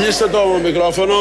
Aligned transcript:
κλείστε 0.00 0.28
το 0.28 0.38
μικρόφωνο. 0.62 1.14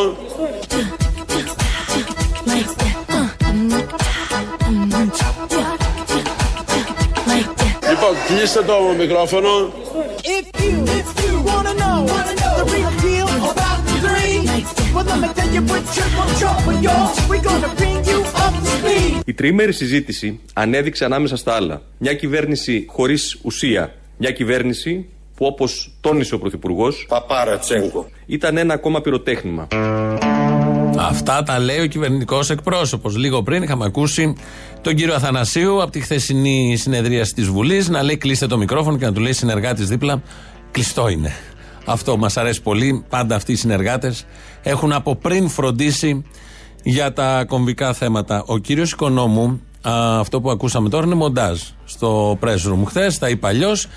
Λοιπόν, 7.89 8.15
κλείστε 8.27 8.61
το 8.61 8.73
μικρόφωνο. 8.97 9.49
If 10.37 10.61
you, 10.63 10.75
if 10.99 11.09
you 11.23 11.33
wanna 11.49 11.73
know, 11.81 11.97
wanna 12.11 12.33
know 12.41 12.53
the 12.59 12.65
real 12.73 12.93
deal 13.05 13.27
about 13.51 13.79
the 13.87 13.95
three, 14.05 14.37
well 14.93 15.05
let 15.09 15.17
me 15.23 15.29
tell 15.37 15.51
you 15.55 15.61
with 15.71 15.85
triple 15.95 16.29
trouble, 16.39 16.75
y'all, 16.85 17.09
we 17.31 17.37
gonna 17.47 17.71
bring 17.79 17.99
you 18.11 18.19
up 18.43 18.53
to 18.65 18.71
speed. 18.77 19.21
Η 19.25 19.33
τριήμερη 19.33 19.73
συζήτηση 19.73 20.39
ανέδειξε 20.53 21.05
ανάμεσα 21.05 21.35
στα 21.35 21.53
άλλα 21.53 21.81
μια 21.97 22.13
κυβέρνηση 22.13 22.85
χωρίς 22.89 23.39
ουσία, 23.43 23.93
μια 24.17 24.31
κυβέρνηση 24.31 25.09
που 25.35 25.45
όπως 25.45 25.91
τόνισε 26.01 26.35
ο 26.35 26.39
Πρωθυπουργός. 26.39 27.05
Παπάρα 27.09 27.57
Τσέγκο. 27.57 28.09
Ήταν 28.25 28.57
ένα 28.57 28.73
ακόμα 28.73 29.01
πυροτέχνημα. 29.01 29.67
Αυτά 30.97 31.43
τα 31.43 31.59
λέει 31.59 31.79
ο 31.79 31.85
κυβερνητικός 31.85 32.49
εκπρόσωπος. 32.49 33.17
Λίγο 33.17 33.43
πριν 33.43 33.63
είχαμε 33.63 33.85
ακούσει 33.85 34.35
τον 34.81 34.95
κύριο 34.95 35.13
Αθανασίου 35.13 35.81
από 35.81 35.91
τη 35.91 35.99
χθεσινή 35.99 36.75
συνεδρία 36.77 37.27
της 37.35 37.47
Βουλής 37.47 37.89
να 37.89 38.03
λέει 38.03 38.17
κλείστε 38.17 38.47
το 38.47 38.57
μικρόφωνο 38.57 38.97
και 38.97 39.05
να 39.05 39.13
του 39.13 39.21
λέει 39.21 39.33
συνεργάτης 39.33 39.87
δίπλα. 39.87 40.21
Κλειστό 40.71 41.07
είναι. 41.07 41.33
Αυτό 41.85 42.17
μας 42.17 42.37
αρέσει 42.37 42.61
πολύ. 42.61 43.05
Πάντα 43.09 43.35
αυτοί 43.35 43.51
οι 43.51 43.55
συνεργάτες 43.55 44.25
έχουν 44.63 44.91
από 44.91 45.15
πριν 45.15 45.49
φροντίσει 45.49 46.23
για 46.83 47.13
τα 47.13 47.45
κομβικά 47.47 47.93
θέματα. 47.93 48.43
Ο 48.45 48.57
κύριος 48.57 48.91
Οικονόμου, 48.91 49.61
αυτό 50.19 50.41
που 50.41 50.49
ακούσαμε 50.49 50.89
τώρα 50.89 51.05
είναι 51.05 51.15
μοντάζ 51.15 51.59
στο 51.85 52.37
press 52.41 52.71
room 52.71 52.83
χθες. 52.85 53.17
Τα 53.17 53.29
είπα 53.29 53.47
αλλιώς 53.47 53.87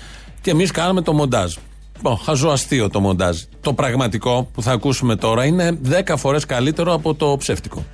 και 0.41 0.51
εμείς 0.51 0.71
κάναμε 0.71 1.01
το 1.01 1.13
μοντάζ. 1.13 1.55
Λοιπόν, 1.95 2.17
χαζοαστείο 2.17 2.89
το 2.89 2.99
μοντάζ. 2.99 3.37
Το 3.61 3.73
πραγματικό 3.73 4.49
που 4.53 4.61
θα 4.61 4.71
ακούσουμε 4.71 5.15
τώρα 5.15 5.45
είναι 5.45 5.79
10 6.07 6.13
φορές 6.17 6.45
καλύτερο 6.45 6.93
από 6.93 7.13
το 7.15 7.35
ψεύτικο. 7.39 7.85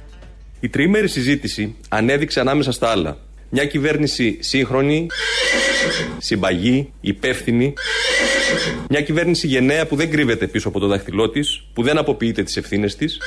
Η 0.59 0.69
τριήμερη 0.69 1.07
συζήτηση 1.07 1.75
ανέδειξε 1.89 2.39
ανάμεσα 2.39 2.71
στα 2.71 2.89
άλλα 2.89 3.17
μια 3.49 3.65
κυβέρνηση 3.65 4.37
σύγχρονη, 4.41 5.07
συμπαγή, 6.17 6.93
υπεύθυνη, 7.02 7.73
μια 8.89 9.02
κυβέρνηση 9.02 9.47
γενναία 9.47 9.87
που 9.87 9.95
δεν 9.95 10.09
κρύβεται 10.09 10.47
πίσω 10.47 10.67
από 10.67 10.80
το 10.80 10.87
δάχτυλό 10.87 11.30
της, 11.30 11.63
που 11.73 11.83
δεν 11.83 11.97
αποποιείται 11.97 12.43
τις 12.43 12.57
ευθύνες 12.57 12.95
της, 12.95 13.17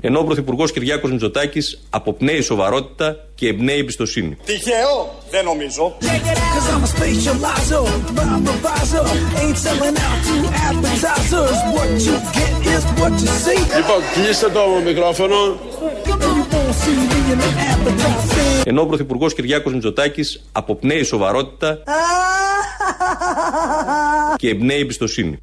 ενώ 0.00 0.18
ο 0.18 0.24
Πρωθυπουργός 0.24 0.72
Κυριάκος 0.72 1.10
Μητσοτάκης 1.10 1.82
αποπνέει 1.90 2.40
σοβαρότητα 2.40 3.16
και 3.34 3.48
εμπνέει 3.48 3.78
εμπιστοσύνη. 3.78 4.36
Τυχαίο, 4.44 5.14
δεν 5.30 5.44
νομίζω. 5.44 5.96
Λοιπόν, 13.76 14.00
κλείστε 14.14 14.48
το 14.48 14.60
μικρόφωνο. 14.84 15.36
Ενώ 18.64 18.80
ο 18.80 18.86
Πρωθυπουργός 18.86 19.34
Κυριάκος 19.34 19.72
Μητσοτάκης 19.72 20.44
αποπνέει 20.52 21.02
σοβαρότητα 21.02 21.78
και 24.40 24.48
εμπνέει 24.48 24.80
εμπιστοσύνη. 24.80 25.36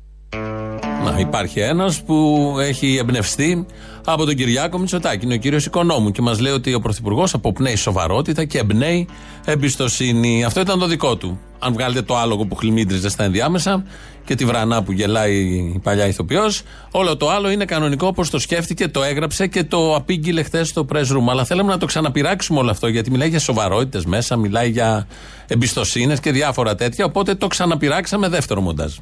Να, 1.03 1.19
υπάρχει 1.19 1.59
ένας 1.59 2.03
που 2.03 2.55
έχει 2.59 2.97
εμπνευστεί 2.97 3.65
από 4.05 4.25
τον 4.25 4.35
Κυριάκο 4.35 4.77
Μητσοτάκη. 4.77 5.25
Είναι 5.25 5.33
ο 5.33 5.37
κύριος 5.37 5.65
Οικονόμου 5.65 6.11
και 6.11 6.21
μας 6.21 6.39
λέει 6.39 6.51
ότι 6.51 6.73
ο 6.73 6.79
Πρωθυπουργός 6.79 7.33
αποπνέει 7.33 7.75
σοβαρότητα 7.75 8.45
και 8.45 8.57
εμπνέει 8.57 9.07
εμπιστοσύνη. 9.45 10.43
Αυτό 10.43 10.59
ήταν 10.59 10.79
το 10.79 10.87
δικό 10.87 11.15
του. 11.15 11.39
Αν 11.59 11.73
βγάλετε 11.73 12.01
το 12.01 12.17
άλογο 12.17 12.45
που 12.45 12.55
χλιμίντριζε 12.55 13.09
στα 13.09 13.23
ενδιάμεσα 13.23 13.83
και 14.25 14.35
τη 14.35 14.45
βρανά 14.45 14.83
που 14.83 14.91
γελάει 14.91 15.35
η 15.75 15.79
παλιά 15.83 16.07
ηθοποιός, 16.07 16.61
όλο 16.91 17.17
το 17.17 17.29
άλλο 17.29 17.49
είναι 17.49 17.65
κανονικό 17.65 18.07
όπως 18.07 18.29
το 18.29 18.39
σκέφτηκε, 18.39 18.87
το 18.87 19.03
έγραψε 19.03 19.47
και 19.47 19.63
το 19.63 19.95
απήγγειλε 19.95 20.43
χθες 20.43 20.67
στο 20.67 20.85
press 20.93 21.05
room. 21.05 21.25
Αλλά 21.29 21.45
θέλουμε 21.45 21.71
να 21.71 21.77
το 21.77 21.85
ξαναπειράξουμε 21.85 22.59
όλο 22.59 22.69
αυτό 22.69 22.87
γιατί 22.87 23.11
μιλάει 23.11 23.29
για 23.29 23.39
σοβαρότητες 23.39 24.05
μέσα, 24.05 24.35
μιλάει 24.35 24.69
για 24.69 25.07
εμπιστοσύνες 25.47 26.19
και 26.19 26.31
διάφορα 26.31 26.75
τέτοια. 26.75 27.05
Οπότε 27.05 27.35
το 27.35 27.47
ξαναπειράξαμε 27.47 28.27
δεύτερο 28.27 28.61
μοντάζ. 28.61 28.93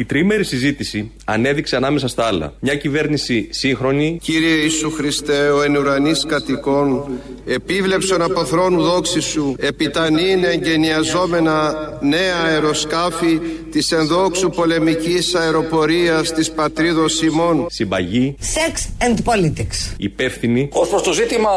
Η 0.00 0.04
τριήμερη 0.04 0.44
συζήτηση 0.44 1.10
ανέδειξε 1.24 1.76
ανάμεσα 1.76 2.08
στα 2.08 2.24
άλλα 2.24 2.52
μια 2.60 2.74
κυβέρνηση 2.74 3.48
σύγχρονη. 3.50 4.18
Κύριε 4.22 4.54
Ιησού 4.54 4.90
Χριστέ, 4.90 5.50
ο 5.50 5.62
εν 5.62 5.76
ουρανής 5.76 6.24
κατοικών, 6.28 7.10
επίβλεψον 7.46 8.22
από 8.22 8.44
θρόνου 8.44 8.82
δόξης 8.82 9.24
σου, 9.24 9.56
επιτανήν 9.58 10.44
εγγενιαζόμενα 10.44 11.74
νέα 12.00 12.36
αεροσκάφη 12.46 13.40
της 13.70 13.92
ενδόξου 13.92 14.50
πολεμικής 14.50 15.34
αεροπορίας 15.34 16.32
της 16.32 16.50
πατρίδος 16.50 17.22
ημών. 17.22 17.66
Συμπαγή. 17.70 18.36
Sex 18.40 19.04
and 19.04 19.32
politics. 19.32 19.94
Υπεύθυνη. 19.96 20.68
Ως 20.72 20.88
προς 20.88 21.02
το 21.02 21.12
ζήτημα 21.12 21.50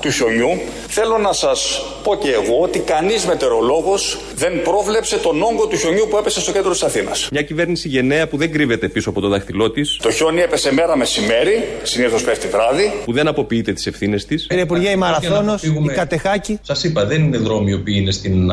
του 0.00 0.10
χιονιού, 0.10 0.60
θέλω 0.88 1.18
να 1.18 1.32
σας 1.32 1.82
πω 2.02 2.16
και 2.16 2.30
εγώ 2.30 2.60
ότι 2.62 2.78
κανείς 2.78 3.24
μετεωρολόγος 3.26 4.18
δεν 4.36 4.62
πρόβλεψε 4.62 5.16
τον 5.16 5.42
όγκο 5.42 5.66
του 5.66 5.76
χιονιού 5.76 6.06
που 6.10 6.16
έπεσε 6.16 6.40
στο 6.40 6.52
κέντρο 6.52 6.70
της 6.70 6.82
Αθήνας. 6.82 7.28
Μια 7.32 7.42
κυβέρνηση 7.42 7.85
γενναία 7.88 8.28
που 8.28 8.36
δεν 8.36 8.52
κρύβεται 8.52 8.88
πίσω 8.88 9.10
από 9.10 9.20
το 9.20 9.28
δάχτυλό 9.28 9.70
της. 9.70 9.96
Το 10.02 10.10
χιόνι 10.10 10.40
έπεσε 10.40 10.72
μέρα 10.72 10.96
μεσημέρι, 10.96 11.64
συνήθως 11.82 12.24
πέφτει 12.24 12.48
βράδυ. 12.48 12.92
Που 13.04 13.12
δεν 13.12 13.28
αποποιείται 13.28 13.72
τις 13.72 13.86
ευθύνες 13.86 14.24
της. 14.24 14.46
Κύριε 14.46 14.62
Υπουργέ, 14.62 14.90
η 14.90 14.96
Μαραθώνος, 14.96 15.62
η 15.62 15.90
Κατεχάκη. 15.94 16.58
Σας 16.62 16.84
είπα, 16.84 17.04
δεν 17.04 17.22
είναι 17.22 17.38
δρόμοι 17.38 17.70
οι 17.70 17.74
οποίοι 17.74 17.94
είναι 18.00 18.10
στην 18.10 18.50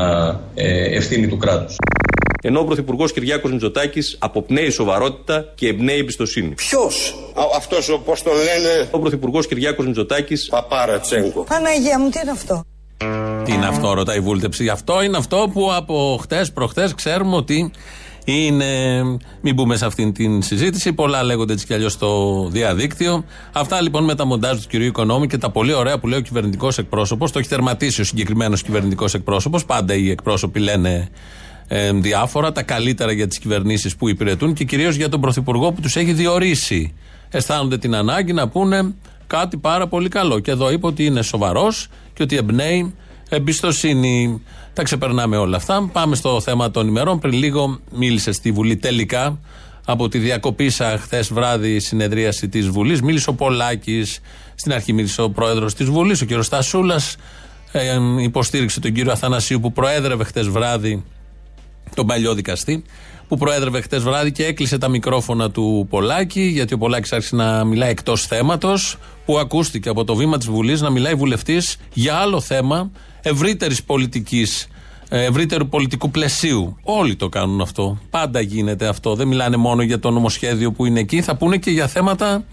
ε, 0.53 0.95
ευθύνη 0.95 1.27
του 1.27 1.37
κράτους. 1.37 1.75
Ενώ 2.45 2.59
ο 2.59 2.63
Πρωθυπουργός 2.63 3.13
Κυριάκος 3.13 3.51
Μητσοτάκης 3.51 4.15
αποπνέει 4.19 4.69
σοβαρότητα 4.69 5.51
και 5.55 5.67
εμπνέει 5.67 5.97
εμπιστοσύνη. 5.97 6.49
Ποιος; 6.49 7.15
Αυτός, 7.55 7.99
πώς 8.05 8.23
το 8.23 8.31
λένε; 8.31 8.87
Ο 8.91 8.99
Πρωθυπουργός 8.99 9.47
Κυριάκος 9.47 9.85
Μητσοτάκης. 9.85 10.47
Παπάρα 10.49 10.99
Τσέγκο. 10.99 11.43
Παναγία 11.43 11.99
μου, 11.99 12.09
τι 12.09 12.19
είναι 12.21 12.31
αυτό; 12.31 12.63
Τι 13.45 13.53
είναι 13.53 13.65
αυτό, 13.65 13.93
ρωτάει 13.93 14.17
η 14.17 14.19
βούλτεψη. 14.19 14.67
Αυτό 14.69 15.03
είναι 15.03 15.17
αυτό 15.17 15.49
που 15.53 15.73
από 15.73 16.19
χτες 16.21 16.51
προχτές 16.51 16.95
ξέρουμε 16.95 17.35
ότι 17.35 17.71
είναι. 18.25 19.01
Μην 19.41 19.53
μπούμε 19.53 19.75
σε 19.75 19.85
αυτήν 19.85 20.13
την 20.13 20.41
συζήτηση. 20.41 20.93
Πολλά 20.93 21.23
λέγονται 21.23 21.53
έτσι 21.53 21.65
κι 21.65 21.73
αλλιώς 21.73 21.91
στο 21.91 22.47
διαδίκτυο. 22.51 23.25
Αυτά 23.51 23.81
λοιπόν 23.81 24.03
με 24.03 24.15
τα 24.15 24.25
μοντάζ 24.25 24.61
του 24.61 24.67
κυρίου 24.67 24.87
Οικονόμου 24.87 25.25
και 25.25 25.37
τα 25.37 25.49
πολύ 25.49 25.73
ωραία 25.73 25.99
που 25.99 26.07
λέει 26.07 26.19
ο 26.19 26.21
κυβερνητικός 26.21 26.77
εκπρόσωπος. 26.77 27.31
Το 27.31 27.39
έχει 27.39 27.47
τερματίσει 27.47 28.01
ο 28.01 28.03
συγκεκριμένος 28.03 28.63
κυβερνητικός 28.63 29.13
εκπρόσωπος. 29.13 29.65
Πάντα 29.65 29.93
οι 29.93 30.09
εκπρόσωποι 30.09 30.59
λένε 30.59 31.09
ε, 31.67 31.91
διάφορα. 31.91 32.51
Τα 32.51 32.63
καλύτερα 32.63 33.11
για 33.11 33.27
τις 33.27 33.39
κυβερνήσεις 33.39 33.95
που 33.95 34.09
υπηρετούν 34.09 34.53
και 34.53 34.63
κυρίως 34.63 34.95
για 34.95 35.09
τον 35.09 35.21
πρωθυπουργό 35.21 35.71
που 35.71 35.81
τους 35.81 35.95
έχει 35.95 36.13
διορίσει. 36.13 36.93
Αισθάνονται 37.29 37.77
την 37.77 37.95
ανάγκη 37.95 38.33
να 38.33 38.47
πούνε 38.47 38.93
κάτι 39.27 39.57
πάρα 39.57 39.87
πολύ 39.87 40.09
καλό. 40.09 40.39
Και 40.39 40.51
εδώ 40.51 40.71
είπε 40.71 40.85
ότι 40.85 41.05
είναι 41.05 41.21
σοβαρός 41.21 41.87
και 42.13 42.23
ότι 42.23 42.35
εμπνέει 42.35 42.93
εμπιστοσύνη. 43.29 44.41
Τα 44.73 44.83
ξεπερνάμε 44.83 45.37
όλα 45.37 45.57
αυτά. 45.57 45.89
Πάμε 45.91 46.15
στο 46.15 46.41
θέμα 46.41 46.71
των 46.71 46.87
ημερών. 46.87 47.19
Πριν 47.19 47.33
λίγο 47.33 47.79
μίλησε 47.91 48.31
στη 48.31 48.51
Βουλή 48.51 48.77
τελικά 48.77 49.39
από 49.85 50.07
τη 50.07 50.17
διακοπήσα 50.17 50.97
χθες 50.97 51.33
βράδυ 51.33 51.79
συνεδρίαση 51.79 52.49
της 52.49 52.69
Βουλής. 52.69 53.01
Μίλησε 53.01 53.29
ο 53.29 53.33
Πολάκης. 53.33 54.19
Στην 54.55 54.73
αρχή 54.73 54.93
μίλησε 54.93 55.21
ο 55.21 55.29
πρόεδρος 55.29 55.73
της 55.73 55.89
Βουλής, 55.89 56.21
ο 56.21 56.25
κ. 56.25 56.43
Στασούλας. 56.43 57.15
Ε, 57.71 57.99
υποστήριξε 58.19 58.79
τον 58.79 58.93
κύριο 58.93 59.11
Αθανασίου 59.11 59.59
που 59.59 59.71
προέδρευε 59.71 60.23
χθες 60.23 60.47
βράδυ 60.47 61.03
τον 61.95 62.05
παλιό 62.05 62.33
δικαστή 62.33 62.83
που 63.27 63.37
προέδρευε 63.37 63.81
χτε 63.81 63.97
βράδυ 63.97 64.31
και 64.31 64.45
έκλεισε 64.45 64.77
τα 64.77 64.87
μικρόφωνα 64.87 65.51
του 65.51 65.87
Πολάκη, 65.89 66.41
γιατί 66.41 66.73
ο 66.73 66.77
Πολάκης 66.77 67.13
άρχισε 67.13 67.35
να 67.35 67.63
μιλάει 67.63 67.89
εκτός 67.89 68.25
θέματος, 68.25 68.97
που 69.25 69.39
ακούστηκε 69.39 69.89
από 69.89 70.03
το 70.03 70.15
βήμα 70.15 70.37
της 70.37 70.47
Βουλής 70.47 70.81
να 70.81 70.89
μιλάει 70.89 71.13
βουλευτής 71.13 71.77
για 71.93 72.15
άλλο 72.15 72.41
θέμα 72.41 72.91
ευρύτερης 73.21 73.83
πολιτικής, 73.83 74.61
ε, 74.61 74.67
ευρύτερου 75.15 75.67
πολιτικού 75.67 76.11
πλαισίου. 76.11 76.77
Όλοι 76.83 77.15
το 77.15 77.29
κάνουν 77.29 77.61
αυτό. 77.61 77.97
Πάντα 78.09 78.39
γίνεται 78.39 78.87
αυτό. 78.87 79.15
Δεν 79.15 79.27
μιλάνε 79.27 79.57
μόνο 79.57 79.81
για 79.81 79.99
το 79.99 80.11
νομοσχέδιο 80.11 80.71
που 80.71 80.85
είναι 80.85 80.99
εκεί, 80.99 81.21
θα 81.21 81.35
πούνε 81.35 81.57
και 81.57 81.71
για 81.71 81.87
θέματα 81.87 82.43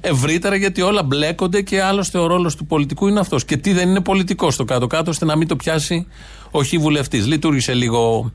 ευρύτερα, 0.00 0.56
γιατί 0.56 0.82
όλα 0.82 1.02
μπλέκονται 1.02 1.62
και 1.62 1.82
άλλωστε 1.82 2.18
ο 2.18 2.26
ρόλος 2.26 2.56
του 2.56 2.66
πολιτικού 2.66 3.08
είναι 3.08 3.20
αυτός. 3.20 3.44
Και 3.44 3.56
τι 3.56 3.72
δεν 3.72 3.88
είναι 3.88 4.00
πολιτικός 4.00 4.54
στο 4.54 4.64
κάτω-κάτω, 4.64 5.10
ώστε 5.10 5.24
να 5.24 5.36
μην 5.36 5.48
το 5.48 5.56
πιάσει 5.56 6.06
όχι 6.50 6.78
βουλευτής. 6.78 7.26
Λειτουργήσε 7.26 7.74
λίγο 7.74 8.32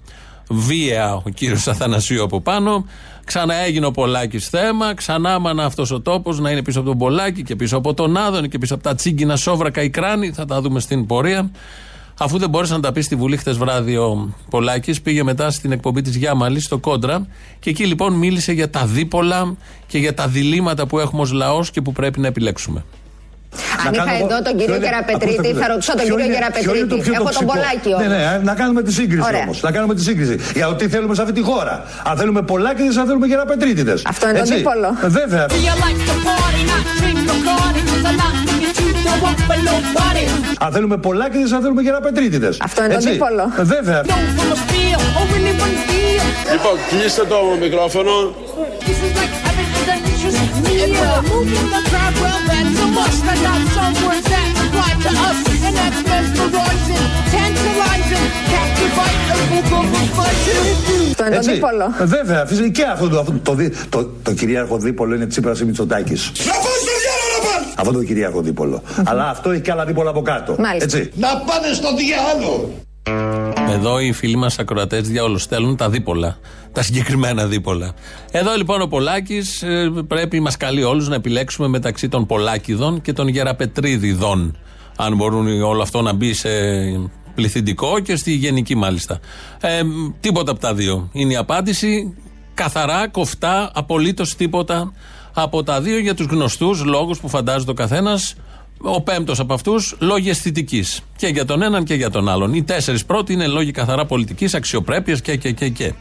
βία 0.49 1.13
ο 1.13 1.29
κύριος 1.29 1.67
Αθανασίου 1.67 2.23
από 2.23 2.41
πάνω. 2.41 2.85
Ξανά 3.23 3.55
έγινε 3.55 3.85
ο 3.85 3.91
Πολάκης 3.91 4.49
θέμα. 4.49 4.93
Ξανά 4.93 5.39
μάνα 5.39 5.65
αυτός 5.65 5.91
ο 5.91 6.01
τόπος 6.01 6.39
να 6.39 6.51
είναι 6.51 6.61
πίσω 6.61 6.79
από 6.79 6.89
τον 6.89 6.97
Πολάκη 6.97 7.43
και 7.43 7.55
πίσω 7.55 7.77
από 7.77 7.93
τον 7.93 8.17
Άδωνη 8.17 8.47
και 8.47 8.57
πίσω 8.57 8.73
από 8.73 8.83
τα 8.83 8.95
τσίγκινα 8.95 9.35
σόβρακα 9.35 9.81
η 9.81 9.89
κράνη. 9.89 10.31
Θα 10.31 10.45
τα 10.45 10.61
δούμε 10.61 10.79
στην 10.79 11.05
πορεία. 11.05 11.51
Αφού 12.19 12.37
δεν 12.37 12.49
μπόρεσε 12.49 12.73
να 12.73 12.79
τα 12.79 12.91
πει 12.91 13.01
στη 13.01 13.15
Βουλή 13.15 13.37
χτε 13.37 13.51
βράδυ 13.51 13.97
ο 13.97 14.33
Πολάκης, 14.49 15.01
πήγε 15.01 15.23
μετά 15.23 15.51
στην 15.51 15.71
εκπομπή 15.71 16.01
της 16.01 16.15
Γιάμαλης 16.15 16.63
στο 16.65 16.77
Κόντρα 16.77 17.27
και 17.59 17.69
εκεί 17.69 17.85
λοιπόν 17.85 18.13
μίλησε 18.13 18.51
για 18.51 18.69
τα 18.69 18.85
δίπολα 18.85 19.55
και 19.87 19.97
για 19.97 20.13
τα 20.13 20.27
διλήμματα 20.27 20.87
που 20.87 20.99
έχουμε 20.99 21.21
ως 21.21 21.31
λαός 21.31 21.71
και 21.71 21.81
που 21.81 21.91
πρέπει 21.91 22.19
να 22.19 22.27
επιλέξουμε. 22.27 22.83
Αν 23.87 23.93
είχα 23.93 24.15
εδώ 24.15 24.41
τον 24.41 24.57
κύριο 24.57 24.75
Γεραπετρίτη, 24.75 25.53
θα 25.53 25.67
ρωτήσω 25.67 25.91
τον 25.91 26.05
κύριο 26.05 26.25
Γεραπετρίτη. 26.25 27.11
Έχω 27.13 27.29
τον 27.29 27.45
Πολάκη 27.45 28.07
Ναι, 28.07 28.15
ναι, 28.15 28.39
να 28.43 28.53
κάνουμε 28.53 28.81
τη 28.81 28.93
σύγκριση 28.93 29.29
όμως. 29.43 29.61
Να 29.61 29.71
κάνουμε 29.71 29.95
τη 29.95 30.01
σύγκριση. 30.01 30.37
Για 30.53 30.67
ότι 30.67 30.87
θέλουμε 30.87 31.15
σε 31.15 31.21
αυτή 31.21 31.33
τη 31.33 31.41
χώρα. 31.41 31.83
Αν 32.03 32.17
θέλουμε 32.17 32.41
Πολάκηδες, 32.41 32.97
αν 32.97 33.05
θέλουμε 33.05 33.27
Γεραπετρίτηδε. 33.27 33.93
Αυτό 34.05 34.29
είναι 34.29 34.39
το 34.39 34.55
δίπολο. 34.55 34.97
Βέβαια. 35.01 35.45
Αν 40.59 40.71
θέλουμε 40.71 40.97
Πολάκηδε, 40.97 41.55
αν 41.55 41.61
θέλουμε 41.61 41.81
Γεραπετρίτηδε. 41.81 42.49
Αυτό 42.61 42.83
είναι 42.83 42.93
το 42.93 42.99
δίπολο. 42.99 43.51
Βέβαια. 43.57 44.01
Λοιπόν, 46.51 46.75
κλείστε 46.89 47.25
το 47.25 47.35
μικρόφωνο. 47.59 48.11
Αυτό 61.23 61.25
είναι 61.25 61.35
το 61.35 61.51
δίπολο. 61.51 61.93
Βέβαια, 62.03 62.45
φυσικά 62.45 62.69
και 62.69 62.83
αυτό 62.83 63.09
το, 63.09 63.19
αυτό, 63.19 63.33
το, 63.43 63.55
το, 63.89 64.09
το, 64.23 64.33
κυρίαρχο 64.33 64.77
δίπολο 64.77 65.15
είναι 65.15 65.25
Τσίπρας 65.25 65.59
ή 65.59 65.65
Μητσοτάκης. 65.65 66.31
Να 66.45 66.51
πας 66.51 66.77
στο 66.83 66.93
διάλογο 67.03 67.53
να 67.59 67.62
Αυτό 67.77 67.91
το 67.91 68.03
κυρίαρχο 68.03 68.41
δίπολο. 68.41 68.81
Αλλά 69.03 69.29
αυτό 69.29 69.51
έχει 69.51 69.61
και 69.61 69.71
άλλα 69.71 69.85
δίπολα 69.85 70.09
από 70.09 70.21
κάτω. 70.21 70.55
Μάλιστα. 70.59 70.97
Έτσι. 70.97 71.11
Να 71.15 71.27
πάνε 71.27 71.73
στο 71.73 71.89
διάλογο. 71.95 72.69
Εδώ 73.73 73.99
οι 73.99 74.11
φίλοι 74.11 74.35
μας 74.35 74.59
ακροατές 74.59 75.07
διάολο 75.07 75.37
στέλνουν 75.37 75.77
τα 75.77 75.89
δίπολα. 75.89 76.37
Τα 76.71 76.81
συγκεκριμένα 76.81 77.45
δίπολα. 77.45 77.93
Εδώ 78.31 78.55
λοιπόν 78.55 78.81
ο 78.81 78.87
Πολάκης 78.87 79.63
πρέπει, 80.07 80.39
μας 80.39 80.57
καλεί 80.57 80.83
όλους 80.83 81.07
να 81.07 81.15
επιλέξουμε 81.15 81.67
μεταξύ 81.67 82.09
των 82.09 82.25
Πολάκηδων 82.25 83.01
και 83.01 83.13
των 83.13 83.27
Γεραπετρίδιδων. 83.27 84.57
Αν 84.95 85.15
μπορούν 85.15 85.61
όλο 85.61 85.81
αυτό 85.81 86.01
να 86.01 86.13
μπει 86.13 86.33
σε 86.33 86.49
πληθυντικό 87.35 87.99
και 87.99 88.15
στη 88.15 88.31
γενική 88.31 88.75
μάλιστα. 88.75 89.19
Ε, 89.61 89.81
τίποτα 90.19 90.51
από 90.51 90.59
τα 90.59 90.73
δύο. 90.73 91.09
Είναι 91.11 91.33
η 91.33 91.35
απάντηση. 91.35 92.17
Καθαρά, 92.53 93.07
κοφτά, 93.07 93.71
απολύτως 93.73 94.35
τίποτα 94.35 94.93
από 95.33 95.63
τα 95.63 95.81
δύο 95.81 95.99
για 95.99 96.15
τους 96.15 96.25
γνωστούς 96.25 96.83
λόγους 96.83 97.19
που 97.19 97.29
φαντάζεται 97.29 97.71
ο 97.71 97.73
καθένας. 97.73 98.35
Ο 98.81 99.01
πέμπτος 99.01 99.39
από 99.39 99.53
αυτούς 99.53 99.95
λόγοι 99.99 100.29
αισθητική. 100.29 100.85
Και 101.15 101.27
για 101.27 101.45
τον 101.45 101.61
έναν 101.61 101.83
και 101.83 101.93
για 101.93 102.09
τον 102.09 102.29
άλλον. 102.29 102.53
Οι 102.53 102.63
τέσσερις 102.63 103.05
πρώτοι 103.05 103.33
είναι 103.33 103.47
λόγοι 103.47 103.71
καθαρά 103.71 104.05
πολιτικής, 104.05 104.53
αξιοπρέπειας 104.53 105.21
και, 105.21 105.35
και, 105.35 105.51
και, 105.51 105.69
και. 105.69 105.93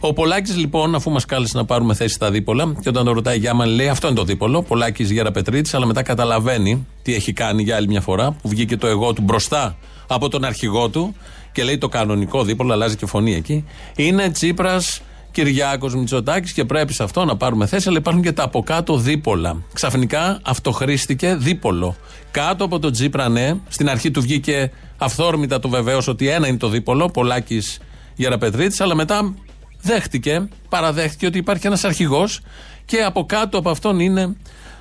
Ο 0.00 0.12
Πολάκης, 0.12 0.56
λοιπόν, 0.56 0.94
αφού 0.94 1.10
μας 1.10 1.24
κάλεσε 1.24 1.56
να 1.56 1.64
πάρουμε 1.64 1.94
θέση 1.94 2.14
στα 2.14 2.30
δίπολα, 2.30 2.72
και 2.80 2.88
όταν 2.88 3.04
το 3.04 3.12
ρωτάει 3.12 3.38
Γιάμαν, 3.38 3.68
λέει 3.68 3.88
αυτό 3.88 4.06
είναι 4.06 4.16
το 4.16 4.24
δίπολο. 4.24 4.62
Πολάκης 4.62 5.10
Γέρα 5.10 5.30
Πετρίτης, 5.30 5.74
αλλά 5.74 5.86
μετά 5.86 6.02
καταλαβαίνει 6.02 6.86
τι 7.02 7.14
έχει 7.14 7.32
κάνει 7.32 7.62
για 7.62 7.76
άλλη 7.76 7.86
μια 7.86 8.00
φορά, 8.00 8.36
που 8.42 8.48
βγήκε 8.48 8.76
το 8.76 8.86
εγώ 8.86 9.12
του 9.12 9.22
μπροστά 9.22 9.76
από 10.06 10.28
τον 10.28 10.44
αρχηγό 10.44 10.88
του 10.88 11.14
και 11.52 11.64
λέει 11.64 11.78
το 11.78 11.88
κανονικό 11.88 12.44
δίπολο, 12.44 12.72
αλλάζει 12.72 12.96
και 12.96 13.06
φωνή 13.06 13.34
εκεί. 13.34 13.64
Είναι 13.96 14.30
Τσίπρας 14.30 15.00
Κυριάκος 15.32 15.94
Μητσοτάκης 15.94 16.52
και 16.52 16.64
πρέπει 16.64 16.92
σε 16.92 17.02
αυτό 17.02 17.24
να 17.24 17.36
πάρουμε 17.36 17.66
θέση, 17.66 17.88
αλλά 17.88 17.98
υπάρχουν 17.98 18.22
και 18.22 18.32
τα 18.32 18.42
από 18.42 18.62
κάτω 18.62 18.96
δίπολα. 18.96 19.62
Ξαφνικά 19.72 20.40
αυτοχρήστηκε 20.44 21.34
δίπολο. 21.34 21.96
Κάτω 22.30 22.64
από 22.64 22.78
τον 22.78 22.92
Τσίπρα, 22.92 23.28
ναι, 23.28 23.54
στην 23.68 23.88
αρχή 23.88 24.10
του 24.10 24.20
βγήκε 24.20 24.70
αυθόρμητα 24.98 25.58
το 25.60 25.68
βεβαίως 25.68 26.08
ότι 26.08 26.28
ένα 26.28 26.46
είναι 26.48 26.56
το 26.56 26.68
δίπολο, 26.68 27.08
Πολάκης 27.08 27.78
Γεραπετρίτης, 28.14 28.80
αλλά 28.80 28.94
μετά 28.94 29.34
δέχτηκε, 29.80 30.48
παραδέχτηκε 30.68 31.26
ότι 31.26 31.38
υπάρχει 31.38 31.66
ένας 31.66 31.84
αρχηγός 31.84 32.40
και 32.84 32.98
από 32.98 33.24
κάτω 33.24 33.58
από 33.58 33.70
αυτόν 33.70 34.00
είναι 34.00 34.36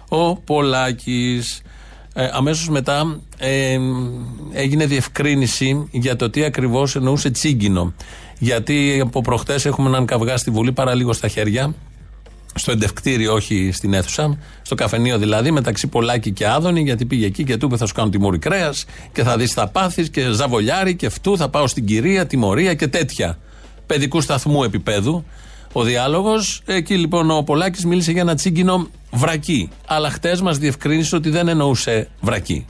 ο 0.10 0.36
Πολάκης. 0.36 1.62
Ε, 2.14 2.30
Αμέσως 2.34 2.70
μετά 2.70 3.20
ε, 3.38 3.78
έγινε 4.52 4.86
διευκρίνηση 4.86 5.88
για 5.92 6.16
το 6.16 6.30
τι 6.30 6.44
ακριβώς 6.44 6.96
εννοούσε 6.96 7.30
τσίγκινο. 7.30 7.94
Γιατί 8.40 9.00
από 9.04 9.22
προχτές 9.22 9.66
έχουμε 9.66 9.88
έναν 9.88 10.06
καυγά 10.06 10.38
στη 10.38 10.52
Βουλή 10.52 10.72
παραλίγο 10.72 11.14
στα 11.14 11.28
χέρια. 11.28 11.74
Στο 12.56 12.72
εντευκτήριο, 12.72 13.34
όχι 13.34 13.70
στην 13.74 13.94
αίθουσα. 13.94 14.38
Στο 14.62 14.76
καφενείο 14.76 15.18
δηλαδή, 15.18 15.52
μεταξύ 15.52 15.88
Πολάκη 15.88 16.32
και 16.32 16.48
Άδωνη, 16.48 16.82
γιατί 16.82 17.06
πήγε 17.06 17.26
εκεί 17.26 17.44
και 17.44 17.58
του 17.58 17.66
είπε 17.66 17.78
θα 17.78 17.86
σου 17.86 17.94
κάνω 17.94 18.10
τιμούρι 18.10 18.40
κρέας 18.40 18.86
και 19.12 19.24
θα 19.24 19.38
δεις 19.38 19.54
τα 19.54 19.68
πάθη 19.68 20.10
και 20.10 20.32
ζαβολιάρι 20.32 20.96
και 20.96 21.06
αυτού 21.06 21.38
θα 21.38 21.50
πάω 21.50 21.68
στην 21.68 21.86
κυρία, 21.86 22.26
τιμωρία 22.26 22.74
και 22.74 22.88
τέτοια. 22.88 23.38
Παιδικού 23.86 24.22
σταθμού 24.22 24.64
επίπεδου 24.64 25.26
ο 25.72 25.84
διάλογος. 25.84 26.62
Εκεί 26.66 26.98
λοιπόν 26.98 27.32
ο 27.32 27.44
Πολάκης 27.44 27.86
μίλησε 27.86 28.12
για 28.12 28.22
ένα 28.22 28.36
τσίγκινο 28.36 28.88
βρακί. 29.12 29.70
Αλλά 29.88 30.10
χτες 30.10 30.42
μας 30.42 30.58
διευκρίνησε 30.58 31.16
ότι 31.16 31.30
δεν 31.30 31.48
εννοούσε 31.48 32.10
βρακί. 32.22 32.66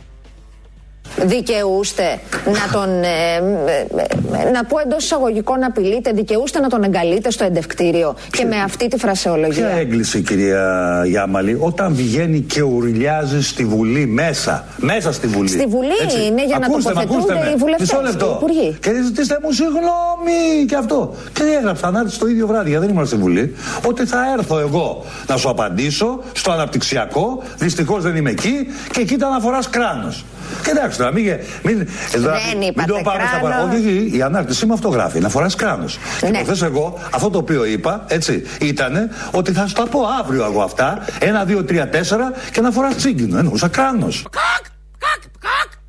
Δικαιούστε 1.18 2.20
να 2.46 2.80
τον. 2.80 3.04
ε, 3.04 3.08
ε, 3.08 4.46
ε, 4.48 4.52
να 4.52 4.64
πω 4.64 4.80
εντός 4.86 5.04
εισαγωγικών 5.04 5.60
να 5.60 5.68
απειλείτε, 5.68 6.12
δικαιούστε 6.12 6.60
να 6.60 6.70
τον 6.70 6.84
εγκαλείτε 6.84 7.32
στο 7.32 7.44
εντευκτήριο 7.44 8.16
και 8.32 8.46
με 8.46 8.56
αυτή 8.56 8.88
τη 8.88 8.98
φρασεολογία. 8.98 9.68
Ποια 9.68 9.78
έγκληση, 9.78 10.22
κυρία 10.22 11.04
Γιάμαλη, 11.06 11.58
όταν 11.60 11.94
βγαίνει 11.94 12.40
και 12.40 12.62
ουρλιάζει 12.62 13.44
στη 13.44 13.66
Βουλή 13.66 14.06
μέσα. 14.08 14.66
Μέσα 14.78 15.12
στη 15.14 15.28
Βουλή. 15.28 15.50
Στη 15.50 15.66
Βουλή 15.66 16.28
είναι 16.28 16.46
για 16.46 16.60
να 16.60 16.66
ακούστε, 16.66 16.94
με, 16.94 17.02
τοποθετούνται 17.02 17.34
ακούστε 17.34 17.50
με. 17.50 17.52
οι 17.52 17.56
βουλευτές, 17.56 17.92
Μισό 17.92 18.02
λεπτό. 18.02 18.26
οι 18.26 18.36
υπουργοί. 18.36 18.78
Και 18.82 18.90
ζητήστε 19.04 19.38
μου 19.44 19.52
συγγνώμη 19.52 20.66
και 20.68 20.76
αυτό. 20.76 21.16
Και 21.34 21.44
έγραψα 21.58 21.92
να 21.92 22.00
έρθει 22.00 22.18
το 22.18 22.28
ίδιο 22.28 22.48
βράδυ, 22.48 22.70
γιατί 22.70 22.86
δεν 22.86 22.94
ήμουν 22.96 23.08
στη 23.08 23.16
Βουλή, 23.16 23.56
ότι 23.88 24.06
θα 24.06 24.20
έρθω 24.38 24.60
εγώ 24.60 25.06
να 25.28 25.38
σου 25.38 25.50
απαντήσω 25.50 26.20
στο 26.34 26.52
αναπτυξιακό. 26.52 27.44
Δυστυχώς 27.58 28.04
δεν 28.04 28.16
είμαι 28.16 28.30
εκεί 28.30 28.68
και 28.92 29.02
εκεί 29.02 29.16
τα 29.16 29.28
αναφορά 29.28 29.60
κράνος. 29.70 30.26
Και 30.64 30.70
εντάξει 30.70 30.98
τώρα, 30.98 31.12
μην. 31.12 31.26
μην 31.64 31.88
εδώ, 32.14 32.30
μην 32.58 32.68
είπατε 32.68 32.92
το 32.92 33.00
πάμε 33.04 33.20
στα 33.28 33.38
κράνος. 33.40 33.42
παρα- 33.42 33.64
Όχι, 33.74 34.10
η 34.18 34.22
ανάρτησή 34.22 34.66
μου 34.66 34.74
αυτό 34.74 34.88
γράφει. 34.90 35.20
Να 35.20 35.30
φοράς 35.30 35.56
κράνος. 35.56 35.98
Και 36.20 36.26
Ναι. 36.26 36.32
προχθές 36.32 36.62
εγώ, 36.62 37.00
αυτό 37.14 37.30
το 37.30 37.38
οποίο 37.38 37.66
είπα, 37.66 38.04
έτσι, 38.08 38.44
ήταν 38.62 39.10
ότι 39.32 39.52
θα 39.52 39.68
σου 39.68 39.74
τα 39.74 39.84
πω 39.88 40.00
αύριο 40.20 40.44
εγώ 40.46 40.62
αυτά. 40.62 41.06
Ένα, 41.20 41.44
δύο, 41.46 41.64
τρία, 41.64 41.90
τέσσερα 41.90 42.32
και 42.52 42.62
να 42.62 42.72
φοράς 42.72 42.96
τσίγκινο. 42.96 43.38
Εννοούσα 43.38 43.68
κράνος. 43.68 44.26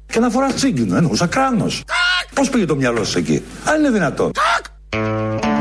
Και 0.06 0.18
να 0.20 0.30
φοράς 0.30 0.54
τσίγκινο. 0.54 0.96
Εννοούσα 0.96 1.26
κράνος. 1.26 1.82
Πώς 2.34 2.50
πήγε 2.50 2.64
το 2.64 2.76
μυαλό 2.76 3.04
σα 3.04 3.18
εκεί, 3.18 3.42
Αν 3.64 3.78
είναι 3.78 3.90
δυνατόν. 3.90 4.30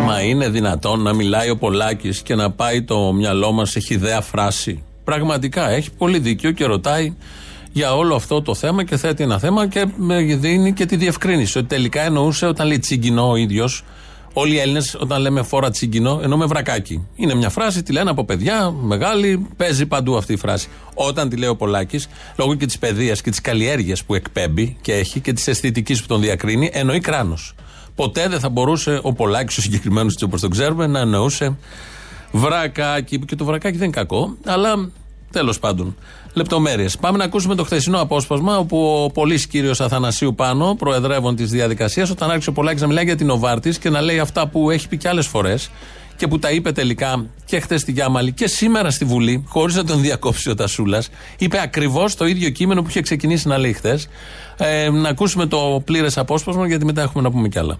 Μα 0.06 0.22
είναι 0.22 0.50
δυνατόν 0.50 1.02
να 1.02 1.13
μιλάει 1.13 1.50
ο 1.50 1.57
Πολάκης 1.57 2.22
και 2.22 2.36
να 2.36 2.52
πάει 2.52 2.84
το 2.84 3.13
μυαλό 3.13 3.52
μας 3.52 3.69
σε 3.69 3.80
χιδέα 3.80 4.22
φράση. 4.22 4.84
Πραγματικά 5.04 5.69
έχει 5.69 5.90
πολύ 5.98 6.19
δίκιο 6.19 6.52
και 6.52 6.66
ρωτάει 6.66 7.13
για 7.80 7.96
όλο 7.96 8.16
αυτό 8.16 8.42
το 8.42 8.56
θέμα 8.56 8.84
και 8.84 8.98
θέτει 8.98 9.24
ένα 9.24 9.40
θέμα 9.40 9.68
και 9.68 9.86
με 9.95 10.21
δίνει 10.21 10.74
και 10.74 10.86
τη 10.86 10.95
διευκρίνηση. 10.95 11.57
Ότι 11.57 11.68
τελικά 11.68 12.02
εννοούσε 12.02 12.45
όταν 12.45 12.68
λέει 12.68 12.80
τσιγκινό 12.80 13.30
ο 13.30 13.36
ίδιος. 13.36 13.83
Όλοι 14.33 14.54
οι 14.54 14.59
Έλληνες, 14.59 14.98
όταν 15.00 15.21
λέμε 15.21 15.44
φόρα 15.44 15.69
τσιγκινό, 15.69 16.19
εννοούμε 16.24 16.45
βρακάκι. 16.45 17.07
Είναι 17.16 17.36
μια 17.36 17.50
φράση, 17.50 17.83
τη 17.83 17.92
λένε 17.92 18.09
από 18.09 18.26
παιδιά, 18.26 18.71
μεγάλη, 18.71 19.48
παίζει 19.57 19.86
παντού 19.86 20.18
αυτή 20.18 20.33
η 20.33 20.38
φράση. 20.38 20.68
Όταν 20.94 21.30
τη 21.30 21.36
λέει 21.38 21.50
ο 21.50 21.56
Πολάκης, 21.56 22.07
λόγω 22.38 22.56
και 22.56 22.66
της 22.66 22.78
παιδείας 22.78 23.21
και 23.21 23.30
της 23.30 23.42
καλλιέργειας 23.42 24.04
που 24.04 24.16
εκπέμπει 24.16 24.78
και 24.81 24.94
έχει 24.94 25.19
και 25.19 25.33
της 25.33 25.48
αισθητικής 25.48 26.02
που 26.02 26.07
τον 26.07 26.21
διακρίνει, 26.21 26.69
εννοεί 26.74 27.00
κράνος. 27.00 27.56
Ποτέ 27.95 28.28
δεν 28.28 28.40
θα 28.40 28.50
μπορούσε 28.50 29.00
ο 29.02 29.14
Πολάκης, 29.14 29.57
ο 29.57 29.62
συγκεκριμένος 29.62 30.14
έτσι 30.14 30.26
όπως 30.26 30.42
τον 30.42 30.50
ξέρουμε, 30.50 30.88
να 30.88 31.00
εννοούσε 31.00 31.57
βρακάκι. 32.31 33.19
Και 33.19 33.36
το 33.36 33.45
βρακάκι 33.45 33.78
δεν 33.78 33.88
είναι 33.88 33.95
κακό, 33.95 34.38
αλλά 34.45 34.90
τέλος 35.31 35.59
πάντων. 35.59 35.95
Λεπτομέρειες. 36.33 36.98
Πάμε 36.98 37.18
να 37.18 37.24
ακούσουμε 37.24 37.56
το 37.56 37.64
χθεσινό 37.64 38.02
απόσπασμα 38.02 38.57
όπου 38.57 39.04
ο 39.04 39.12
πολύς 39.12 39.48
κύριος 39.48 39.81
Αθανασίου 39.81 40.36
Πάνο, 40.36 40.76
προεδρεύων 40.78 41.36
της 41.36 41.50
διαδικασίας, 41.50 42.09
όταν 42.09 42.30
άρχισε 42.30 42.50
ο 42.50 42.54
Πολάκης 42.54 42.81
να 42.81 42.88
μιλάει 42.88 43.04
για 43.04 43.16
την 43.16 43.28
Νοβάρτη 43.28 43.69
και 43.69 43.90
να 43.90 44.02
λέει 44.02 44.19
αυτά 44.19 44.48
που 44.48 44.71
έχει 44.71 44.88
πει 44.88 44.98
και 44.98 45.07
άλλες 45.07 45.28
φορές 45.28 45.69
και 46.19 46.28
που 46.28 46.40
τα 46.40 46.52
είπε 46.52 46.71
τελικά 46.71 47.26
και 47.45 47.59
χθες 47.59 47.81
στη 47.81 47.92
Γιάμαλη 47.92 48.31
και 48.31 48.48
σήμερα 48.48 48.90
στη 48.90 49.06
Βουλή, 49.06 49.44
χωρίς 49.48 49.76
να 49.76 49.83
τον 49.83 50.02
διακόψει 50.02 50.50
ο 50.50 50.56
Τασούλας, 50.56 51.09
είπε 51.38 51.62
ακριβώς 51.62 52.16
το 52.16 52.26
ίδιο 52.26 52.50
κείμενο 52.50 52.81
που 52.81 52.90
είχε 52.90 53.02
ξεκινήσει 53.02 53.48
να 53.48 53.57
λέει 53.57 53.74
χθες. 53.74 54.07
Ε, 54.57 54.90
να 54.90 55.09
ακούσουμε 55.09 55.45
το 55.45 55.81
πλήρες 55.86 56.18
απόσπασμα 56.18 56.68
γιατί 56.68 56.86
μετά 56.86 57.02
έχουμε 57.02 57.24
να 57.24 57.31
πούμε 57.31 57.48
κι 57.48 57.59
άλλα. 57.59 57.78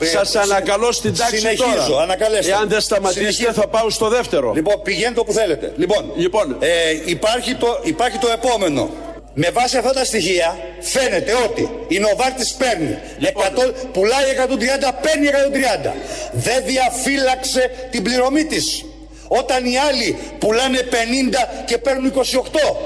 Σας 0.00 0.34
ανακαλώ 0.34 0.92
στην 0.92 1.16
τάξη 1.16 1.36
Συνεχίζω, 1.38 1.86
τώρα. 1.88 2.02
ανακαλέστε. 2.02 2.52
Εάν 2.52 2.68
δεν 2.68 2.80
σταματήσετε 2.80 3.32
Συνεχίζω. 3.32 3.60
θα 3.60 3.68
πάω 3.68 3.90
στο 3.90 4.08
δεύτερο. 4.08 4.52
Λοιπόν, 4.54 4.82
πηγαίνετε 4.82 5.20
όπου 5.20 5.32
θέλετε. 5.32 5.72
Λοιπόν, 5.76 6.12
Λοιπόν. 6.16 6.56
ε, 6.60 6.68
υπάρχει, 7.04 7.54
το, 7.54 7.80
υπάρχει 7.82 8.18
το 8.18 8.28
επόμενο. 8.32 8.90
Με 9.34 9.50
βάση 9.50 9.76
αυτά 9.76 9.92
τα 9.92 10.04
στοιχεία 10.04 10.58
φαίνεται 10.80 11.32
ότι 11.44 11.70
η 11.88 11.98
Νοβάρτης 11.98 12.52
παίρνει 12.54 12.98
Λοιπόν. 13.18 13.44
100, 13.44 13.72
πουλάει 13.92 14.24
130, 14.24 14.92
παίρνει 15.02 15.26
130. 15.26 15.92
Δεν 16.32 16.62
διαφύλαξε 16.66 17.70
την 17.90 18.02
πληρωμή 18.02 18.44
της. 18.44 18.84
Όταν 19.28 19.64
οι 19.64 19.76
άλλοι 19.88 20.16
πουλάνε 20.38 20.78
50 20.90 21.64
και 21.66 21.78
παίρνουν 21.78 22.12
28. 22.14 22.18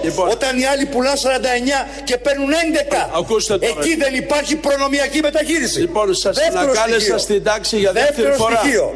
Λοιπόν. 0.03 0.29
Όταν 0.29 0.59
οι 0.59 0.65
άλλοι 0.67 0.87
πουλάνε 0.87 1.19
49 1.23 1.89
και 2.05 2.17
παίρνουν 2.17 2.49
11. 2.53 3.11
Ακούστε 3.17 3.59
τώρα. 3.59 3.75
Εκεί 3.81 3.95
δεν 3.97 4.15
υπάρχει 4.15 4.57
προνομιακή 4.57 5.21
μεταχείριση. 5.21 5.81
Λοιπόν, 5.81 6.15
σας 6.15 6.37
Δεύτερο 6.37 6.61
ανακάλεσα 6.61 6.99
στοιχείο. 7.01 7.19
στην 7.19 7.43
τάξη 7.45 7.77
για 7.79 7.93
δεύτερη 7.93 8.15
Δεύτερο 8.29 8.35
φορά. 8.45 8.57
στοιχείο. 8.59 8.95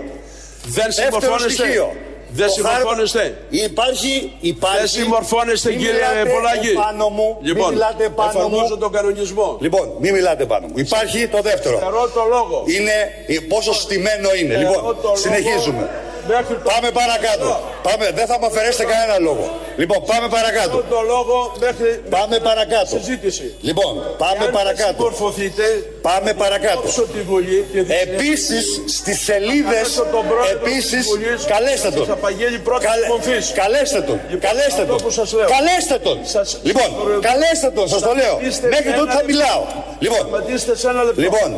Δεν 0.64 0.84
Δεύτερο 0.84 1.08
συμμορφώνεστε. 1.20 1.62
στοιχείο. 1.62 1.92
Δεν 2.34 2.46
Το 2.46 2.52
συμμορφώνεστε. 2.52 3.18
θάρρο- 3.18 3.64
Υπάρχει, 3.68 4.32
υπάρχει. 4.40 4.78
Δεν 4.78 4.88
συμμορφώνεστε, 4.88 5.68
Μην 5.70 5.78
κύριε 5.78 5.92
μιλάτε 5.94 6.30
Πολάκη. 6.34 6.68
επάνω 6.68 7.08
μου. 7.08 7.28
Λοιπόν, 7.42 7.64
μην 7.68 7.72
μιλάτε 7.78 8.04
επάνω 8.04 8.30
εφαρμόζω 8.30 8.75
μου. 8.75 8.78
τον 8.84 8.92
κανονισμό. 8.92 9.56
Λοιπόν, 9.61 9.87
μην 10.00 10.12
μιλάτε 10.16 10.44
πάνω 10.52 10.66
μου. 10.66 10.72
Υπάρχει 10.76 11.28
το 11.28 11.40
δεύτερο. 11.49 11.76
Στερώ 11.76 12.02
το 12.18 12.22
λόγο. 12.34 12.64
Είναι 12.76 12.96
ε, 13.26 13.38
πόσο 13.52 13.72
στημένο 13.75 14.28
είναι. 14.40 14.54
Στερώ 14.54 14.70
Λοιπόν, 14.70 14.94
το 14.96 15.00
λόγο 15.02 15.16
συνεχίζουμε. 15.16 15.84
Μέχρι 16.33 16.55
το- 16.62 16.69
Πάμε 16.73 16.88
παρακάτω. 17.00 17.49
Πάμε, 17.87 18.05
δεν 18.19 18.26
θα 18.31 18.37
μου 18.38 18.47
αφαιρέσετε 18.50 18.85
κανένα 18.93 19.17
λόγο. 19.29 19.45
Λοιπόν, 19.83 19.99
πάμε 20.11 20.26
παρακάτω. 20.37 20.76
Στερώ 20.79 20.85
το 20.97 21.00
λόγο 21.14 21.37
μέχρι 21.64 21.91
Πάμε 22.17 22.37
παρακάτω. 22.49 22.93
συζήτηση. 22.99 23.47
Λοιπόν, 23.69 23.93
πάμε 24.23 24.33
Αν 24.38 24.45
δεν 24.45 24.50
παρακάτω. 24.59 24.95
συμμορφωθείτε, 24.97 25.64
Πάμε 26.09 26.31
παρακάτω. 26.43 26.81
κόψω 26.81 27.02
τη 27.14 27.21
Βουλή 27.31 27.59
και 27.73 27.81
θα- 27.88 27.95
Επίσης 28.07 28.64
στις 28.99 29.17
σελίδες, 29.29 29.71
Καλέσω 29.83 30.05
τον 30.14 30.25
πρόεδρο 30.31 30.59
επίσης, 30.67 30.91
της 30.91 31.07
Βουλής, 31.12 31.41
καλέστε 31.55 31.88
τον. 31.97 32.05
σας 32.07 32.14
απαγγέλει 32.19 32.59
πρώτης 32.69 32.87
Καλέ- 32.91 33.09
μορφής. 33.12 33.45
Καλέστε 33.62 34.00
τον. 34.09 34.19
Καλέστε 34.49 34.81
αυτό 34.83 34.93
τον. 34.93 34.99
που 35.05 35.11
σας 35.19 35.29
λέω. 35.38 35.49
Καλέστε 35.57 35.97
τον. 36.07 36.17
Σας- 36.35 36.52
Λοιπόν, 36.69 36.88
σας- 36.97 37.23
καλέστε 37.31 37.69
τον, 37.76 37.87
σας 37.93 38.00
το 38.09 38.12
λέω. 38.21 38.35
Σταματήστε 38.37 38.67
Μέχρι 38.75 38.91
σε 38.93 38.97
τότε 38.99 39.11
ένα 39.11 39.14
θα 39.17 39.23
λεπτό. 39.26 39.31
μιλάω. 39.33 39.62
Λοιπόν, 40.05 40.19
Σταματήστε 40.25 40.73
σε 40.83 40.87
ένα 40.93 41.02
λεπτό. 41.07 41.21
Λοιπόν, 41.26 41.49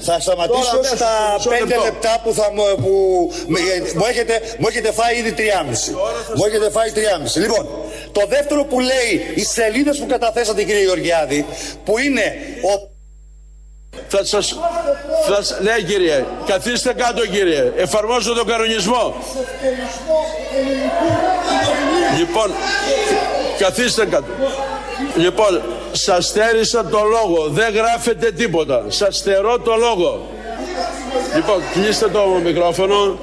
θα 0.00 0.20
σταματήσω 0.20 0.58
Τώρα, 0.58 0.70
αμέσως, 0.78 0.96
στα 0.98 1.10
μισό 1.36 1.50
5 1.50 1.52
λεπτό. 1.68 1.84
λεπτά 1.84 2.20
που, 2.24 2.32
θα, 2.34 2.50
μου- 2.54 2.76
που 2.84 3.30
με- 3.46 3.60
μου, 3.94 4.04
έχετε, 4.08 4.40
μου 4.58 4.66
έχετε 4.68 4.92
φάει 4.92 5.16
ήδη 5.18 5.34
3,5. 5.38 5.92
Μου 6.36 6.44
έχετε 6.44 6.70
φάει 6.70 6.90
3,5. 6.94 7.40
Λοιπόν, 7.40 7.68
το 8.12 8.22
δεύτερο 8.28 8.64
που 8.64 8.80
λέει 8.80 9.32
οι 9.34 9.44
σελίδες 9.44 9.98
που 9.98 10.06
καταθέσατε 10.06 10.62
κύριε 10.62 10.82
Γεωργιάδη, 10.82 11.46
που 11.84 11.98
είναι 11.98 12.24
ο 12.62 12.92
Θα 14.08 14.24
σας... 14.24 14.58
Θα... 15.28 15.42
σ- 15.42 15.60
Ναι 15.60 15.74
κύριε, 15.86 16.24
καθίστε 16.46 16.92
κάτω 16.92 17.26
κύριε. 17.26 17.72
Εφαρμόζω 17.76 18.34
τον 18.34 18.46
κανονισμό. 18.46 19.14
Λοιπόν, 22.18 22.52
καθίστε 23.58 24.06
κάτω. 24.06 24.26
Λοιπόν, 25.16 25.62
σας 25.94 26.26
στέρισα 26.26 26.84
το 26.84 26.98
λόγο. 26.98 27.48
Δεν 27.48 27.74
γράφετε 27.74 28.30
τίποτα. 28.30 28.84
Σας 28.88 29.16
στερώ 29.16 29.58
το 29.58 29.74
λόγο. 29.76 30.26
Λοιπόν, 31.34 31.62
κλείστε 31.72 32.08
το 32.08 32.40
μικρόφωνο. 32.44 33.18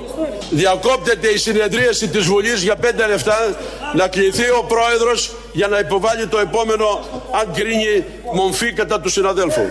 Διακόπτεται 0.50 1.28
η 1.28 1.38
συνεδρίαση 1.38 2.08
της 2.08 2.26
Βουλής 2.26 2.64
για 2.64 2.76
πέντε 2.76 3.08
λεπτά 3.08 3.56
να 3.96 4.08
κληθεί 4.08 4.50
ο 4.50 4.66
Πρόεδρος 4.68 5.32
για 5.54 5.68
να 5.68 5.80
υποβάλει 5.80 6.28
το 6.28 6.40
επόμενο 6.40 7.00
αν 7.32 7.54
κρίνει 7.54 8.06
μομφή 8.34 8.74
κατά 8.74 9.00
του 9.00 9.10
συναδέλφου. 9.10 9.62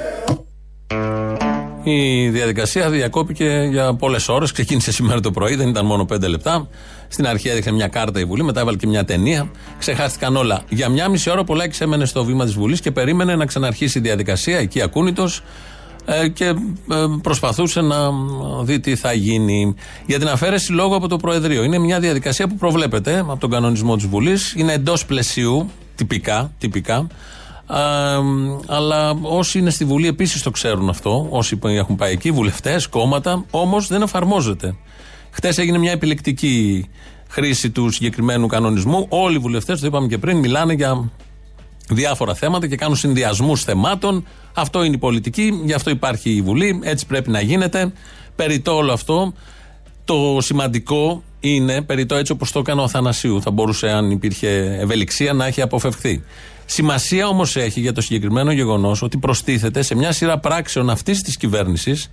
Η 1.92 2.28
διαδικασία 2.28 2.90
διακόπηκε 2.90 3.68
για 3.70 3.94
πολλές 3.94 4.28
ώρες. 4.28 4.52
Ξεκίνησε 4.52 4.92
σήμερα 4.92 5.20
το 5.20 5.30
πρωί, 5.30 5.54
δεν 5.54 5.68
ήταν 5.68 5.87
μόνο 5.87 6.04
πέντε 6.04 6.28
λεπτά. 6.28 6.68
Στην 7.09 7.26
αρχή 7.26 7.49
έδειξε 7.49 7.73
μια 7.73 7.88
κάρτα 7.88 8.20
η 8.20 8.25
Βουλή, 8.25 8.42
μετά 8.42 8.61
έβαλε 8.61 8.76
και 8.76 8.87
μια 8.87 9.04
ταινία. 9.04 9.50
Ξεχάστηκαν 9.78 10.37
όλα. 10.37 10.62
Για 10.68 10.88
μια 10.88 11.09
μισή 11.09 11.30
ώρα 11.30 11.40
ο 11.40 11.44
Πολάκη 11.44 11.82
έμενε 11.82 12.04
στο 12.04 12.25
βήμα 12.25 12.44
της 12.44 12.54
Βουλής 12.54 12.80
και 12.80 12.90
περίμενε 12.90 13.37
να 13.37 13.47
ξαναρχίσει 13.47 13.99
η 13.99 14.00
διαδικασία, 14.00 14.59
εκεί 14.59 14.82
ακούνητος, 14.82 15.42
και 16.32 16.44
ε, 16.44 16.54
προσπαθούσε 17.23 17.80
να 17.80 17.97
δει 18.62 18.80
τι 18.80 18.97
θα 18.97 19.12
γίνει. 19.12 19.75
Για 20.06 20.18
την 20.18 20.28
αφαίρεση 20.28 20.73
λόγω 20.73 20.97
από 20.97 21.09
το 21.09 21.16
Προεδρείο. 21.16 21.62
Είναι 21.62 21.78
μια 21.78 22.00
διαδικασία 22.00 22.49
που 22.49 22.54
προβλέπεται 22.54 23.18
από 23.18 23.37
τον 23.37 23.50
κανονισμό 23.50 23.97
της 23.97 24.06
Βουλής. 24.06 24.54
Είναι 24.56 24.73
εντός 24.73 25.06
πλαισίου, 25.06 25.70
τυπικά, 25.94 26.52
τυπικά. 26.59 27.06
Α, 27.71 28.19
αλλά 28.67 29.19
όσοι 29.23 29.59
είναι 29.59 29.71
στη 29.71 29.85
Βουλή 29.85 30.07
επίσης 30.07 30.43
το 30.43 30.50
ξέρουν 30.50 30.89
αυτό. 30.89 31.27
Όσοι 31.31 31.59
έχουν 31.62 31.97
πάει 31.97 32.12
εκεί, 32.12 32.31
βουλευτές, 32.31 32.87
κόμματα, 32.87 33.45
όμως 33.50 33.87
δεν 33.87 34.03
εφαρμόζεται. 34.03 34.77
Χτες 35.31 35.59
έγινε 35.59 35.79
μια 35.79 35.93
επιλεκτική 35.93 36.89
χρήση 37.29 37.71
του 37.71 37.91
συγκεκριμένου 37.91 38.47
κανονισμού. 38.47 39.07
Όλοι 39.09 39.37
οι 39.37 39.39
βουλευτές, 39.39 39.81
το 39.81 39.87
είπαμε 39.87 40.07
και 40.07 40.19
πριν, 40.19 40.39
μιλάνε 40.39 40.73
για 40.73 41.11
διάφορα 41.89 42.35
θέματα 42.35 42.67
και 42.67 42.77
κάνουν 42.77 42.97
συνδυασμούς 42.97 43.65
θεμάτων. 43.65 44.27
Αυτό 44.55 44.83
είναι 44.85 44.95
η 44.95 44.99
πολιτική, 44.99 45.61
γι' 45.65 45.73
αυτό 45.73 45.91
υπάρχει 45.91 46.31
η 46.31 46.43
Βουλή, 46.43 46.81
έτσι 46.83 47.07
πρέπει 47.07 47.31
να 47.31 47.41
γίνεται. 47.41 47.93
Περί 48.37 48.61
το 48.61 48.73
όλο 48.73 48.93
αυτό, 48.93 49.33
το 50.05 50.39
σημαντικό 50.41 51.23
είναι, 51.41 51.83
περί 51.83 52.07
το 52.07 52.15
έτσι 52.15 52.33
όπως 52.33 52.53
το 52.53 52.59
έκανε 52.59 52.81
ο 52.81 52.85
Αθανασίου, 52.85 53.43
θα 53.43 53.50
μπορούσε, 53.50 53.89
αν 53.89 54.11
υπήρχε 54.11 54.77
ευελιξία, 54.81 55.33
να 55.33 55.47
έχει 55.47 55.62
αποφευχθεί. 55.62 56.23
Σημασία 56.73 57.27
όμως 57.27 57.57
έχει 57.57 57.81
για 57.81 57.93
το 57.93 58.00
συγκεκριμένο 58.00 58.53
γεγονός 58.53 59.03
ότι 59.03 59.19
προστίθεται 59.19 59.83
σε 59.83 59.95
μια 59.95 60.12
σειρά 60.12 60.39
πράξεων 60.39 60.91
αυτής 60.91 61.23
της 61.23 61.37
κυβέρνησης, 61.37 62.11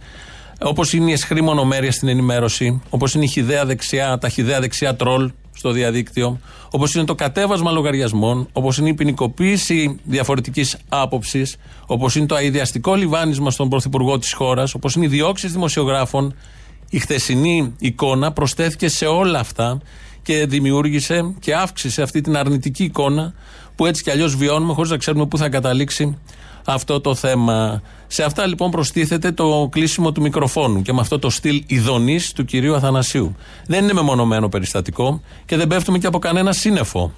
όπως 0.60 0.94
είναι 0.94 1.10
η 1.10 1.14
εσχρή 1.14 1.42
μονομέρεια 1.42 1.92
στην 1.92 2.08
ενημέρωση, 2.08 2.82
όπως 2.90 3.14
είναι 3.14 3.24
η 3.24 3.28
χιδαία 3.28 3.66
δεξιά, 3.66 4.18
τα 4.18 4.30
χιδαία 4.30 4.60
δεξιά 4.60 4.96
τρόλ 4.96 5.32
στο 5.54 5.72
διαδίκτυο, 5.72 6.40
όπως 6.72 6.96
είναι 6.96 7.04
το 7.04 7.16
κατέβασμα 7.16 7.72
λογαριασμών, 7.72 8.48
όπως 8.54 8.78
είναι 8.78 8.90
η 8.90 8.94
ποινικοποίηση 8.94 10.00
διαφορετικής 10.04 10.78
άποψης, 10.90 11.56
όπως 11.86 12.16
είναι 12.16 12.26
το 12.26 12.36
αειδιαστικό 12.36 12.96
λιβάνισμα 12.96 13.52
στον 13.52 13.70
πρωθυπουργό 13.70 14.20
της 14.20 14.34
χώρας, 14.34 14.74
όπως 14.74 14.96
είναι 14.96 15.06
οι 15.06 15.10
διώξεις 15.10 15.52
δημοσιογράφων. 15.52 16.36
Η 16.90 17.00
χθεσινή 17.00 17.74
εικόνα 17.80 18.32
προσθέθηκε 18.32 18.88
σε 18.88 19.06
όλα 19.06 19.40
αυτά 19.40 19.82
και 20.22 20.46
δημιούργησε 20.46 21.34
και 21.40 21.56
αύξησε 21.56 22.02
αυτή 22.02 22.22
την 22.22 22.38
αρνητική 22.38 22.84
εικόνα 22.84 23.34
που 23.78 23.86
έτσι 23.86 24.04
κι 24.04 24.12
αλλιώς 24.12 24.36
βιώνουμε 24.36 24.74
χωρίς 24.74 24.92
να 24.92 24.98
ξέρουμε 24.98 25.26
πού 25.26 25.38
θα 25.38 25.50
καταλήξει 25.50 26.18
αυτό 26.66 27.02
το 27.02 27.16
θέμα. 27.16 27.82
Σε 28.08 28.24
αυτά 28.24 28.46
λοιπόν 28.46 28.72
προστίθεται 28.72 29.32
το 29.32 29.68
κλείσιμο 29.72 30.12
του 30.12 30.22
μικροφόνου 30.22 30.82
και 30.82 30.94
με 30.94 31.00
αυτό 31.00 31.20
το 31.20 31.30
στυλ 31.30 31.64
ειδονής 31.68 32.34
του 32.34 32.46
κυρίου 32.46 32.76
Αθανασίου. 32.76 33.36
Δεν 33.68 33.84
είναι 33.84 33.94
μεμονωμένο 33.94 34.50
περιστατικό 34.50 35.22
και 35.46 35.58
δεν 35.58 35.68
πέφτουμε 35.68 35.98
και 35.98 36.08
από 36.08 36.20
κανένα 36.20 36.54
σύννεφο 36.54 37.12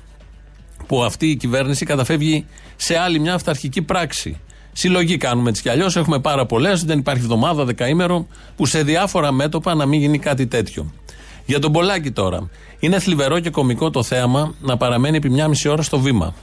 που 0.88 1.04
αυτή 1.04 1.28
η 1.28 1.36
κυβέρνηση 1.36 1.86
καταφεύγει 1.86 2.46
σε 2.76 2.98
άλλη 2.98 3.20
μια 3.20 3.34
αυταρχική 3.34 3.82
πράξη. 3.82 4.40
Συλλογή 4.74 5.18
κάνουμε 5.18 5.50
έτσι 5.50 5.62
κι 5.62 5.70
αλλιώς. 5.70 5.96
Έχουμε 5.96 6.20
πάρα 6.20 6.46
πολλές. 6.46 6.84
Δεν 6.84 7.00
υπάρχει 7.00 7.22
εβδομάδα, 7.22 7.66
δεκαήμερο 7.66 8.28
που 8.56 8.66
σε 8.66 8.84
διάφορα 8.84 9.32
μέτωπα 9.32 9.76
να 9.76 9.86
μην 9.86 10.00
γίνει 10.00 10.20
κάτι 10.20 10.48
τέτοιο. 10.48 10.94
Για 11.46 11.60
τον 11.60 11.72
Πολάκη 11.72 12.12
τώρα. 12.12 12.50
Είναι 12.80 13.00
θλιβερό 13.00 13.40
και 13.40 13.50
κομικό 13.50 13.90
το 13.90 14.04
θέαμα 14.04 14.54
να 14.62 14.78
παραμένει 14.78 15.18
επί 15.18 15.30
μια 15.30 15.48
μισή 15.48 15.68
ώρα 15.68 15.82
στο 15.82 16.00
βήμα. 16.00 16.34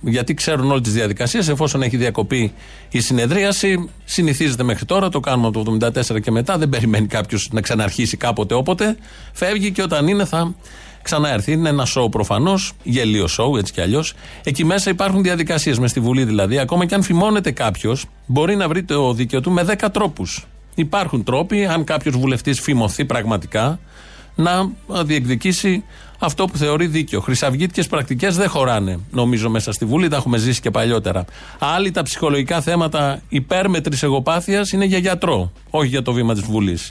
Γιατί 0.00 0.34
ξέρουν 0.34 0.70
όλες 0.70 0.82
τις 0.82 0.92
διαδικασίες. 0.92 1.48
Εφόσον 1.48 1.82
έχει 1.82 1.96
διακοπεί 1.96 2.52
η 2.90 3.00
συνεδρίαση, 3.00 3.90
συνηθίζεται 4.04 4.62
μέχρι 4.62 4.84
τώρα. 4.84 5.08
Το 5.08 5.20
κάνουμε 5.20 5.46
από 5.46 5.64
το 5.64 5.90
1974 6.16 6.20
και 6.20 6.30
μετά. 6.30 6.58
Δεν 6.58 6.68
περιμένει 6.68 7.06
κάποιος 7.06 7.48
να 7.52 7.60
ξαναρχίσει 7.60 8.16
κάποτε 8.16 8.54
όποτε. 8.54 8.96
Φεύγει 9.32 9.72
και 9.72 9.82
όταν 9.82 10.08
είναι 10.08 10.24
θα 10.24 10.54
ξαναέρθει. 11.02 11.52
Είναι 11.52 11.68
ένα 11.68 11.84
σοου 11.84 12.08
προφανώς, 12.08 12.72
γελίο 12.82 13.26
σοου 13.26 13.56
έτσι 13.56 13.72
κι 13.72 13.80
αλλιώς. 13.80 14.14
Εκεί 14.44 14.64
μέσα 14.64 14.90
υπάρχουν 14.90 15.22
διαδικασίες, 15.22 15.78
μες 15.78 15.90
στη 15.90 16.00
Βουλή 16.00 16.24
δηλαδή. 16.24 16.58
Ακόμα 16.58 16.86
και 16.86 16.94
αν 16.94 17.02
φημώνεται 17.02 17.50
κάποιος, 17.50 18.06
μπορεί 18.26 18.56
να 18.56 18.68
βρει 18.68 18.82
το 18.82 19.12
δίκαιο 19.12 19.40
του 19.40 19.50
με 19.50 19.62
10 19.62 19.90
τρόπους. 19.92 20.46
Υπάρχουν 20.74 21.24
τρόποι, 21.24 21.66
αν 21.66 21.84
κάποιος 21.84 22.16
βουλευτής 22.16 22.60
φημωθεί 22.60 23.04
πραγματικά, 23.04 23.78
να 24.38 24.70
διεκδικήσει 25.04 25.84
αυτό 26.18 26.44
που 26.44 26.56
θεωρεί 26.56 26.86
δίκαιο. 26.86 27.20
Χρυσαυγήτικες 27.20 27.86
πρακτικές 27.86 28.36
δεν 28.36 28.48
χωράνε, 28.48 28.98
νομίζω, 29.10 29.50
μέσα 29.50 29.72
στη 29.72 29.84
Βουλή. 29.84 30.08
Τα 30.08 30.16
έχουμε 30.16 30.38
ζήσει 30.38 30.60
και 30.60 30.70
παλιότερα. 30.70 31.24
Άλλοι 31.58 31.90
τα 31.90 32.02
ψυχολογικά 32.02 32.60
θέματα 32.60 33.20
υπέρμετρης 33.28 34.02
εγωπάθειας 34.02 34.72
είναι 34.72 34.84
για 34.84 34.98
γιατρό, 34.98 35.52
όχι 35.70 35.88
για 35.88 36.02
το 36.02 36.12
βήμα 36.12 36.34
της 36.34 36.42
Βουλής. 36.42 36.90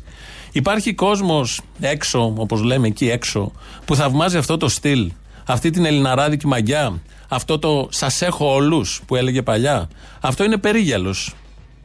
Υπάρχει 0.51 0.94
κόσμος 0.94 1.62
έξω, 1.80 2.34
όπως 2.38 2.63
λέμε 2.63 2.88
εκεί 2.88 3.10
έξω, 3.10 3.51
που 3.86 3.96
θαυμάζει 3.96 4.38
αυτό 4.38 4.58
το 4.58 4.68
στυλ, 4.68 5.12
αυτή 5.46 5.70
την 5.70 5.86
ελληναράδικη 5.86 6.48
μαγιά, 6.48 7.01
αυτό 7.27 7.60
το 7.60 7.88
σας 7.92 8.22
έχω 8.22 8.54
όλους 8.54 9.01
που 9.06 9.16
έλεγε 9.16 9.42
παλιά. 9.42 9.89
Αυτό 10.22 10.44
είναι 10.44 10.58
περίγελος. 10.58 11.36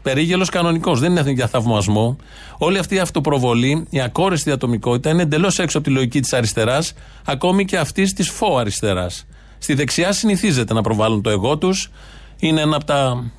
Περίγελος 0.02 0.49
κανονικός. 0.49 1.00
Δεν 1.00 1.16
είναι 1.16 1.30
για 1.30 1.47
θαυμασμό. 1.47 2.16
Όλη 2.59 2.78
αυτή 2.78 2.94
η 2.94 2.99
αυτοπροβολή, 2.99 3.87
η 3.90 4.00
ακόρεστη 4.00 4.50
ατομικότητα 4.50 5.11
είναι 5.11 5.23
εντελώς 5.23 5.59
έξω 5.59 5.78
από 5.78 5.87
τη 5.87 5.92
λογική 5.92 6.21
της 6.21 6.32
αριστεράς, 6.32 6.94
ακόμη 7.25 7.64
και 7.64 7.78
αυτής 7.78 8.12
της 8.12 8.30
φω 8.30 8.56
αριστερά. 8.56 9.11
Στη 9.59 9.75
δεξιά 9.75 10.12
συνηθίζεται 10.12 10.75
να 10.75 10.82
προβάλλουν 10.82 11.23
το 11.23 11.30
εγώ 11.30 11.59
τους. 11.59 11.90
Είναι 12.38 12.61
ένα 12.61 12.76
από 12.76 12.85
τα 12.85 13.30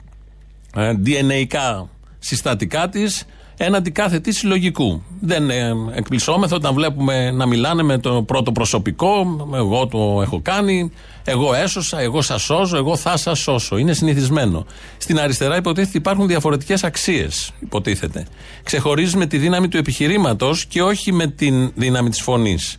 ε, 0.75 0.93
DNA 1.05 1.85
συστατικά 2.19 2.89
της 2.89 3.25
έναντι 3.65 3.91
κάθε 3.91 4.19
τι 4.19 4.31
συλλογικού. 4.31 5.03
Δεν 5.19 5.49
ε, 5.49 5.71
εκπλησώμεθα 5.93 6.55
όταν 6.55 6.73
βλέπουμε 6.73 7.31
να 7.31 7.45
μιλάνε 7.45 7.83
με 7.83 7.97
το 7.97 8.23
πρώτο 8.23 8.51
προσωπικό. 8.51 9.47
Εγώ 9.53 9.87
το 9.87 10.21
έχω 10.21 10.41
κάνει. 10.41 10.91
Εγώ 11.23 11.53
έσωσα, 11.53 11.99
εγώ 11.99 12.21
σας 12.21 12.41
σώζω, 12.41 12.77
εγώ 12.77 12.95
θα 12.95 13.17
σας 13.17 13.39
σώσω. 13.39 13.77
Είναι 13.77 13.93
συνηθισμένο. 13.93 14.65
Στην 14.97 15.19
αριστερά 15.19 15.55
υποτίθεται 15.55 15.97
υπάρχουν 15.97 16.27
διαφορετικές 16.27 16.83
αξίες. 16.83 17.51
Υποτίθεται. 17.59 18.25
Ξεχωρίζει 18.63 19.17
με 19.17 19.25
τη 19.25 19.37
δύναμη 19.37 19.67
του 19.67 19.77
επιχειρήματος 19.77 20.65
και 20.65 20.81
όχι 20.81 21.13
με 21.13 21.27
τη 21.27 21.71
δύναμη 21.75 22.09
της 22.09 22.21
φωνής. 22.21 22.77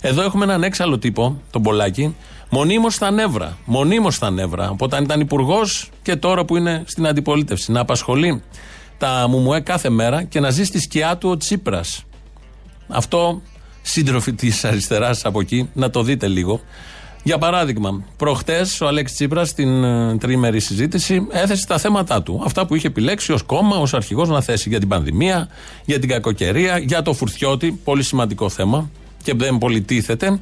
Εδώ 0.00 0.22
έχουμε 0.22 0.44
έναν 0.44 0.62
έξαλλο 0.62 0.98
τύπο, 0.98 1.40
τον 1.50 1.62
Πολάκη, 1.62 2.16
μονίμως 2.50 2.94
στα 2.94 3.10
νεύρα. 3.10 3.58
Μονίμως 3.64 4.14
στα 4.14 4.30
νεύρα. 4.30 4.68
Από 4.68 4.84
όταν 4.84 5.04
ήταν 5.04 5.20
υπουργός 5.20 5.90
και 6.02 6.16
τώρα 6.16 6.44
που 6.44 6.56
είναι 6.56 6.82
στην 6.86 7.06
αντιπολίτευση. 7.06 7.72
Να 7.72 7.80
απασχολεί 7.80 8.42
τα 9.00 9.26
μουμουέ 9.28 9.60
κάθε 9.60 9.90
μέρα 9.90 10.22
και 10.22 10.40
να 10.40 10.50
ζει 10.50 10.64
στη 10.64 10.80
σκιά 10.80 11.16
του 11.16 11.28
ο 11.30 11.36
Τσίπρας. 11.36 12.04
Αυτό 12.88 13.42
σύντροφοι 13.82 14.32
της 14.32 14.64
αριστεράς 14.64 15.24
από 15.24 15.40
εκεί, 15.40 15.70
να 15.72 15.90
το 15.90 16.02
δείτε 16.02 16.28
λίγο. 16.28 16.60
Για 17.22 17.38
παράδειγμα, 17.38 18.04
προχτές 18.16 18.80
ο 18.80 18.86
Αλέξης 18.86 19.16
Τσίπρας 19.16 19.48
στην 19.48 19.84
ε, 19.84 20.16
τρίμερη 20.18 20.60
συζήτηση 20.60 21.26
έθεσε 21.30 21.66
τα 21.66 21.78
θέματα 21.78 22.22
του. 22.22 22.42
Αυτά 22.44 22.66
που 22.66 22.74
είχε 22.74 22.86
επιλέξει 22.86 23.32
ως 23.32 23.42
κόμμα, 23.42 23.76
ως 23.76 23.94
αρχηγός 23.94 24.28
να 24.28 24.40
θέσει 24.40 24.68
για 24.68 24.78
την 24.78 24.88
πανδημία, 24.88 25.48
για 25.84 25.98
την 25.98 26.08
κακοκαιρία, 26.08 26.78
για 26.78 27.02
το 27.02 27.12
φουρτιώτη. 27.12 27.80
Πολύ 27.84 28.02
σημαντικό 28.02 28.48
θέμα 28.48 28.90
και 29.22 29.34
δεν 29.34 29.58
πολιτίθεται. 29.58 30.38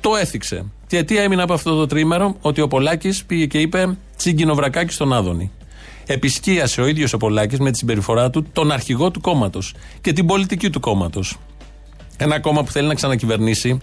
Το 0.00 0.16
έθιξε. 0.16 0.64
Και 0.86 1.02
τι 1.02 1.16
έμεινε 1.16 1.42
από 1.42 1.52
αυτό 1.52 1.74
το 1.74 1.86
τρίμερο, 1.86 2.36
ότι 2.40 2.60
ο 2.60 2.68
Πολάκης 2.68 3.24
πήγε 3.24 3.46
και 3.46 3.58
είπε 3.58 3.96
τσίγκινο 4.16 4.54
βρακάκι 4.54 4.92
στον 4.92 5.12
Άδωνη. 5.12 5.50
Επισκίασε 6.12 6.80
ο 6.80 6.86
ίδιος 6.86 7.12
ο 7.12 7.16
Πολάκης 7.16 7.58
με 7.58 7.70
τη 7.70 7.78
συμπεριφορά 7.78 8.30
του 8.30 8.46
τον 8.52 8.72
αρχηγό 8.72 9.10
του 9.10 9.20
κόμματος 9.20 9.74
και 10.00 10.12
την 10.12 10.26
πολιτική 10.26 10.70
του 10.70 10.80
κόμματος. 10.80 11.38
Ένα 12.16 12.40
κόμμα 12.40 12.62
που 12.64 12.70
θέλει 12.70 12.86
να 12.86 12.94
ξανακυβερνήσει 12.94 13.78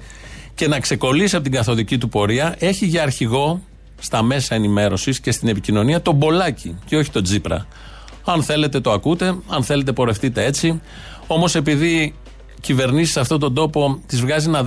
και 0.55 0.67
να 0.67 0.79
ξεκολλήσει 0.79 1.35
από 1.35 1.43
την 1.43 1.53
καθοδική 1.53 1.97
του 1.97 2.09
πορεία 2.09 2.55
έχει 2.59 2.85
για 2.85 3.03
αρχηγό 3.03 3.61
στα 3.99 4.23
μέσα 4.23 4.55
ενημέρωσης 4.55 5.19
και 5.19 5.31
στην 5.31 5.47
επικοινωνία 5.47 6.01
τον 6.01 6.19
Πολάκη 6.19 6.77
και 6.85 6.97
όχι 6.97 7.11
τον 7.11 7.23
Τζίπρα. 7.23 7.67
Αν 8.25 8.43
θέλετε 8.43 8.79
το 8.79 8.91
ακούτε, 8.91 9.35
αν 9.47 9.63
θέλετε 9.63 9.91
πορευτείτε 9.91 10.45
έτσι. 10.45 10.81
Όμως 11.27 11.55
επειδή 11.55 12.13
κυβερνήσεις 12.61 13.11
σε 13.11 13.19
αυτόν 13.19 13.39
τον 13.39 13.53
τόπο 13.53 14.01
τις 14.05 14.21
βγάζει 14.21 14.47
ένα 14.47 14.63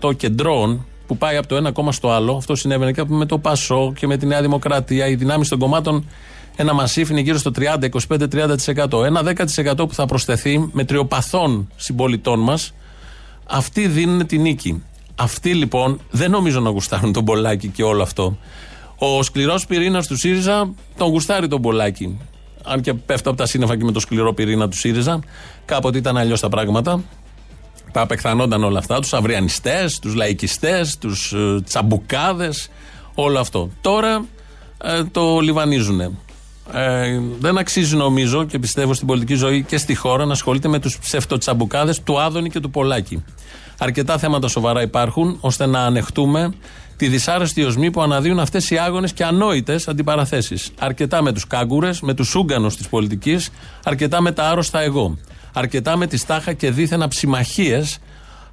10% 0.00 0.16
κεντρών 0.16 0.86
που 1.06 1.16
πάει 1.16 1.36
από 1.36 1.46
το 1.46 1.56
ένα 1.56 1.72
κόμμα 1.72 1.92
στο 1.92 2.10
άλλο, 2.10 2.36
αυτό 2.36 2.54
συνέβαινε 2.54 2.92
και 2.92 3.04
με 3.06 3.26
το 3.26 3.38
Πασό 3.38 3.92
και 3.96 4.06
με 4.06 4.16
τη 4.16 4.26
Νέα 4.26 4.40
Δημοκρατία, 4.40 5.06
οι 5.06 5.14
δυνάμεις 5.14 5.48
των 5.48 5.58
κομμάτων 5.58 6.06
ένα 6.56 6.72
μασίφ 6.72 7.10
είναι 7.10 7.20
γύρω 7.20 7.38
στο 7.38 7.50
30, 7.58 7.88
25-30%. 8.90 9.04
Ένα 9.04 9.22
10% 9.22 9.76
που 9.76 9.94
θα 9.94 10.06
προσθεθεί 10.06 10.68
με 10.72 10.84
τριοπαθών 10.84 11.68
συμπολιτών 11.76 12.40
μας, 12.40 12.74
αυτοί 13.46 13.86
δίνουν 13.86 14.26
τη 14.26 14.38
νίκη. 14.38 14.82
Αυτοί 15.14 15.54
λοιπόν 15.54 16.00
δεν 16.10 16.30
νομίζω 16.30 16.60
να 16.60 16.70
γουστάρουν 16.70 17.12
τον 17.12 17.24
Πολάκη 17.24 17.68
και 17.68 17.82
όλο 17.82 18.02
αυτό. 18.02 18.38
Ο 18.96 19.22
σκληρός 19.22 19.66
πυρήνας 19.66 20.06
του 20.06 20.16
ΣΥΡΙΖΑ 20.16 20.74
τον 20.96 21.08
γουστάρει 21.08 21.48
τον 21.48 21.62
Πολάκη. 21.62 22.18
Αν 22.64 22.80
και 22.80 22.94
πέφτω 22.94 23.28
από 23.28 23.38
τα 23.38 23.46
σύννεφα 23.46 23.76
και 23.76 23.84
με 23.84 23.92
το 23.92 24.00
σκληρό 24.00 24.32
πυρήνα 24.32 24.68
του 24.68 24.76
ΣΥΡΙΖΑ. 24.76 25.20
Κάποτε 25.64 25.98
ήταν 25.98 26.16
αλλιώς 26.16 26.40
τα 26.40 26.48
πράγματα. 26.48 27.02
Απεκθανόνταν 27.92 28.64
όλα 28.64 28.78
αυτά. 28.78 29.00
Τους 29.00 29.12
αυριανιστές, 29.12 29.98
τους 29.98 30.14
λαϊκιστές, 30.14 30.98
τους 30.98 31.32
ε, 31.32 31.60
τσαμπουκάδες, 31.64 32.70
όλο 33.14 33.38
αυτό. 33.38 33.70
Τώρα 33.80 34.24
ε, 34.84 35.04
το 35.04 35.40
λιβανίζουν. 35.40 36.18
Ε, 36.74 37.20
δεν 37.40 37.58
αξίζει 37.58 37.96
νομίζω 37.96 38.44
και 38.44 38.58
πιστεύω 38.58 38.94
στην 38.94 39.06
πολιτική 39.06 39.34
ζωή 39.34 39.62
και 39.62 39.76
στη 39.76 39.94
χώρα 39.94 40.24
να 40.24 40.32
ασχολείται 40.32 40.68
με 40.68 40.78
τους 40.78 40.98
ψευτοτσαμπουκάδες 40.98 42.02
του 42.02 42.20
Άδωνη 42.20 42.50
και 42.50 42.60
του 42.60 42.70
Πολάκη. 42.70 43.24
Αρκετά 43.78 44.18
θέματα 44.18 44.48
σοβαρά 44.48 44.82
υπάρχουν 44.82 45.36
ώστε 45.40 45.66
να 45.66 45.80
ανεχτούμε 45.80 46.52
τη 46.96 47.08
δυσάρεστη 47.08 47.64
οσμή 47.64 47.90
που 47.90 48.02
αναδύουν 48.02 48.40
αυτές 48.40 48.70
οι 48.70 48.78
άγονες 48.78 49.12
και 49.12 49.24
ανόητες 49.24 49.88
αντιπαραθέσεις. 49.88 50.70
Αρκετά 50.78 51.22
με 51.22 51.32
τους 51.32 51.46
κάγκουρες, 51.46 52.00
με 52.00 52.14
τους 52.14 52.28
σούγκανου 52.28 52.68
της 52.68 52.88
πολιτικής, 52.88 53.50
αρκετά 53.84 54.20
με 54.20 54.32
τα 54.32 54.48
άρρωστα 54.48 54.80
εγώ. 54.80 55.18
Αρκετά 55.52 55.96
με 55.96 56.06
τι 56.06 56.26
τάχα 56.26 56.52
και 56.52 56.70
δίθεν 56.70 57.02
αψιμαχίε, 57.02 57.82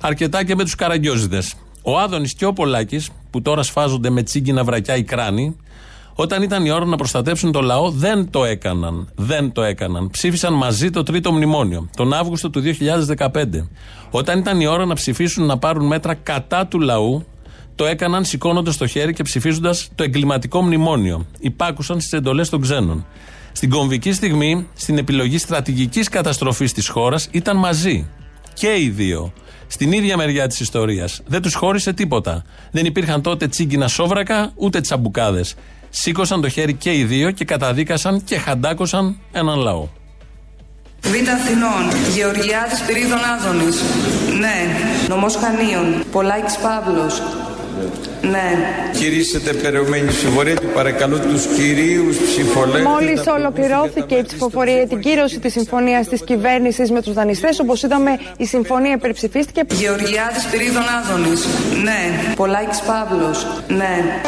αρκετά 0.02 0.46
και 0.46 0.56
με 0.56 0.64
τους 0.64 0.76
καραγκιόζηδε. 0.76 1.44
Ο 1.82 2.00
Άδωνης 2.00 2.34
και 2.34 2.46
ο 2.46 2.54
Πολάκης, 2.54 3.10
που 3.30 3.42
τώρα 3.42 3.64
σφάζονται 3.64 4.10
με 4.10 4.24
τσίγκινα 4.24 4.64
βρακιά 4.64 4.96
οι 4.96 5.04
κράνοι, 5.04 5.56
όταν 6.22 6.44
ήταν 6.44 6.66
η 6.66 6.70
ώρα 6.70 6.86
να 6.86 6.96
προστατεύσουν 6.96 7.52
το 7.52 7.62
λαό, 7.62 7.92
δεν 7.92 8.30
το 8.30 8.46
έκαναν. 8.46 9.10
Δεν 9.16 9.52
το 9.52 9.62
έκαναν. 9.64 10.10
Ψήφισαν 10.10 10.54
μαζί 10.54 10.90
το 10.90 11.04
τρίτο 11.04 11.32
μνημόνιο, 11.32 11.90
τον 11.96 12.14
Αύγουστο 12.14 12.50
του 12.50 12.62
2015. 12.62 13.68
Όταν 14.10 14.40
ήταν 14.40 14.60
η 14.60 14.66
ώρα 14.66 14.86
να 14.86 14.94
ψηφίσουν 14.94 15.46
να 15.46 15.58
πάρουν 15.58 15.88
μέτρα 15.88 16.14
κατά 16.14 16.68
του 16.68 16.80
λαού, 16.80 17.26
το 17.76 17.86
έκαναν 17.86 18.26
σηκώνοντας 18.26 18.78
το 18.78 18.88
χέρι 18.88 19.14
και 19.14 19.24
ψηφίζοντας 19.24 19.90
το 19.96 20.04
εγκληματικό 20.04 20.62
μνημόνιο. 20.62 21.26
Υπάκουσαν 21.40 22.00
στις 22.00 22.14
εντολές 22.14 22.50
των 22.50 22.62
ξένων. 22.62 23.06
Στην 23.52 23.70
κομβική 23.70 24.12
στιγμή, 24.12 24.68
στην 24.74 24.98
επιλογή 24.98 25.38
στρατηγικής 25.38 26.10
καταστροφής 26.10 26.74
της 26.74 26.88
χώρας, 26.88 27.28
ήταν 27.32 27.58
μαζί. 27.58 28.08
Και 28.54 28.76
οι 28.80 28.90
δύο. 28.90 29.34
Στην 29.68 29.92
ίδια 29.92 30.18
μεριά 30.18 30.48
της 30.48 30.60
ιστορίας. 30.60 31.22
Δεν 31.28 31.42
τους 31.42 31.54
χώρισε 31.54 31.94
τίποτα. 31.94 32.44
Δεν 32.72 32.86
υπήρχαν 32.86 33.22
τότε 33.22 33.48
τσίγκινα 33.48 33.88
σόβρακα 33.88 34.52
ούτε 34.56 34.82
τσαμπουκάδες. 34.82 35.56
Σήκωσαν 35.90 36.42
το 36.42 36.50
χέρι 36.50 36.74
και 36.74 36.94
οι 36.94 37.04
δύο 37.04 37.32
και 37.32 37.46
καταδίκασαν 37.46 38.24
και 38.24 38.38
χαντάκωσαν 38.38 39.20
έναν 39.32 39.60
λαό. 39.60 39.88
Β' 41.02 41.30
Αθηνών, 41.30 42.14
Γεωργιάδης 42.16 42.82
Πυρίδων 42.88 43.20
Άδωνης. 43.36 43.84
Ναι. 44.40 44.68
Νομός 45.08 45.36
Χανίων, 45.36 46.04
Πολάκης 46.12 46.58
Παύλος, 46.58 47.22
ναι. 48.22 48.58
Κηρύσσετε 48.98 49.54
περιομένη 49.54 50.08
ψηφορία 50.08 50.56
του 50.56 50.68
παρακαλώ 50.74 51.20
τους 51.20 51.46
κυρίους 51.46 52.18
ψηφολέκτες. 52.18 52.84
Μόλις 52.84 53.22
ολοκληρώθηκε 53.38 54.16
η 54.16 54.24
ψηφοφορία 54.24 54.76
για 54.76 54.88
την 54.88 55.00
κύρωση 55.00 55.40
της 55.40 55.54
συμφωνίας 55.54 56.08
της 56.08 56.24
κυβέρνησης 56.24 56.92
με 56.92 57.02
τους 57.02 57.14
δανειστές, 57.14 57.60
όπως 57.60 57.84
είδαμε 57.84 58.20
η 58.38 58.46
συμφωνία 58.46 58.94
υπερψηφίστηκε. 58.94 59.62
Γεωργιάδης 59.74 60.46
Πυρίδων 60.52 60.84
Άδωνης. 61.02 61.48
Ναι. 61.84 62.34
Πολάκης 62.36 62.80
Παύλος. 62.80 63.48
Ναι. 63.68 64.22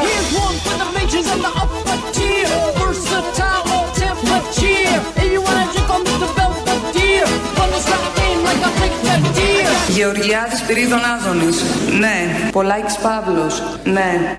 Γεωργιάδης 10.02 10.62
Πυρίδων 10.68 11.00
Άδωνης. 11.00 11.64
Ναι. 12.00 12.50
Πολάκης 12.52 12.98
Παύλος. 12.98 13.62
Ναι. 13.84 14.38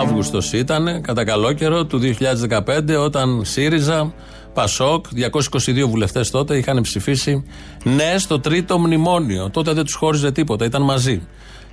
Αύγουστος 0.00 0.52
ήταν, 0.52 1.02
κατά 1.02 1.24
καλό 1.24 1.52
καιρό, 1.52 1.84
του 1.84 1.98
2015, 1.98 2.96
όταν 2.98 3.44
ΣΥΡΙΖΑ, 3.44 4.12
ΠΑΣΟΚ, 4.54 5.06
222 5.14 5.88
βουλευτές 5.88 6.30
τότε 6.30 6.56
είχαν 6.56 6.80
ψηφίσει 6.80 7.44
ναι 7.84 8.14
στο 8.18 8.40
τρίτο 8.40 8.78
μνημόνιο. 8.78 9.50
Τότε 9.50 9.72
δεν 9.72 9.84
τους 9.84 9.94
χώριζε 9.94 10.32
τίποτα, 10.32 10.64
ήταν 10.64 10.82
μαζί. 10.82 11.22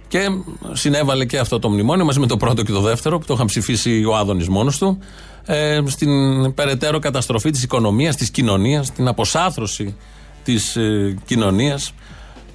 Και 0.08 0.20
συνέβαλε 0.72 1.26
και 1.26 1.38
αυτό 1.38 1.60
το 1.60 1.70
μνημόνιο 1.70 2.06
μαζί 2.06 2.20
με 2.20 2.28
το 2.28 2.38
πρώτο 2.38 2.64
και 2.64 2.72
το 2.72 2.82
δεύτερο, 2.82 3.20
που 3.20 3.26
το 3.26 3.34
είχαν 3.34 3.46
ψηφίσει 3.46 4.04
ο 4.06 4.16
Άδωνης 4.16 4.48
μόνος 4.48 4.78
του, 4.78 4.98
ε, 5.46 5.80
στην 5.86 6.10
περαιτέρω 6.54 7.00
καταστροφή 7.00 7.50
της 7.50 7.64
οικονομίας, 7.64 8.16
της 8.16 8.32
κοινωνίας, 8.32 8.92
την 8.92 9.08
αποσάθρωση 9.08 9.96
της 10.44 10.76
ε, 10.76 11.18
κοινωνίας 11.26 11.94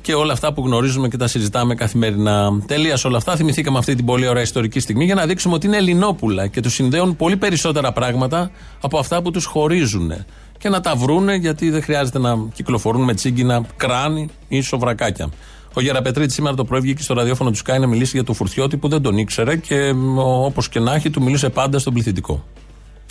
και 0.05 0.15
όλα 0.15 0.33
αυτά 0.33 0.53
που 0.53 0.63
γνωρίζουμε 0.67 1.09
και 1.09 1.17
τα 1.17 1.27
συζητάμε 1.27 1.75
καθημερινά. 1.75 2.63
Τελεία 2.67 2.99
όλα 3.05 3.17
αυτά. 3.17 3.37
Θυμηθήκαμε 3.37 3.79
αυτή 3.79 3.95
την 3.95 4.05
πολύ 4.05 4.29
ωραία 4.29 4.43
ιστορική 4.43 4.81
στιγμή 4.81 5.05
για 5.05 5.15
να 5.15 5.27
δείξουμε 5.27 5.55
ότι 5.55 5.67
είναι 5.67 5.77
Ελληνόπουλα 5.77 6.47
και 6.47 6.61
τους 6.61 6.75
συνδέουν 6.75 7.17
πολύ 7.17 7.37
περισσότερα 7.37 7.93
πράγματα 7.93 8.51
από 8.81 8.99
αυτά 8.99 9.23
που 9.23 9.31
τους 9.31 9.45
χωρίζουν. 9.45 10.13
Και 10.59 10.69
να 10.69 10.81
τα 10.81 10.97
βρούνε 10.97 11.35
γιατί 11.35 11.71
δεν 11.71 11.83
χρειάζεται 11.83 12.19
να 12.19 12.37
κυκλοφορούν 12.55 13.05
με 13.05 13.15
τσίγκινα 13.15 13.67
κράνη 13.77 14.29
ή 14.49 14.61
σοβρακάκια. 14.61 15.29
Ο 15.75 15.81
Γεραπετρίτης 15.81 16.35
σήμερα 16.35 16.55
το 16.55 16.65
πρωί 16.65 16.81
βγήκε 16.81 17.03
στο 17.03 17.15
ραδιόφωνο 17.15 17.51
του 17.51 17.57
Σκάι 17.57 17.79
να 17.79 17.87
μιλήσει 17.87 18.11
για 18.15 18.25
το 18.25 18.33
φουρτιώτη 18.33 18.77
που 18.77 18.89
δεν 18.89 19.03
τον 19.03 19.19
ήξερε 19.19 19.57
και 19.57 19.93
όπως 20.17 20.69
και 20.69 20.81
να 20.81 20.95
έχει 20.95 21.11
του 21.11 21.23
μιλούσε 21.23 21.49
πάντα 21.49 21.79
στον 21.79 21.93
πληθυντικό. 21.93 22.45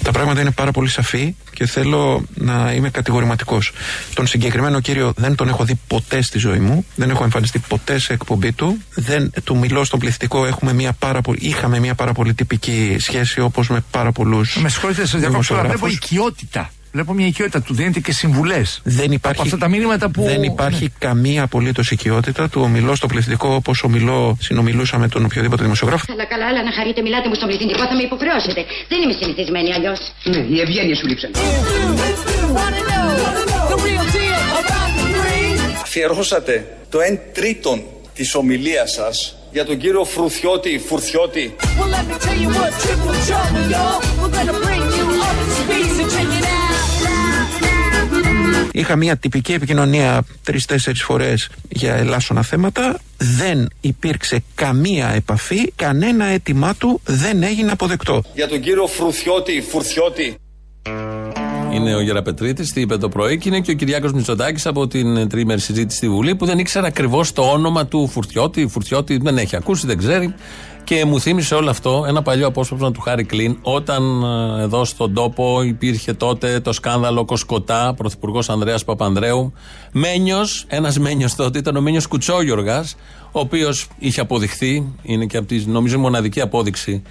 Τα 0.04 0.12
πράγματα 0.12 0.42
είναι 0.42 0.52
πάρα 0.52 0.72
πολύ 0.72 0.90
σαφή 0.90 1.36
και 1.54 1.66
θέλω 1.66 2.26
να 2.34 2.72
είμαι 2.74 2.90
κατηγορηματικός. 2.90 3.72
Τον 4.14 4.28
συγκεκριμένο 4.28 4.80
κύριο 4.80 5.14
δεν 5.16 5.36
τον 5.36 5.48
έχω 5.48 5.64
δει 5.64 5.80
ποτέ 5.88 6.22
στη 6.22 6.38
ζωή 6.38 6.60
μου. 6.60 6.86
Δεν 6.96 7.10
έχω 7.10 7.24
εμφανιστεί 7.24 7.60
ποτέ 7.60 8.00
σε 8.00 8.14
εκπομπή 8.14 8.52
του. 8.52 8.78
Δεν 8.94 9.32
του 9.44 9.58
μιλώ 9.58 9.84
στον 9.84 10.00
πληθυντικό. 10.00 10.46
Έχουμε 10.46 10.74
μια 10.74 10.94
πάρα 11.00 11.22
πολύ, 11.22 11.38
είχαμε 11.42 11.80
μια 11.80 11.96
πάρα 11.96 12.14
πολύ 12.14 12.34
τυπική 12.34 12.96
σχέση 13.00 13.42
όπως 13.42 13.70
με 13.70 13.84
πάρα 13.92 14.12
πολλούς. 14.12 14.58
Με 14.62 14.70
συγχωρείτε, 14.70 15.06
σας 15.08 15.20
διακόψω, 15.20 15.54
αλλά 15.54 15.68
βλέπω 15.68 15.88
οικειότητα. 15.88 16.72
Βλέπω 16.94 17.14
μια 17.14 17.28
οικειότητα 17.28 17.62
του, 17.62 17.74
δίνεται 17.74 18.00
και 18.00 18.12
συμβουλές. 18.12 18.80
Δεν 18.84 19.12
υπάρχει, 19.12 19.40
από 19.40 19.42
αυτά 19.42 19.58
τα 19.58 19.68
μήνυματα 19.68 20.10
που... 20.10 20.24
δεν 20.24 20.44
υπάρχει 20.44 20.94
καμία 20.98 21.44
απολύτως 21.44 21.92
οικειότητα. 21.92 22.50
Του 22.50 22.62
ομιλώ 22.62 22.96
στο 22.96 23.08
πληθυντικό 23.08 23.54
όπως 23.54 23.84
ομιλώ, 23.84 24.38
συνομιλούσα 24.42 24.98
με 24.98 25.08
τον 25.08 25.26
οποιοδήποτε 25.26 25.64
δημοσιογράφο. 25.64 26.06
Καλά, 26.08 26.26
καλά, 26.26 26.46
αλλά 26.46 26.64
να 26.64 26.72
χαρείτε, 26.72 27.02
μιλάτε 27.02 27.28
μου 27.28 27.36
στον 27.36 27.48
πληθυντικό, 27.48 27.80
θα 27.80 27.96
με 27.96 28.04
υποχρεώσετε. 28.04 28.66
Δεν 28.88 29.02
είμαι 29.02 29.14
συνηθισμένη 29.20 29.74
αλλιώς. 29.74 30.00
Ναι, 30.24 30.38
η 30.38 30.60
ευγένεια 30.60 30.96
σου 30.96 31.08
λείψαν. 31.08 31.32
Αφιερώσατε 35.82 36.78
το 36.90 36.98
1 37.14 37.18
τρίτον 37.34 37.84
της 38.14 38.36
ομιλίας 38.36 38.92
σας 38.92 39.36
για 39.52 39.66
τον 39.66 39.78
κύριο 39.78 40.04
Φρουθιώτη, 40.04 40.82
Φουρθιώτη. 40.88 41.56
Είχα 48.76 48.96
μια 48.96 49.18
τυπική 49.18 49.54
επικοινωνία 49.54 50.24
τρει-τέσσερι 50.44 50.98
φορές 50.98 51.50
για 51.70 51.94
ελάσσονα 51.94 52.42
θέματα. 52.42 53.00
Δεν 53.18 53.70
υπήρξε 53.82 54.44
καμία 54.56 55.10
επαφή, 55.10 55.72
κανένα 55.76 56.26
αίτημά 56.26 56.76
του 56.76 57.02
δεν 57.06 57.44
έγινε 57.44 57.72
αποδεκτό. 57.72 58.24
Για 58.34 58.48
τον 58.48 58.60
κύριο 58.60 58.88
Φρουθιώτη, 58.88 59.62
Φουρθιώτη. 59.70 60.36
Είναι 61.74 61.96
ο 61.96 62.02
Γεραπετρίτης, 62.02 62.74
τι 62.74 62.82
είπε 62.82 62.98
το 62.98 63.10
πρωί, 63.10 63.38
και 63.38 63.50
είναι 63.50 63.60
και 63.60 63.72
ο 63.72 63.74
Κυριάκος 63.74 64.14
Μητσοτάκης 64.14 64.66
από 64.66 64.88
την 64.88 65.30
τρίμερη 65.30 65.60
συζήτηση 65.60 65.98
στη 65.98 66.10
Βουλή 66.10 66.36
που 66.36 66.46
δεν 66.46 66.60
ήξερε 66.60 66.88
ακριβώς 66.88 67.32
το 67.32 67.42
όνομα 67.42 67.86
του 67.86 68.08
Φουρτιώτη. 68.08 68.68
Φουρτιώτη 68.68 69.18
δεν 69.18 69.38
έχει 69.38 69.56
ακούσει, 69.56 69.88
δεν 69.88 69.98
ξέρει. 69.98 70.34
Και 70.84 71.06
μου 71.06 71.20
θύμισε 71.20 71.56
όλο 71.56 71.70
αυτό 71.70 72.06
ένα 72.08 72.22
παλιό 72.22 72.48
απόσπασμα 72.48 72.92
του 72.92 73.02
Χάρη 73.02 73.24
Κλίν, 73.24 73.58
όταν 73.62 74.24
ε, 74.24 74.62
εδώ 74.62 74.86
στον 74.86 75.14
τόπο 75.14 75.62
υπήρχε 75.62 76.14
τότε 76.14 76.60
το 76.60 76.74
σκάνδαλο 76.74 77.26
Κοσκοτά, 77.26 77.94
πρωθυπουργός 77.98 78.50
Ανδρέας 78.50 78.84
Παπανδρέου. 78.84 79.54
Μένιος, 79.92 80.66
ένας 80.68 81.00
Μένιος 81.00 81.36
τότε 81.36 81.58
ήταν 81.58 81.76
ο 81.76 81.82
Μένιος 81.82 82.08
Κουτσόγιοργας, 82.08 82.96
ο 83.32 83.40
οποίος 83.40 83.88
είχε 84.00 84.22
αποδειχθεί, 84.22 84.94
είναι 85.02 85.26
και 85.26 85.38
από 85.38 85.48
τη 85.48 85.66
νομίζω 85.66 86.00
μοναδική 86.00 86.42
απόδειξη 86.42 87.02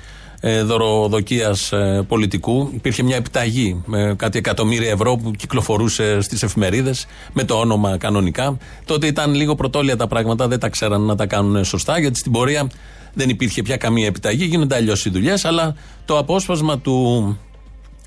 ε, 0.41 0.63
δωροδοκίας 0.63 1.73
ε, 1.73 2.05
πολιτικού. 2.09 2.71
Υπήρχε 2.75 3.03
μια 3.03 3.17
επιταγή 3.17 3.83
με 3.87 4.15
κάτι 4.19 4.39
εκατομμύρια 4.39 4.91
ευρώ 4.91 5.17
που 5.17 5.31
κυκλοφορούσε 5.31 6.21
στις 6.21 6.43
εφημερίδες 6.43 7.07
με 7.33 7.45
το 7.45 7.55
όνομα 7.55 7.97
κανονικά. 7.97 8.57
Τότε 8.85 9.07
ήταν 9.07 9.35
λίγο 9.35 9.55
πρωτόλια 9.55 9.97
τα 9.97 10.07
πράγματα, 10.07 10.49
δεν 10.49 10.59
τα 10.59 10.69
ξέραν 10.69 11.01
να 11.01 11.15
τα 11.15 11.27
κάνουν 11.27 11.65
σωστά, 11.65 11.99
γιατί 11.99 12.19
στην 12.19 12.33
πορεία 12.33 12.67
δεν 13.15 13.29
υπήρχε 13.29 13.63
πια 13.63 13.77
καμία 13.77 14.07
επιταγή, 14.07 14.45
γίνονται 14.45 14.75
αλλιώς 14.75 15.05
οι 15.05 15.11
δουλειές. 15.11 15.45
Αλλά 15.45 15.75
το 16.05 16.19
απόσπασμα 16.19 16.79
του 16.79 17.39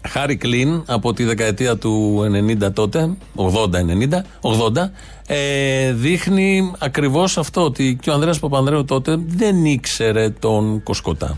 Χάρη 0.08 0.36
Κλίν 0.36 0.84
από 0.86 1.14
τη 1.14 1.24
δεκαετία 1.24 1.78
του 1.78 2.24
90 2.66 2.74
τότε, 2.74 3.18
80-90, 3.36 4.22
80, 4.42 4.92
ε, 5.28 5.92
δείχνει 5.92 6.72
ακριβώς 6.80 7.38
αυτό 7.38 7.64
ότι 7.64 7.98
και 8.02 8.10
ο 8.10 8.14
Ανδρέας 8.14 8.40
Παπανδρέου 8.40 8.86
τότε 8.86 9.18
δεν 9.28 9.66
ήξερε 9.66 10.30
τον 10.30 10.84
Κοσκοτά. 10.84 11.38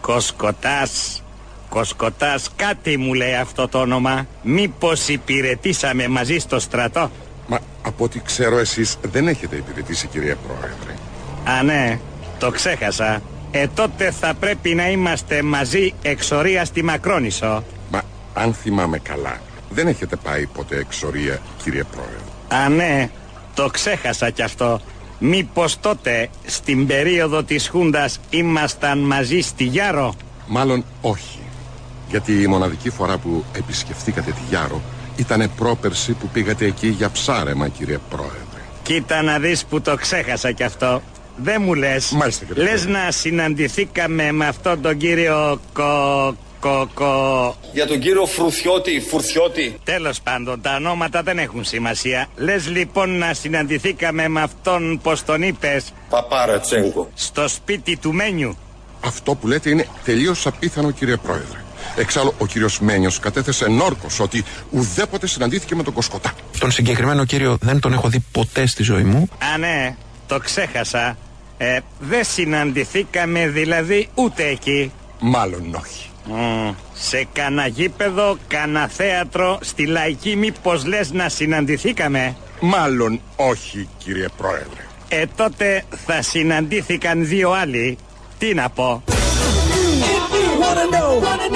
Κοσκοτάς, 0.00 1.22
Κοσκοτάς 1.68 2.48
κάτι 2.56 2.96
μου 2.96 3.14
λέει 3.14 3.34
αυτό 3.34 3.68
το 3.68 3.78
όνομα. 3.78 4.26
Μήπως 4.42 5.08
υπηρετήσαμε 5.08 6.08
μαζί 6.08 6.38
στο 6.38 6.58
στρατό; 6.58 7.10
Μα 7.46 7.58
από 7.82 8.04
ό,τι 8.04 8.20
ξέρω 8.20 8.58
εσείς 8.58 8.96
δεν 9.02 9.28
έχετε 9.28 9.56
υπηρετήσει 9.56 10.06
κυρία 10.06 10.36
Πρόεδρε. 10.46 10.94
Α 11.58 11.62
ναι, 11.62 12.00
το 12.40 12.50
ξέχασα. 12.50 13.22
Ε, 13.50 13.66
τότε 13.74 14.10
θα 14.10 14.34
πρέπει 14.34 14.74
να 14.74 14.90
είμαστε 14.90 15.42
μαζί 15.42 15.94
εξορία 16.02 16.64
στη 16.64 16.82
Μακρόνισο. 16.82 17.64
Μα 17.90 18.02
αν 18.34 18.54
θυμάμαι 18.54 18.98
καλά, 18.98 19.40
δεν 19.70 19.86
έχετε 19.86 20.16
πάει 20.16 20.46
ποτέ 20.46 20.76
εξορία, 20.76 21.38
κύριε 21.62 21.84
Πρόεδρε; 21.84 22.64
Α, 22.64 22.68
ναι, 22.68 23.10
το 23.54 23.66
ξέχασα 23.66 24.30
κι 24.30 24.42
αυτό. 24.42 24.80
Μήπως 25.18 25.80
τότε, 25.80 26.28
στην 26.46 26.86
περίοδο 26.86 27.42
της 27.42 27.68
Χούντας, 27.68 28.20
ήμασταν 28.30 28.98
μαζί 28.98 29.40
στη 29.40 29.64
Γιάρο; 29.64 30.14
Μάλλον 30.46 30.84
όχι. 31.00 31.38
Γιατί 32.08 32.42
η 32.42 32.46
μοναδική 32.46 32.90
φορά 32.90 33.18
που 33.18 33.44
επισκεφθήκατε 33.52 34.30
τη 34.30 34.40
Γιάρο 34.48 34.80
ήταν 35.16 35.50
πρόπερση 35.56 36.12
που 36.12 36.28
πήγατε 36.28 36.64
εκεί 36.64 36.88
για 36.88 37.10
ψάρεμα, 37.10 37.68
κύριε 37.68 37.98
Πρόεδρε. 38.10 38.60
Κοίτα 38.82 39.22
να 39.22 39.38
δεις 39.38 39.64
που 39.64 39.80
το 39.80 39.94
ξέχασα 39.94 40.52
κι 40.52 40.62
αυτό. 40.62 41.02
Δεν 41.36 41.62
μου 41.62 41.74
λες. 41.74 42.10
Μάλιστα, 42.10 42.44
κύριε 42.44 42.62
Λες 42.62 42.86
να 42.86 43.10
συναντηθήκαμε 43.10 44.32
με 44.32 44.46
αυτόν 44.46 44.82
τον 44.82 44.96
κύριο 44.96 45.60
Κο... 45.72 46.36
Κο... 46.60 46.88
Κο... 46.94 47.56
Για 47.72 47.86
τον 47.86 47.98
κύριο 47.98 48.26
Φρουθιώτη, 48.26 49.00
Φουρθιώτη. 49.00 49.78
Τέλος 49.84 50.20
πάντων, 50.20 50.60
τα 50.60 50.74
ονόματα 50.74 51.22
δεν 51.22 51.38
έχουν 51.38 51.64
σημασία. 51.64 52.26
Λες 52.36 52.68
λοιπόν 52.68 53.18
να 53.18 53.34
συναντηθήκαμε 53.34 54.28
με 54.28 54.40
αυτόν, 54.40 55.00
πως 55.02 55.24
τον 55.24 55.42
είπες, 55.42 55.84
Παπάρα 56.08 56.60
Τσέγκο. 56.60 57.10
στο 57.14 57.48
σπίτι 57.48 57.96
του 57.96 58.12
Μένιου. 58.12 58.56
Αυτό 59.04 59.34
που 59.34 59.46
λέτε 59.48 59.70
είναι 59.70 59.86
τελείως 60.04 60.46
απίθανο, 60.46 60.90
κύριε 60.90 61.16
Πρόεδρε. 61.16 61.58
Εξάλλου, 61.96 62.34
ο 62.38 62.46
κύριος 62.46 62.80
Μένιος 62.80 63.18
κατέθεσε 63.18 63.68
νόρκος 63.68 64.20
ότι 64.20 64.44
ουδέποτε 64.70 65.26
συναντήθηκε 65.26 65.74
με 65.74 65.82
τον 65.82 65.92
Κοσκοτά. 65.92 66.32
Τον 66.58 66.70
συγκεκριμένο 66.70 67.24
κύριο 67.24 67.58
δεν 67.60 67.80
τον 67.80 67.92
έχω 67.92 68.08
δει 68.08 68.24
ποτέ 68.32 68.66
στη 68.66 68.82
ζωή 68.82 69.02
μου. 69.02 69.28
Α, 69.54 69.58
ναι, 69.58 69.96
το 70.30 70.38
ξέχασα. 70.38 71.16
Ε, 71.58 71.78
δεν 71.98 72.24
συναντηθήκαμε 72.24 73.48
δηλαδή 73.48 74.08
ούτε 74.14 74.46
εκεί. 74.46 74.92
Μάλλον 75.20 75.74
όχι. 75.74 76.10
Μμ, 76.24 76.70
σε 76.92 77.26
κανένα 77.32 77.66
γήπεδο, 77.66 78.36
κανένα 78.48 78.88
θέατρο, 78.88 79.58
στη 79.60 79.86
λαϊκή 79.86 80.36
μήπως 80.36 80.84
λες 80.86 81.12
να 81.12 81.28
συναντηθήκαμε; 81.28 82.36
Μάλλον 82.60 83.20
όχι, 83.36 83.88
κύριε 83.98 84.26
Πρόεδρε. 84.36 84.86
Ε, 85.08 85.24
τότε 85.36 85.84
θα 86.06 86.22
συναντήθηκαν 86.22 87.26
δύο 87.26 87.50
άλλοι. 87.50 87.98
Τι 88.38 88.54
να 88.54 88.68
πω. 88.68 89.02
Wanna 90.60 91.50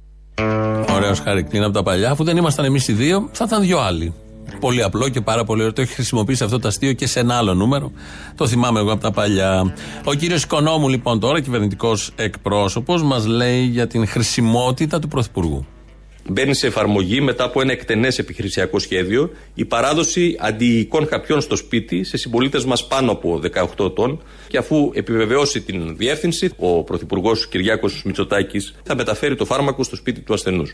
Ωραίος 0.95 1.21
χαρακτήρα 1.21 1.65
από 1.65 1.75
τα 1.75 1.83
παλιά. 1.83 2.11
Αφού 2.11 2.25
δεν 2.25 2.37
ήμασταν 2.37 2.65
εμείς 2.65 2.89
οι 2.89 2.93
δύο, 2.93 3.29
θα 3.33 3.45
ήταν 3.49 3.63
δύο 3.63 3.79
άλλοι. 3.79 4.15
Πολύ 4.61 4.83
απλό 4.83 5.09
και 5.09 5.21
πάρα 5.21 5.45
πολύ 5.45 5.61
ωραίο. 5.61 5.73
Το 5.73 5.81
έχει 5.81 5.93
χρησιμοποιήσει 5.93 6.45
αυτό 6.45 6.59
το 6.59 6.69
αστείο 6.69 6.93
και 6.93 7.07
σε 7.07 7.21
ένα 7.21 7.37
άλλο 7.37 7.55
νούμερο. 7.55 7.93
Το 8.35 8.47
θυμάμαι 8.47 8.81
εγώ 8.81 8.93
από 8.93 9.03
τα 9.03 9.11
παλιά. 9.11 9.75
Ο 10.05 10.15
κύριος 10.15 10.43
Οικονόμου, 10.43 10.89
λοιπόν, 10.89 11.21
τώρα 11.21 11.41
κυβερνητικός 11.41 12.11
εκπρόσωπος, 12.17 13.03
μας 13.03 13.27
λέει 13.27 13.65
για 13.65 13.87
την 13.87 14.07
χρησιμότητα 14.07 14.99
του 14.99 15.09
Πρωθυπουργού. 15.09 15.67
Μπαίνει 16.29 16.55
σε 16.55 16.67
εφαρμογή 16.67 17.21
μετά 17.21 17.45
από 17.45 17.61
ένα 17.61 17.73
εκτενές 17.73 18.19
επιχειρησιακό 18.19 18.79
σχέδιο. 18.79 19.31
Η 19.55 19.65
παράδοση 19.65 20.37
αντιοικών 20.41 21.07
χαπιών 21.07 21.41
στο 21.41 21.57
σπίτι 21.57 22.05
σε 22.05 22.17
συμπολίτες 22.17 22.65
μας 22.65 22.87
πάνω 22.87 23.13
από 23.13 23.41
18 23.79 23.85
ετών. 23.85 24.23
Και 24.49 24.59
αφού 24.59 24.91
επιβεβαιώσει 24.95 25.61
την 25.61 25.97
διεύθυνση, 25.97 26.53
ο 26.57 26.83
Πρωθυπουργός 26.83 27.49
Κυριάκος 27.49 28.03
Μητσοτάκης 28.05 28.75
θα 28.83 28.95
μεταφέρει 28.95 29.37
το 29.37 29.45
φάρμακο 29.45 29.83
στο 29.83 29.97
σπίτι 29.97 30.21
του 30.21 30.35
ασθενούς. 30.35 30.71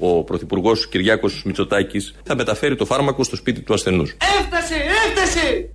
Ο 0.00 0.22
Πρωθυπουργός 0.22 0.88
Κυριάκος 0.88 1.42
Μητσοτάκης 1.44 2.14
θα 2.22 2.34
μεταφέρει 2.34 2.76
το 2.76 2.84
φάρμακο 2.84 3.24
στο 3.24 3.36
σπίτι 3.36 3.60
του 3.60 3.74
ασθενούς. 3.74 4.16
Έφτασε, 4.40 4.74
έφτασε. 5.06 5.70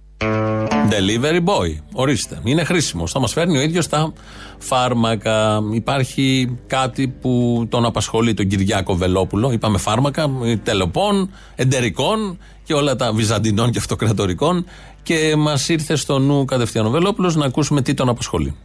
Delivery 0.90 1.44
boy. 1.44 1.82
Ορίστε. 1.94 2.40
Είναι 2.44 2.64
χρήσιμος. 2.64 3.12
Θα 3.12 3.20
μας 3.20 3.34
φέρνει 3.34 3.58
ο 3.58 3.62
ίδιος 3.62 3.88
τα 3.88 4.14
φάρμακα. 4.58 5.62
Υπάρχει 5.74 6.58
κάτι 6.68 7.08
που 7.08 7.66
τον 7.70 7.86
απασχολεί 7.86 8.34
τον 8.34 8.48
Κυριάκο 8.48 8.96
Βελόπουλο. 8.96 9.52
Είπαμε 9.52 9.78
φάρμακα, 9.78 10.30
τελοπών, 10.64 11.34
εντερικών 11.56 12.40
και 12.64 12.74
όλα 12.74 12.96
τα 12.96 13.14
βυζαντινών 13.14 13.72
και 13.72 13.78
αυτοκρατορικών. 13.78 14.66
Και 15.04 15.36
μας 15.38 15.70
ήρθε 15.70 15.96
στο 15.96 16.20
νου 16.20 16.46
κατευθείαν 16.46 16.86
ο 16.86 16.90
Βελόπουλος 16.90 17.36
να 17.36 17.46
ακούσουμε 17.46 17.82
τι 17.82 17.94
τον 17.94 18.10
απασχολεί. 18.10 18.56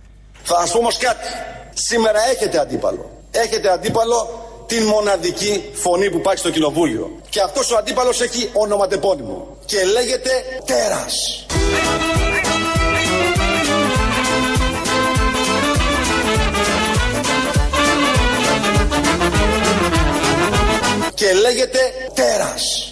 Θα 0.43 0.61
σας 0.61 0.73
πω 0.73 0.79
όμως 0.79 0.97
κάτι. 0.97 1.27
Σήμερα 1.75 2.19
έχετε 2.35 2.59
αντίπαλο. 2.59 3.11
Έχετε 3.31 3.71
αντίπαλο 3.71 4.49
την 4.71 4.85
μοναδική 4.85 5.71
φωνή 5.73 6.11
που 6.11 6.17
υπάρχει 6.17 6.39
στο 6.39 6.51
κοινοβούλιο. 6.51 7.11
Και 7.29 7.41
αυτός 7.41 7.71
ο 7.71 7.77
αντίπαλος 7.77 8.21
έχει 8.21 8.51
ονοματεπώνυμο. 8.53 9.57
Και 9.65 9.85
λέγεται 9.85 10.31
Τέρας. 10.65 11.47
Και 21.15 21.33
λέγεται 21.33 21.79
Τέρας. 22.15 22.90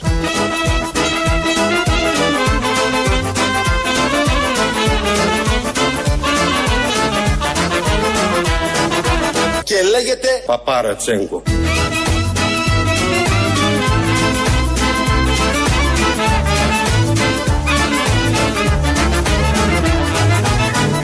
Λέγεται 10.48 10.62
Παπάρα 10.64 10.96
Τσέγκο. 10.96 11.42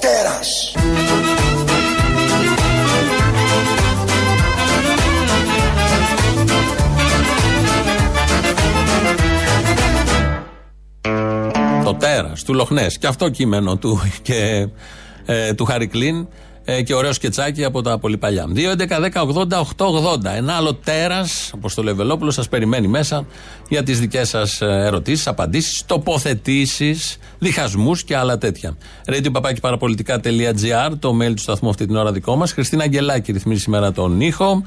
Τέρας. 0.01 0.75
Το 11.85 11.95
τέρας 11.95 12.43
του 12.43 12.55
Λοχνές. 12.55 12.99
Και 12.99 13.07
αυτό 13.07 13.29
κείμενο 13.29 13.77
του 13.77 14.01
και 14.23 14.69
ε, 15.27 15.55
του 15.55 15.65
Χάρη 15.65 15.87
Κλίν 15.87 16.29
Ε, 16.66 16.83
και 16.83 16.94
ωραίο 16.94 17.12
σκετσάκι 17.12 17.64
από 17.64 17.83
τα 17.83 17.98
πολύ 17.98 18.16
παλιά. 18.16 18.46
2.11.10.80.880. 18.55 20.24
Ένα 20.37 20.53
άλλο 20.53 20.74
τέρας, 20.74 21.50
όπως 21.55 21.74
το 21.74 21.83
λέει 21.83 21.92
ο 21.92 21.96
Βελόπουλο, 21.96 22.31
σας 22.31 22.48
περιμένει 22.48 22.88
μέσα 22.88 23.27
για 23.68 23.83
τις 23.83 24.00
δικές 24.00 24.29
σας 24.29 24.61
ερωτήσεις, 24.61 25.27
απαντήσεις, 25.27 25.85
τοποθετήσεις, 25.87 27.18
διχασμούς 27.38 28.05
και 28.05 28.16
άλλα 28.16 28.38
τέτοια. 28.38 28.77
radio 29.07 29.31
το 30.98 31.18
mail 31.22 31.35
του 31.35 31.42
σταθμού 31.42 31.68
αυτή 31.68 31.87
την 31.87 31.96
ώρα 31.96 32.12
δικό 32.12 32.37
μας. 32.37 32.53
Χριστίνα 32.53 32.83
Αγγελάκη 32.83 33.33
ρυθμίζει 33.33 33.61
σήμερα 33.61 33.92
τον 33.92 34.20
ήχο. 34.20 34.62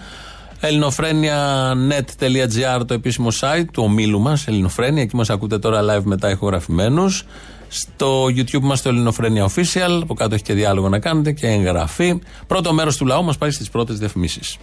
ελληνοφρένια.net.gr 0.60 2.82
το 2.88 2.94
επίσημο 2.94 3.28
site 3.40 3.66
του 3.72 3.84
ομίλου 3.84 4.20
μας, 4.20 4.48
Ελληνοφρένια. 4.48 5.02
Εκεί 5.02 5.16
μας 5.16 5.30
ακούτε 5.30 5.60
τώρα 5.60 5.82
live 5.82 6.04
μετά 6.04 6.30
ηχογραφημένους. 6.30 7.26
Στο 7.68 8.26
YouTube 8.26 8.62
μας 8.62 8.82
το 8.82 8.90
Ελληνοφρένια 8.90 9.46
Official. 9.46 10.00
Από 10.02 10.14
κάτω 10.14 10.34
έχει 10.34 10.44
και 10.44 10.54
διάλογο 10.54 10.90
να 10.90 11.00
κάνετε 11.00 11.32
και 11.32 11.48
εγγραφή. 11.48 12.20
Πρώτο 12.48 12.74
μέρος 12.74 12.98
του 12.98 13.06
λαού 13.06 13.24
μας 13.24 13.38
πάει 13.38 13.52
στις 13.52 13.70
πρώτες 13.70 13.98
διαφημίσεις. 14.00 14.58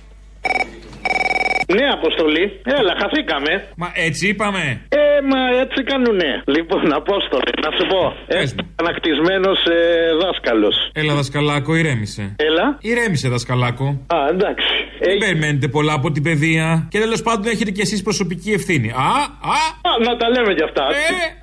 Ναι, 1.75 1.87
αποστολή. 1.99 2.61
Έλα, 2.65 2.93
χαθήκαμε. 3.01 3.53
Μα 3.77 3.93
έτσι 3.95 4.29
είπαμε. 4.29 4.81
Ε, 4.89 4.99
μα 5.31 5.41
έτσι 5.61 5.83
κάνουνε. 5.83 6.43
Λοιπόν, 6.45 6.93
Απόστολη, 6.95 7.53
να 7.65 7.71
σου 7.77 7.85
πω. 7.93 8.03
Ανακτισμένος 8.83 9.59
ε, 9.65 9.79
δάσκαλος. 10.23 10.77
Έλα, 10.93 11.15
δασκαλάκο, 11.15 11.75
ηρέμησε. 11.75 12.35
Έλα. 12.37 12.79
Ηρέμησε, 12.81 13.29
δασκαλάκο. 13.29 13.87
Α, 14.07 14.17
εντάξει. 14.31 14.73
Δεν 15.09 15.19
περιμένετε 15.25 15.69
πολλά 15.77 15.93
από 16.01 16.09
την 16.15 16.23
παιδεία. 16.23 16.67
Και 16.93 16.99
τέλος 17.05 17.23
πάντων 17.23 17.47
έχετε 17.55 17.71
κι 17.77 17.81
εσείς 17.87 18.03
προσωπική 18.03 18.51
ευθύνη. 18.59 18.89
Α, 18.91 19.11
α. 19.55 19.59
Α, 19.89 19.91
να 20.07 20.13
τα 20.21 20.27
λέμε 20.35 20.51
κι 20.59 20.65
αυτά. 20.69 20.85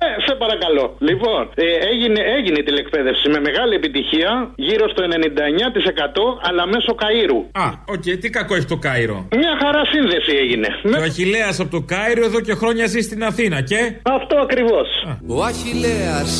Ε, 0.06 0.08
σε 0.26 0.32
παρακαλώ. 0.42 0.84
Λοιπόν, 1.08 1.42
ε, 1.54 1.66
έγινε, 1.90 2.20
έγινε 2.36 2.56
η 2.62 2.64
τηλεκπαίδευση 2.68 3.26
με 3.34 3.38
μεγάλη 3.48 3.74
επιτυχία, 3.80 4.30
γύρω 4.66 4.84
στο 4.92 5.00
99% 5.02 6.24
αλλά 6.48 6.62
μέσω 6.72 6.92
Καΐρου. 7.02 7.40
Α, 7.64 7.66
οκ, 7.94 8.06
τι 8.20 8.28
κακό 8.30 8.54
έχει 8.54 8.68
το 8.74 8.78
Κάιρο. 8.86 9.18
Μια 9.42 9.52
χαρά 9.62 9.82
σύνδεση 9.94 10.32
έγινε. 10.42 10.68
Και 10.90 10.98
ο 10.98 11.02
Αχηλέας 11.02 11.60
από 11.60 11.70
το 11.70 11.80
Κάιρο 11.92 12.24
εδώ 12.24 12.40
και 12.40 12.54
χρόνια 12.54 12.86
ζει 12.86 13.00
στην 13.00 13.24
Αθήνα 13.24 13.60
και; 13.60 13.80
Αυτό 14.02 14.36
ακριβώς. 14.46 14.88
Ο 15.26 15.42
Αχηλέας 15.50 16.30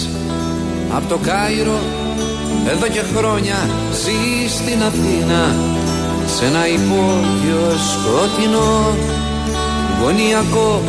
από 0.97 1.09
το 1.09 1.19
Κάιρο 1.29 1.79
εδώ 2.73 2.87
και 2.87 3.01
χρόνια 3.15 3.57
ζει 3.93 4.49
στην 4.49 4.83
Αθήνα 4.83 5.41
σε 6.37 6.45
ένα 6.47 6.67
υπόγειο 6.69 7.65
σκοτεινό 7.93 8.97
γωνιακό 10.01 10.83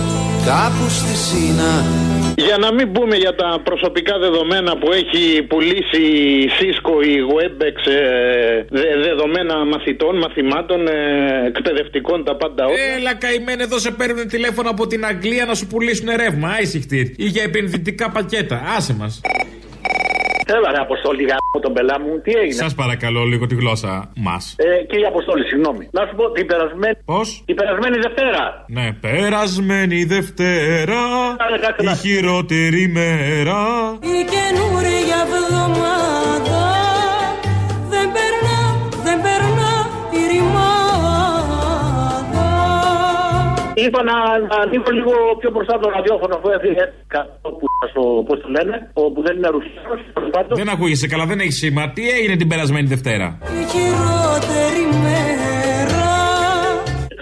κάπου 0.45 0.85
στη 0.89 1.15
Σίνα 1.25 1.71
για 2.35 2.57
να 2.57 2.73
μην 2.73 2.91
πούμε 2.91 3.15
για 3.15 3.35
τα 3.35 3.61
προσωπικά 3.63 4.17
δεδομένα 4.19 4.77
που 4.77 4.91
έχει 4.91 5.43
πουλήσει 5.43 6.01
η 6.01 6.49
Cisco, 6.57 7.05
η 7.05 7.15
Webex, 7.33 7.91
ε, 7.91 8.65
δεδομένα 9.07 9.65
μαθητών, 9.65 10.17
μαθημάτων, 10.17 10.87
ε, 10.87 11.47
εκπαιδευτικών, 11.47 12.23
τα 12.23 12.35
πάντα 12.35 12.65
όλα. 12.65 12.75
Έλα 12.97 13.13
καημένε 13.13 13.63
εδώ 13.63 13.79
σε 13.79 13.91
παίρνουν 13.91 14.27
τηλέφωνο 14.27 14.69
από 14.69 14.87
την 14.87 15.05
Αγγλία 15.05 15.45
να 15.45 15.53
σου 15.53 15.67
πουλήσουν 15.67 16.07
ρεύμα, 16.15 16.49
άισιχτήρ. 16.49 17.05
Ή 17.05 17.25
για 17.25 17.43
επενδυτικά 17.43 18.09
πακέτα, 18.09 18.63
άσε 18.77 18.93
μας. 18.93 19.21
Έλα 20.45 20.71
ρε 20.71 20.77
Αποστόλη 20.87 21.23
γάμο 21.23 21.57
τον 21.61 21.73
πελά 21.73 21.99
μου, 21.99 22.21
τι 22.23 22.31
έγινε; 22.31 22.53
Σας 22.63 22.75
παρακαλώ 22.75 23.23
λίγο 23.23 23.45
τη 23.45 23.55
γλώσσα 23.55 24.11
μας. 24.15 24.55
Ε, 24.57 24.83
κύριε 24.89 25.07
Αποστόλη, 25.07 25.43
συγγνώμη. 25.47 25.87
Να 25.91 26.01
σου 26.07 26.15
πω 26.15 26.31
την 26.31 26.45
περασμένη. 26.45 26.95
Πώς; 27.05 27.43
Την 27.45 27.55
περασμένη 27.55 27.97
Δευτέρα. 27.97 28.65
Ναι, 28.67 28.93
περασμένη 28.93 30.03
Δευτέρα. 30.03 31.01
η 31.77 31.95
χειρότερη 31.95 32.87
μέρα. 32.87 33.61
Η 34.01 34.17
καινούρια 34.33 35.19
εβδομάδα. 35.25 36.62
Είπα 43.75 44.03
να, 44.03 44.15
να 44.49 44.55
ανοίγω 44.63 44.91
λίγο 44.99 45.13
πιο 45.39 45.49
μπροστά 45.51 45.79
το 45.79 45.89
ραδιόφωνο 45.89 46.35
αφού 46.35 46.49
έφυγε 46.57 46.83
που 47.41 47.65
στο, 47.89 48.23
πώς 48.27 48.37
το 48.41 48.47
λένε, 48.55 48.91
που 48.93 49.21
δεν 49.25 49.37
είναι 49.37 49.49
ρουσιάνος. 49.55 49.99
Δεν 50.61 50.69
ακούγεσαι 50.69 51.07
καλά, 51.07 51.25
δεν 51.25 51.39
έχεις 51.39 51.57
σήμα. 51.57 51.91
Τι 51.95 52.09
έγινε 52.09 52.35
την 52.35 52.47
περασμένη 52.47 52.87
Δευτέρα; 52.87 53.37
Η 53.61 53.63
χειρότερη 53.73 54.83
μέρα. 55.03 56.05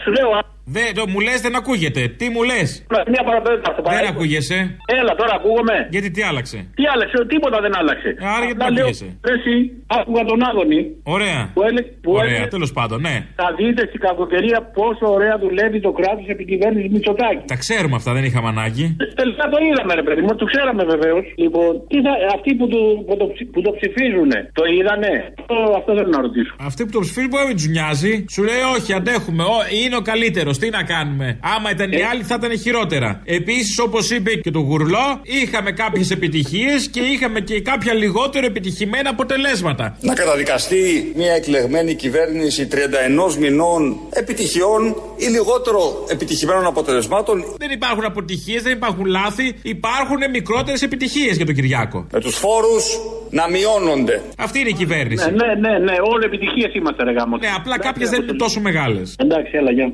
Σου 0.04 0.12
λέω, 0.12 0.30
δεν, 0.76 0.88
το 0.98 1.04
μου 1.12 1.20
λες, 1.28 1.40
δεν 1.46 1.56
ακούγεται. 1.62 2.02
Τι 2.20 2.26
μου 2.34 2.42
λες; 2.50 2.68
Μια 3.14 3.24
παραπέρα 3.28 3.56
Δεν 3.98 4.08
ακούγεσαι. 4.14 4.58
Έλα, 5.00 5.14
τώρα 5.22 5.34
ακούγομαι. 5.40 5.76
Γιατί 5.96 6.08
τι 6.16 6.22
άλλαξε; 6.30 6.58
Τι 6.78 6.84
άλλαξε, 6.94 7.16
τίποτα 7.34 7.58
δεν 7.66 7.74
άλλαξε. 7.80 8.10
Άρα 8.36 8.46
γιατί 8.46 8.60
δεν 8.64 8.68
ακούγεσαι; 8.78 9.08
Εσύ, 9.34 9.56
άκουγα 9.98 10.24
τον 10.32 10.40
Άδωνη. 10.50 10.82
Ωραία. 11.16 11.40
Που 11.56 11.62
έλε, 11.70 11.82
που 12.04 12.12
ωραία, 12.22 12.48
τέλος 12.56 12.72
πάντων, 12.78 12.98
ναι. 13.08 13.16
Θα 13.42 13.48
δείτε 13.58 13.82
στην 13.92 14.00
κακοκαιρία 14.08 14.60
πόσο 14.78 15.06
ωραία 15.18 15.36
δουλεύει 15.44 15.80
το 15.88 15.92
κράτος 16.00 16.26
επί 16.34 16.44
κυβέρνηση 16.52 16.88
Μητσοτάκη. 16.96 17.44
Τα 17.54 17.58
ξέρουμε 17.64 17.96
αυτά, 18.00 18.12
δεν 18.18 18.24
είχαμε 18.30 18.48
ανάγκη. 18.56 18.86
Τελικά 19.22 19.44
το 19.54 19.58
είδαμε, 19.68 19.94
ρε 20.00 20.04
παιδί 20.08 20.22
μου, 20.26 20.36
το 20.42 20.46
ξέραμε 20.52 20.84
βεβαίως. 20.94 21.26
Λοιπόν, 21.44 21.72
τι 21.92 21.98
θα, 22.06 22.12
αυτοί 22.36 22.52
που 22.60 22.66
το, 22.74 22.80
που 23.08 23.16
το, 23.22 23.26
που 23.54 23.62
το 23.66 23.72
ψηφίζουν, 23.78 24.32
το 24.58 24.64
είδανε; 24.76 25.14
Αυτό 25.80 25.90
θέλω 25.98 26.12
να 26.18 26.22
ρωτήσω. 26.22 26.54
Αυτοί 26.70 26.82
που 26.86 26.92
το 26.98 27.00
ψηφίζουν 27.06 27.30
μπορεί 27.34 27.48
να 27.48 27.54
τους 27.60 27.68
νοιάζει. 27.76 28.14
Σου 28.34 28.44
λέει 28.50 28.64
όχι, 28.76 28.90
αντέχουμε. 29.00 29.44
Ό, 29.44 29.58
είναι 29.84 29.96
ο 30.02 30.04
καλύτερος. 30.12 30.56
Τι 30.62 30.70
να 30.70 30.84
κάνουμε. 30.84 31.38
Άμα 31.56 31.72
ήταν 31.72 31.92
οι 31.92 32.04
άλλοι 32.12 32.24
θα 32.24 32.36
ήταν 32.40 32.60
χειρότερα. 32.60 33.22
Επίσης, 33.26 33.80
όπως 33.80 34.12
είπε 34.12 34.36
και 34.36 34.52
το 34.52 34.60
γουρλό, 34.60 35.08
είχαμε 35.24 35.72
κάποιες 35.72 36.12
επιτυχίες 36.12 36.88
και 36.88 37.00
είχαμε 37.00 37.40
και 37.40 37.62
κάποια 37.62 37.94
λιγότερο 37.94 38.46
επιτυχημένα 38.46 39.10
αποτελέσματα. 39.10 39.98
Να 40.02 40.14
καταδικαστεί 40.14 41.12
μια 41.16 41.34
εκλεγμένη 41.34 41.94
κυβέρνηση 41.94 42.68
31 42.72 43.36
μηνών 43.40 44.00
επιτυχιών 44.10 44.96
ή 45.18 45.26
λιγότερο 45.26 46.06
επιτυχημένων 46.10 46.66
αποτελεσμάτων. 46.66 47.44
Δεν 47.58 47.72
υπάρχουν 47.72 48.06
αποτυχίες, 48.06 48.62
δεν 48.64 48.72
υπάρχουν 48.72 49.06
λάθη, 49.06 49.56
υπάρχουν 49.62 50.18
μικρότερες 50.32 50.82
επιτυχίες 50.82 51.36
για 51.36 51.46
τον 51.46 51.56
Κυριάκο. 51.56 52.08
Με 52.12 52.20
τους 52.20 52.36
φόρους 52.36 53.00
να 53.30 53.50
μειώνονται. 53.50 54.22
Αυτή 54.38 54.60
είναι 54.60 54.70
η 54.70 54.74
κυβέρνηση. 54.74 55.32
Ναι, 55.32 55.46
ναι, 55.46 55.70
ναι, 55.70 55.78
ναι. 55.78 55.96
όλε 56.14 56.26
επιτυχίες 56.26 56.74
είμαστε, 56.74 57.04
ρε 57.04 57.12
γάμος. 57.12 57.40
Ναι, 57.40 57.48
απλά 57.58 57.80
κάποιες 57.80 58.10
δεν 58.10 58.22
είναι 58.22 58.34
τόσο 58.34 58.60
μεγάλες. 58.60 59.16
Εντάξει, 59.20 59.52
έλα, 59.58 59.72
γεια. 59.72 59.94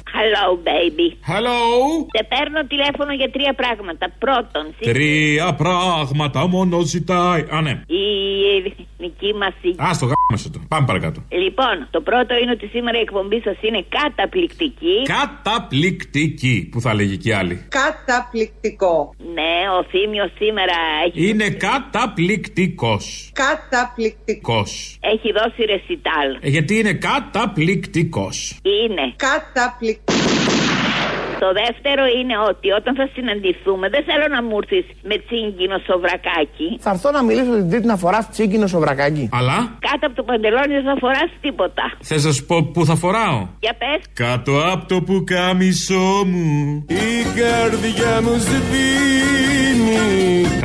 Hello, 0.17 0.45
baby. 0.69 1.07
Hello. 1.31 1.59
Σε 2.15 2.23
παίρνω 2.31 2.59
τηλέφωνο 2.67 3.13
για 3.13 3.29
τρία 3.31 3.53
πράγματα. 3.53 4.05
Πρώτον, 4.19 4.63
Τρία 4.79 5.53
πράγματα 5.53 6.47
μόνο 6.47 6.79
ζητάει. 6.81 7.45
Α, 7.49 7.61
ναι. 7.61 7.81
η 7.87 8.05
εθνική 8.57 9.33
μας 9.33 9.53
Α, 9.87 9.89
το 9.99 10.05
γάμισε 10.11 10.49
το. 10.49 10.61
Πάμε 10.67 10.85
παρακάτω. 10.85 11.23
Λοιπόν, 11.29 11.87
το 11.91 12.01
πρώτο 12.01 12.35
είναι 12.41 12.51
ότι 12.51 12.67
σήμερα 12.67 12.97
η 12.97 13.01
εκπομπή 13.01 13.41
σας 13.43 13.57
είναι 13.61 13.85
καταπληκτική. 13.89 14.95
Καταπληκτική, 15.03 16.69
που 16.71 16.81
θα 16.81 16.93
λέγει 16.93 17.17
και 17.17 17.29
η 17.29 17.31
άλλη. 17.31 17.65
Καταπληκτικό. 17.69 19.15
Ναι, 19.33 19.53
ο 19.79 19.83
Θήμιος 19.89 20.31
σήμερα 20.37 20.77
έχει. 21.05 21.27
Είναι 21.29 21.49
καταπληκτικός. 21.49 23.31
Καταπληκτικός. 23.33 24.97
Έχει 25.01 25.31
δώσει 25.31 25.61
ρεσιτάλ. 25.71 26.29
Ε, 26.41 26.49
γιατί 26.49 26.77
είναι 26.79 26.93
καταπληκτικός. 26.93 28.59
Είναι. 28.63 29.13
Καταπληκτικό. 29.15 30.10
Το 31.43 31.49
δεύτερο 31.61 32.03
είναι 32.17 32.35
ότι 32.51 32.67
όταν 32.79 32.93
θα 32.99 33.05
συναντηθούμε, 33.15 33.85
δεν 33.95 34.03
θέλω 34.09 34.25
να 34.35 34.39
μου 34.47 34.55
έρθεις 34.61 34.85
με 35.09 35.15
τσίγκινο 35.25 35.77
σοβρακάκι. 35.87 36.69
Θα 36.85 36.89
έρθω 36.95 37.09
να 37.17 37.21
μιλήσω 37.27 37.51
την 37.61 37.69
Τρίτη 37.71 37.87
να 37.93 37.97
φοράς 38.03 38.29
τσίγκινο 38.29 38.67
σοβρακάκι. 38.67 39.29
Αλλά; 39.39 39.57
Κάτω 39.89 40.03
από 40.07 40.15
το 40.19 40.23
παντελόνι 40.29 40.73
δεν 40.79 40.85
θα 40.89 40.95
φοράς 41.03 41.29
τίποτα. 41.45 41.83
Θες 42.09 42.23
να 42.25 42.31
σου 42.31 42.45
πω 42.45 42.55
πού 42.73 42.85
θα 42.89 42.95
φοράω; 42.95 43.39
Για 43.59 43.73
πες. 43.81 43.99
Κάτω 44.23 44.53
από 44.71 44.83
το 44.91 44.97
πουκάμισό 45.07 46.09
μου. 46.31 46.49
Η 46.87 47.13
καρδιά 47.39 48.13
μου 48.23 48.33
σβήνει. 48.45 49.99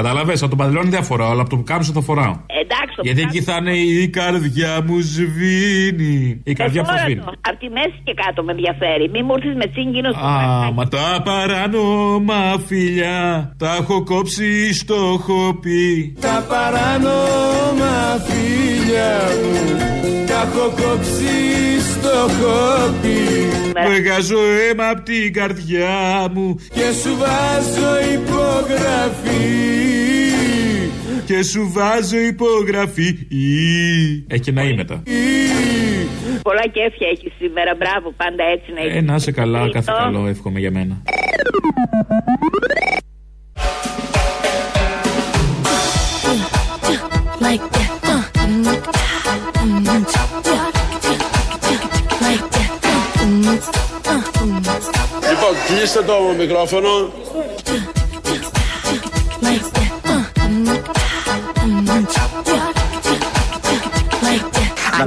Κατάλαβε, 0.01 0.33
από 0.33 0.49
το 0.49 0.57
παντελόνι 0.57 0.89
δεν 0.89 1.05
φοράω, 1.05 1.31
αλλά 1.31 1.41
από 1.41 1.51
το 1.51 1.57
πουκάμισο 1.57 1.93
θα 1.93 2.01
φοράω. 2.01 2.35
Εντάξει, 2.63 2.93
το 2.97 3.03
Γιατί 3.07 3.21
εκεί 3.21 3.41
θα 3.49 3.57
είναι 3.61 3.77
η 3.77 4.09
καρδιά 4.09 4.73
μου 4.87 4.99
σβήνει. 5.01 6.43
Η 6.45 6.53
καρδιά 6.53 6.83
που 6.83 6.93
σβήνει. 7.03 7.23
Από 7.49 7.59
τη 7.63 7.69
μέση 7.77 7.99
και 8.07 8.15
κάτω 8.23 8.43
με 8.47 8.53
ενδιαφέρει. 8.57 9.05
Μην 9.15 9.23
μου 9.27 9.35
έρθεις 9.37 9.55
με 9.61 9.67
τσίγκινο 9.73 10.09
σοβρακάκι. 10.13 10.66
Α, 10.67 10.71
μα 10.73 10.89
τα 10.89 11.23
παράνομα 11.25 12.63
φιλιά 12.67 13.55
τα 13.59 13.77
έχω 13.81 14.03
κόψει 14.03 14.75
στο 14.75 15.21
χοπί. 15.23 16.17
Τα 16.21 16.47
παράνομα 16.49 18.25
φιλιά 18.27 19.19
μου 19.43 19.77
τα 20.27 20.41
έχω 20.41 20.69
κόψει 20.69 21.35
στο 21.93 22.29
χοπί. 22.39 23.23
Βγάζω 24.01 24.39
αίμα 24.39 24.89
απ' 24.89 25.03
την 25.03 25.33
καρδιά 25.33 26.29
μου 26.35 26.55
και 26.55 26.93
σου 27.03 27.17
βάζω 27.19 28.13
υπογραφή. 28.15 29.67
Και 31.25 31.43
σου 31.43 31.71
βάζω 31.73 32.19
υπογραφή. 32.19 33.19
Έχει 34.27 34.53
να 34.53 34.63
μετά 34.77 35.03
πολλά 36.49 36.67
κέφια 36.77 37.09
έχεις 37.09 37.33
σήμερα. 37.39 37.75
Μπράβο, 37.75 38.13
πάντα 38.17 38.45
έτσι 38.45 38.73
να 38.73 38.81
Είναι 38.81 38.99
Ε, 38.99 39.01
να 39.01 39.15
είσαι 39.15 39.33
καλά, 39.33 39.71
κάθε 39.71 39.93
καλό, 39.97 40.27
εύχομαι 40.27 40.59
για 40.59 40.71
μένα. 40.71 41.03
Λοιπόν, 55.31 55.55
κλείστε 55.67 56.03
το 56.03 56.15
μικρόφωνο. 56.39 56.91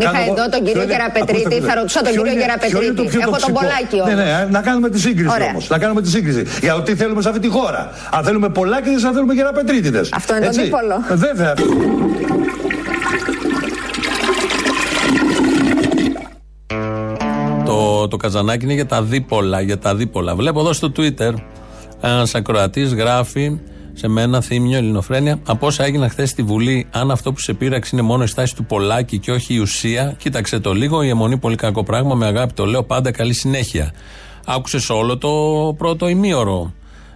Αν 0.05 0.13
είχα 0.13 0.21
εδώ 0.31 0.49
τον 0.49 0.63
κύριο 0.65 0.83
Γεραπετρίτη, 0.83 1.59
θα 1.67 1.73
ρωτούσα 1.75 2.01
τον 2.01 2.11
κύριο 2.11 2.31
Γεραπετρίτη. 2.31 3.17
Έχω 3.21 3.37
τον 3.45 3.53
Πολάκη 3.53 3.95
Ναι, 3.95 4.01
όμως. 4.01 4.13
ναι, 4.15 4.47
να 4.51 4.61
κάνουμε 4.61 4.89
τη 4.89 4.99
σύγκριση 4.99 5.33
Ωραία. 5.33 5.47
όμως. 5.49 5.69
Να 5.69 5.77
κάνουμε 5.79 6.01
τη 6.01 6.09
σύγκριση. 6.09 6.43
Για 6.61 6.73
το 6.73 6.81
τι 6.81 6.95
θέλουμε 6.95 7.21
σε 7.21 7.29
αυτή 7.29 7.41
τη 7.41 7.47
χώρα. 7.47 7.91
Αν 8.11 8.23
θέλουμε 8.23 8.49
πολλάκιδε, 8.49 9.07
αν 9.07 9.13
θέλουμε 9.13 9.33
γεραπετρίτιδες. 9.33 10.09
Αυτό 10.13 10.35
είναι 10.35 10.49
το 10.49 10.59
αντίπολο. 10.61 10.95
Βέβαια. 11.09 11.53
Το, 17.65 18.07
το 18.07 18.17
καζανάκι 18.17 18.63
είναι 18.65 18.73
για 18.73 18.85
τα 18.85 19.03
δίπολα. 19.03 19.61
Για 19.61 19.77
τα 19.77 19.95
δίπολα. 19.95 20.35
Βλέπω 20.35 20.59
εδώ 20.59 20.73
στο 20.73 20.91
Twitter 20.97 21.33
ένας 22.01 22.35
ακροατής 22.35 22.93
γράφει 22.93 23.59
σε 23.99 24.07
μένα 24.07 24.41
θύμιο 24.41 24.77
ελληνοφρένια. 24.77 25.39
Από 25.45 25.67
όσα 25.67 25.83
έγιναν 25.83 26.09
χθες 26.09 26.29
στη 26.29 26.43
Βουλή, 26.43 26.87
αν 26.91 27.11
αυτό 27.11 27.33
που 27.33 27.39
σε 27.39 27.53
πείραξε 27.53 27.89
είναι 27.93 28.01
μόνο 28.01 28.23
η 28.23 28.27
στάση 28.27 28.55
του 28.55 28.65
Πολάκη 28.65 29.19
και 29.19 29.31
όχι 29.31 29.53
η 29.53 29.57
ουσία, 29.57 30.15
κοίταξε 30.17 30.59
το 30.59 30.73
λίγο. 30.73 31.03
Η 31.03 31.09
αιμονή 31.09 31.37
πολύ 31.37 31.55
κακό 31.55 31.83
πράγμα. 31.83 32.15
Με 32.15 32.25
αγάπη 32.25 32.53
το 32.53 32.65
λέω 32.65 32.83
πάντα. 32.83 33.11
Καλή 33.11 33.33
συνέχεια. 33.33 33.93
Άκουσες 34.45 34.89
όλο 34.89 35.17
το 35.17 35.29
πρώτο 35.77 36.07
ημίωρο. 36.07 36.73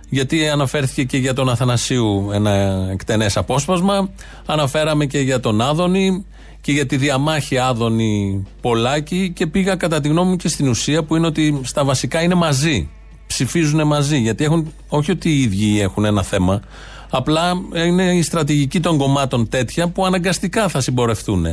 Γιατί 0.10 0.50
αναφέρθηκε 0.50 1.04
και 1.04 1.18
για 1.18 1.34
τον 1.34 1.50
Αθανασίου 1.50 2.30
ένα 2.34 2.52
εκτενές 2.92 3.38
απόσπασμα. 3.38 4.10
Αναφέραμε 4.46 5.06
και 5.06 5.20
για 5.20 5.40
τον 5.40 5.62
Άδωνη 5.62 6.26
και 6.62 6.72
για 6.72 6.86
τη 6.86 6.98
διαμάχη 6.98 7.58
Άδωνη 7.58 8.44
Πολάκη 8.62 9.32
και 9.36 9.48
πήγα 9.48 9.76
κατά 9.76 10.00
τη 10.00 10.08
γνώμη 10.08 10.30
μου 10.30 10.36
και 10.36 10.48
στην 10.48 10.68
ουσία 10.68 11.04
που 11.04 11.16
είναι 11.16 11.28
ότι 11.28 11.62
στα 11.64 11.84
βασικά 11.84 12.22
είναι 12.22 12.36
μαζί. 12.36 12.90
Ψηφίζουν 13.34 13.88
μαζί. 13.88 14.18
Γιατί 14.18 14.44
έχουν, 14.44 14.74
όχι 14.88 15.12
ότι 15.12 15.30
οι 15.30 15.42
ίδιοι 15.42 15.80
έχουν 15.82 16.06
ένα 16.06 16.24
θέμα, 16.24 16.62
απλά 17.10 17.54
είναι 17.86 18.04
η 18.04 18.22
στρατηγική 18.22 18.80
των 18.80 18.98
κομμάτων 18.98 19.50
τέτοια 19.50 19.88
που 19.88 20.06
αναγκαστικά 20.06 20.68
θα 20.68 20.82
συμπορευτούν. 20.82 21.46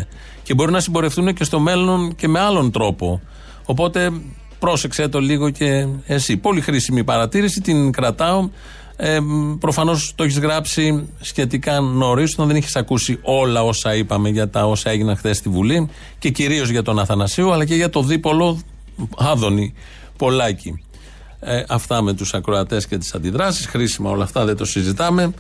Και 0.43 0.55
μπορεί 0.55 0.73
να 0.73 0.81
συμπορευτούν 0.81 1.35
και 1.35 1.45
στο 1.45 1.61
μέλλον 1.61 2.15
και 2.15 2.29
με 2.29 2.41
άλλον 2.41 2.71
τρόπο. 2.71 3.21
Οπότε 3.65 4.13
πρόσεξε 4.59 5.09
το 5.09 5.21
λίγο 5.21 5.51
και 5.51 5.87
εσύ. 6.07 6.37
Πολύ 6.37 6.61
χρήσιμη 6.61 7.05
παρατήρηση, 7.05 7.61
την 7.61 7.93
κρατάω. 7.93 8.49
Ε, 8.97 9.19
Προφανώς 9.59 10.13
το 10.15 10.23
έχεις 10.23 10.39
γράψει 10.39 11.09
σχετικά 11.21 11.81
νωρίς, 11.81 12.33
όταν 12.33 12.47
δεν 12.47 12.57
έχει 12.57 12.79
ακούσει 12.79 13.19
όλα 13.23 13.63
όσα 13.63 13.95
είπαμε 13.95 14.29
για 14.29 14.51
τα 14.51 14.67
όσα 14.67 14.91
έγιναν 14.91 15.17
χθες 15.17 15.37
στη 15.37 15.49
Βουλή 15.49 15.89
και 16.19 16.31
κυρίως 16.31 16.69
για 16.69 16.83
τον 16.83 16.99
Αθανασίου, 16.99 17.53
αλλά 17.53 17.65
και 17.65 17.75
για 17.75 17.91
το 17.91 18.03
δίπολο 18.03 18.61
Άδωνη 19.17 19.75
Πολάκη. 20.17 20.83
Ε, 21.41 21.63
αυτά 21.69 22.03
με 22.03 22.13
τους 22.13 22.35
ακροατές 22.35 22.87
και 22.87 22.99
τις 22.99 23.15
αντιδράσεις. 23.15 23.67
Χρήσιμα 23.67 24.11
όλα 24.11 24.25
αυτά, 24.25 24.45
δεν 24.45 24.57
το 24.57 24.65
συζητάμε. 24.65 25.35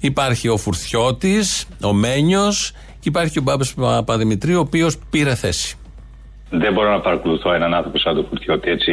Υπάρχει 0.00 0.48
ο 0.48 0.56
Φουρθιώτη, 0.56 1.38
ο 1.82 1.92
Μένιος 1.92 2.72
και 3.00 3.08
υπάρχει 3.08 3.38
ο 3.38 3.42
Μπάμπης 3.42 3.74
Παπαδημητρίου, 3.74 4.56
ο 4.56 4.60
οποίος 4.60 4.98
πήρε 5.10 5.34
θέση. 5.34 5.76
Δεν 6.50 6.72
μπορώ 6.72 6.90
να 6.90 7.00
παρακολουθώ 7.00 7.52
έναν 7.52 7.74
άνθρωπο 7.74 7.98
σαν 7.98 8.14
τον 8.14 8.26
Φουρτιώτη, 8.28 8.70
έτσι. 8.70 8.92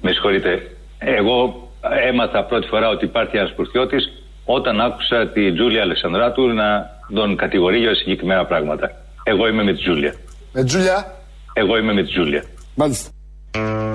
Με 0.00 0.12
συγχωρείτε. 0.12 0.76
Εγώ 0.98 1.68
έμαθα 2.08 2.44
πρώτη 2.44 2.66
φορά 2.66 2.88
ότι 2.88 3.04
υπάρχει 3.04 3.36
ένας 3.36 3.52
Φουρτιώτης 3.56 4.10
όταν 4.44 4.80
άκουσα 4.80 5.28
τη 5.28 5.52
Τζούλια 5.52 5.82
Αλεξανδράτου 5.82 6.46
να 6.48 6.90
τον 7.14 7.36
κατηγορεί 7.36 7.78
για 7.78 7.94
συγκεκριμένα 7.94 8.44
πράγματα. 8.44 8.90
Εγώ 9.22 9.48
είμαι 9.48 9.62
με 9.62 9.72
τη 9.72 9.82
Τζούλια. 9.82 10.14
Με 10.52 10.64
Τζούλια; 10.64 11.14
Εγώ 11.52 11.78
είμαι 11.78 11.92
με 11.92 12.02
τη 12.02 12.10
Τζούλια. 12.10 12.44
Μάλιστα. 12.74 13.10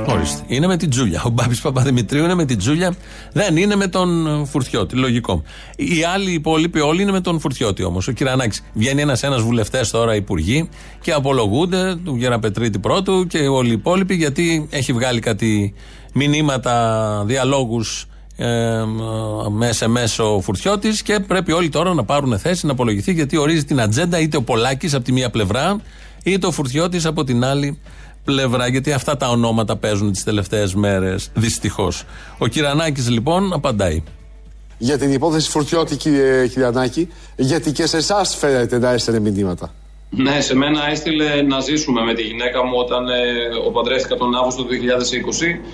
Ορίστε. 0.08 0.44
Είναι 0.48 0.68
με 0.68 0.78
την 0.78 0.90
Τζούλια. 0.90 1.22
Ο 1.26 1.30
Μπάμπης 1.30 1.62
Παπαδημητρίου 1.62 2.24
είναι 2.24 2.34
με 2.34 2.46
την 2.46 2.58
Τζούλια. 2.58 2.96
Δεν 3.34 3.58
είναι 3.58 3.76
με 3.76 3.88
τον 3.88 4.28
ε, 4.28 4.46
Φουρτιώτη. 4.46 4.96
Λογικό. 4.96 5.44
Οι 5.76 6.04
άλλοι 6.14 6.32
υπόλοιποι 6.32 6.80
όλοι 6.80 7.02
είναι 7.02 7.12
με 7.12 7.22
τον 7.22 7.40
Φουρτιώτη 7.40 7.84
όμως. 7.84 8.08
Ο 8.08 8.12
Κυρανάκης. 8.12 8.64
Βγαίνει 8.74 9.02
ένα-ένα 9.02 9.38
βουλευτές 9.38 9.90
τώρα 9.90 10.16
υπουργοί 10.16 10.70
και 11.02 11.12
απολογούνται 11.12 11.96
του 12.04 12.16
Γεραπετρίτη 12.16 12.80
πρώτου 12.80 13.28
και 13.28 13.38
όλοι 13.38 13.70
οι 13.70 13.74
υπόλοιποι 13.74 14.16
γιατί 14.16 14.68
έχει 14.70 14.94
βγάλει 14.94 15.20
κάτι 15.20 15.74
μηνύματα, 16.14 17.24
διαλόγους 17.26 18.08
ε, 18.38 18.46
με 19.50 19.70
SMS 19.80 20.24
ο 20.26 20.42
Φουρτιώτης 20.42 21.02
και 21.02 21.20
πρέπει 21.20 21.52
όλοι 21.52 21.70
τώρα 21.70 21.94
να 21.94 22.04
πάρουν 22.04 22.40
θέση 22.40 22.66
να 22.66 22.72
απολογηθεί 22.72 23.14
γιατί 23.14 23.38
ορίζει 23.38 23.64
την 23.64 23.82
ατζέντα 23.82 24.20
είτε 24.20 24.38
ο 24.38 24.42
Πολάκης 24.42 24.94
από 24.94 25.04
τη 25.04 25.12
μία 25.12 25.30
πλευρά 25.30 25.82
είτε 26.24 26.48
ο 26.48 26.52
Φουρτιώτης 26.52 27.06
από 27.06 27.24
την 27.24 27.44
άλλη 27.44 27.66
πλευρά. 27.66 28.04
Γιατί 28.70 28.92
αυτά 28.92 29.18
τα 29.18 29.30
ονόματα 29.30 29.76
παίζουν 29.76 30.12
τις 30.12 30.24
τελευταίες 30.24 30.76
μέρες, 30.76 31.30
δυστυχώς. 31.34 32.04
Ο 32.38 32.48
Κυρανάκης 32.48 33.10
λοιπόν 33.10 33.54
απαντάει. 33.54 34.04
Για 34.78 34.98
την 34.98 35.14
υπόθεση 35.14 35.50
Φορτιώτη, 35.50 35.96
κύριε 35.96 36.48
Χιλιανάκη, 36.48 37.10
γιατί 37.36 37.72
και 37.72 37.86
σε 37.86 37.98
εσάς 37.98 38.36
φαίνεται 38.36 38.80
να 38.80 38.92
έστελνε 38.92 39.20
μηνύματα. 39.20 39.74
Ναι, 40.10 40.42
σε 40.42 40.56
μένα 40.56 40.90
έστειλε 40.90 41.42
να 41.42 41.60
ζήσουμε 41.60 42.02
με 42.02 42.14
τη 42.14 42.22
γυναίκα 42.22 42.66
μου 42.66 42.78
όταν 42.78 43.08
ε, 43.08 43.14
ο 43.68 43.72
παντρεύτηκα 43.72 44.16
τον 44.16 44.36
Αύγουστο 44.36 44.64
του 44.64 44.74
2020 44.74 44.78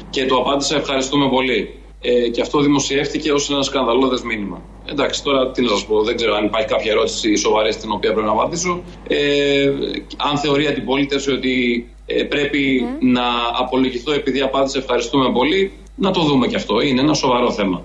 και 0.10 0.26
του 0.26 0.38
απάντησα 0.38 0.76
ευχαριστούμε 0.76 1.30
πολύ. 1.30 1.76
Ε, 2.02 2.30
και 2.30 2.42
αυτό 2.42 2.60
δημοσιεύτηκε 2.60 3.32
ως 3.32 3.50
ένα 3.50 3.62
σκανδαλώδες 3.62 4.22
μήνυμα. 4.22 4.62
Εντάξει, 4.86 5.24
τώρα 5.24 5.52
τι 5.52 5.62
να 5.62 5.70
σας 5.70 5.86
πω, 5.86 6.04
δεν 6.04 6.16
ξέρω 6.16 6.36
αν 6.36 6.46
υπάρχει 6.46 6.68
κάποια 6.68 6.92
ερώτηση 6.92 7.36
σοβαρή 7.36 7.72
στην 7.72 7.92
οποία 7.92 8.14
πρέπει 8.14 8.28
να 8.28 8.34
απαντήσω. 8.34 8.84
Ε, 9.08 9.70
αν 10.18 10.38
θεωρεί 10.38 10.68
αντιπολίτευση 10.68 11.32
ότι 11.32 11.88
ε, 12.18 12.24
πρέπει 12.24 12.86
να 13.00 13.24
απολογηθώ 13.60 14.12
επειδή 14.12 14.42
απάντησε 14.42 14.78
ευχαριστούμε 14.78 15.32
πολύ, 15.32 15.72
να 15.96 16.12
το 16.12 16.22
δούμε 16.22 16.48
και 16.48 16.56
αυτό. 16.56 16.82
Είναι 16.82 17.02
ένα 17.02 17.14
σοβαρό 17.14 17.52
θέμα. 17.52 17.84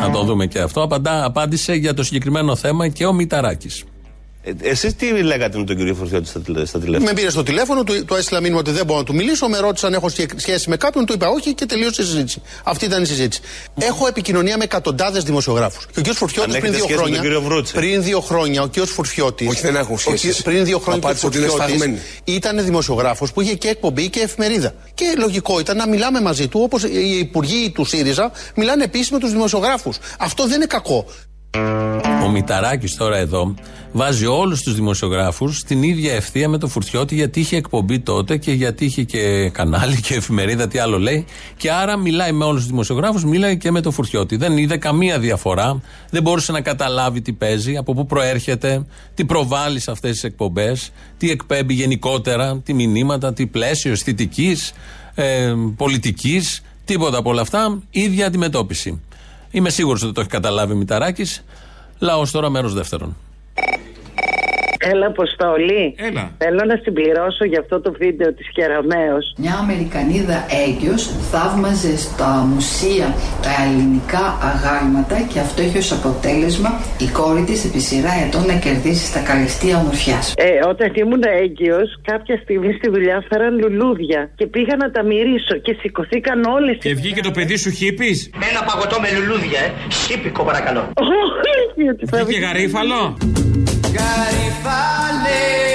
Να 0.00 0.10
το 0.12 0.22
δούμε 0.22 0.46
και 0.46 0.58
αυτό. 0.58 0.82
Απαντά, 0.82 1.24
απάντησε 1.24 1.74
για 1.74 1.94
το 1.94 2.02
συγκεκριμένο 2.02 2.56
θέμα 2.56 2.88
και 2.88 3.06
ο 3.06 3.12
Μηταράκης. 3.12 3.84
Εσείς 4.62 4.94
τι 4.96 5.22
λέγατε 5.22 5.58
με 5.58 5.64
τον 5.64 5.76
κύριο 5.76 5.94
Φορτιώτη 5.94 6.28
στα, 6.28 6.40
τηλε- 6.40 6.66
στα 6.66 6.78
τηλέφωνα; 6.78 7.08
Με 7.10 7.14
πήρε 7.16 7.30
στο 7.30 7.42
τηλέφωνο, 7.42 7.84
του, 7.84 8.04
του 8.04 8.14
έστειλα 8.14 8.40
μήνυμα 8.40 8.58
ότι 8.58 8.70
δεν 8.70 8.84
μπορώ 8.86 8.98
να 8.98 9.04
του 9.04 9.14
μιλήσω. 9.14 9.48
Με 9.48 9.58
ρώτησε 9.58 9.86
αν 9.86 9.94
έχω 9.94 10.08
σχέ- 10.08 10.40
σχέση 10.40 10.68
με 10.70 10.76
κάποιον, 10.76 11.06
του 11.06 11.12
είπα 11.12 11.28
όχι 11.28 11.54
και 11.54 11.66
τελείωσε 11.66 12.02
η 12.02 12.04
συζήτηση. 12.04 12.42
Αυτή 12.64 12.84
ήταν 12.84 13.02
η 13.02 13.06
συζήτηση. 13.06 13.40
Έχω 13.80 14.06
επικοινωνία 14.06 14.56
με 14.56 14.64
εκατοντάδες 14.64 15.22
δημοσιογράφους. 15.24 15.86
Και 15.92 16.00
ο 16.00 16.02
κ. 16.02 16.14
Φουρτιώτη 16.14 16.50
Αν 16.54 16.60
πριν 16.60 16.72
έχετε 16.72 16.76
δύο 16.76 16.84
σχέση 16.84 16.92
με 16.92 16.96
χρόνια. 16.98 17.14
τον 17.20 17.24
κύριο 17.24 17.40
Βρούτσε. 17.42 17.74
Πριν 17.74 18.02
δύο 18.02 18.20
χρόνια 18.20 18.62
ο 18.62 18.68
κ. 18.68 18.86
Φουρτιώτη. 18.86 19.46
Όχι, 19.46 19.60
δεν 19.60 19.76
έχουν 19.76 19.98
σχέσεις. 19.98 20.42
Πριν 20.42 20.64
δύο 20.64 20.78
χρόνια 20.78 20.98
ο 20.98 21.00
κ. 21.00 21.04
Απάντησε 21.04 21.26
ότι 21.26 21.36
είναι 21.38 21.46
Φουρτιώτης 21.46 21.74
σφαγμένοι. 21.76 22.00
ήταν 22.24 22.64
δημοσιογράφος 22.64 23.32
που 23.32 23.40
είχε 23.40 23.54
και 23.54 23.68
εκπομπή 23.68 24.08
και 24.10 24.20
εφημερίδα. 24.20 24.74
Και 24.94 25.04
λογικό 25.18 25.58
ήταν 25.60 25.76
να 25.76 25.88
μιλάμε 25.88 26.20
μαζί 26.20 26.48
του 26.48 26.60
όπως 26.62 26.82
οι 26.84 27.18
υπουργοί 27.18 27.70
του 27.70 27.84
ΣΥΡΙΖΑ 27.84 28.30
μιλάνε 28.56 28.84
επίση 28.84 29.12
με 29.12 29.18
τους 29.18 29.30
δημοσιογράφους. 29.30 29.98
Αυτό 30.18 30.46
δεν 30.46 30.54
είναι 30.56 30.66
κακό. 30.66 31.06
Ο 32.24 32.28
Μηταράκης 32.28 32.96
τώρα 32.96 33.16
εδώ 33.16 33.54
βάζει 33.92 34.26
όλους 34.26 34.62
τους 34.62 34.74
δημοσιογράφους 34.74 35.58
στην 35.58 35.82
ίδια 35.82 36.14
ευθεία 36.14 36.48
με 36.48 36.58
το 36.58 36.68
Φουρτιώτη 36.68 37.14
γιατί 37.14 37.40
είχε 37.40 37.56
εκπομπή 37.56 37.98
τότε 37.98 38.36
και 38.36 38.52
γιατί 38.52 38.84
είχε 38.84 39.02
και 39.02 39.50
κανάλι 39.52 40.00
και 40.00 40.14
εφημερίδα, 40.14 40.68
τι 40.68 40.78
άλλο 40.78 40.98
λέει. 40.98 41.24
Και 41.56 41.70
άρα 41.70 41.96
μιλάει 41.96 42.32
με 42.32 42.44
όλους 42.44 42.60
τους 42.60 42.70
δημοσιογράφους, 42.70 43.24
μιλάει 43.24 43.56
και 43.56 43.70
με 43.70 43.80
το 43.80 43.90
Φουρτιώτη. 43.90 44.36
Δεν 44.36 44.56
είδε 44.56 44.76
καμία 44.76 45.18
διαφορά, 45.18 45.80
δεν 46.10 46.22
μπορούσε 46.22 46.52
να 46.52 46.60
καταλάβει 46.60 47.20
τι 47.20 47.32
παίζει, 47.32 47.76
από 47.76 47.94
πού 47.94 48.06
προέρχεται, 48.06 48.86
τι 49.14 49.24
προβάλλει 49.24 49.80
σε 49.80 49.90
αυτές 49.90 50.10
τις 50.10 50.24
εκπομπές, 50.24 50.90
τι 51.16 51.30
εκπέμπει 51.30 51.74
γενικότερα, 51.74 52.60
τι 52.64 52.74
μηνύματα, 52.74 53.32
τι 53.32 53.46
πλαίσιο 53.46 53.92
αισθητικής, 53.92 54.72
ε, 55.14 55.54
πολιτικής, 55.76 56.62
τίποτα 56.84 57.18
από 57.18 57.30
όλα 57.30 57.40
αυτά. 57.40 57.82
ίδια 57.90 58.26
αντιμετώπιση. 58.26 59.00
Είμαι 59.56 59.70
σίγουρος 59.70 60.02
ότι 60.02 60.12
το 60.12 60.20
έχει 60.20 60.30
καταλάβει 60.30 60.72
ο 60.72 60.76
Μηταράκης. 60.76 61.44
Λαός 61.98 62.30
τώρα, 62.30 62.50
μέρος 62.50 62.74
δεύτερον. 62.74 63.16
Έλα, 64.90 65.06
Αποστολή. 65.06 65.84
Έλα. 66.08 66.24
Θέλω 66.38 66.62
να 66.72 66.76
συμπληρώσω 66.82 67.44
για 67.44 67.60
αυτό 67.60 67.80
το 67.80 67.90
βίντεο 68.02 68.34
της 68.34 68.46
Κεραμέως. 68.56 69.24
Μια 69.36 69.54
Αμερικανίδα 69.64 70.38
έγκυος 70.66 71.02
θαύμαζε 71.30 71.96
στα 72.06 72.30
μουσεία 72.52 73.08
τα 73.46 73.52
ελληνικά 73.64 74.24
αγάλματα 74.50 75.16
και 75.30 75.38
αυτό 75.46 75.62
είχε 75.62 75.78
ως 75.84 75.92
αποτέλεσμα 75.98 76.70
η 77.06 77.08
κόρη 77.18 77.44
της 77.48 77.64
επί 77.64 77.80
σειρά 77.88 78.12
ετών 78.24 78.44
να 78.46 78.56
κερδίσει 78.64 79.04
στα 79.12 79.20
καλυστία 79.28 79.74
ομορφιάς. 79.82 80.24
Ε, 80.36 80.48
όταν 80.72 80.88
ήμουν 81.02 81.22
έγκυος, 81.42 81.88
κάποια 82.10 82.36
στιγμή 82.42 82.72
στη 82.78 82.86
δουλειά 82.94 83.18
φέραν 83.28 83.52
λουλούδια 83.62 84.20
και 84.38 84.46
πήγα 84.46 84.74
να 84.76 84.90
τα 84.90 85.02
μυρίσω 85.10 85.54
και 85.64 85.72
σηκωθήκαν 85.80 86.44
όλες 86.56 86.76
Και 86.80 86.94
βγήκε 86.94 87.20
το 87.28 87.30
παιδί 87.30 87.56
σου 87.56 87.70
χύπη. 87.70 88.10
Ένα 88.50 88.60
παγωτό 88.68 88.96
με 89.00 89.08
λουλούδια, 89.16 89.60
ε. 89.66 89.68
Σύπικο 89.88 90.42
παρακαλώ. 90.50 90.82
Όχι, 90.94 91.88
ότι 91.92 92.06
θα 92.06 92.24
Βγήκε 92.24 92.40
γαρίφαλο. 92.46 93.00
Γαριφάλε, 93.96 94.45
valley. 94.66 95.65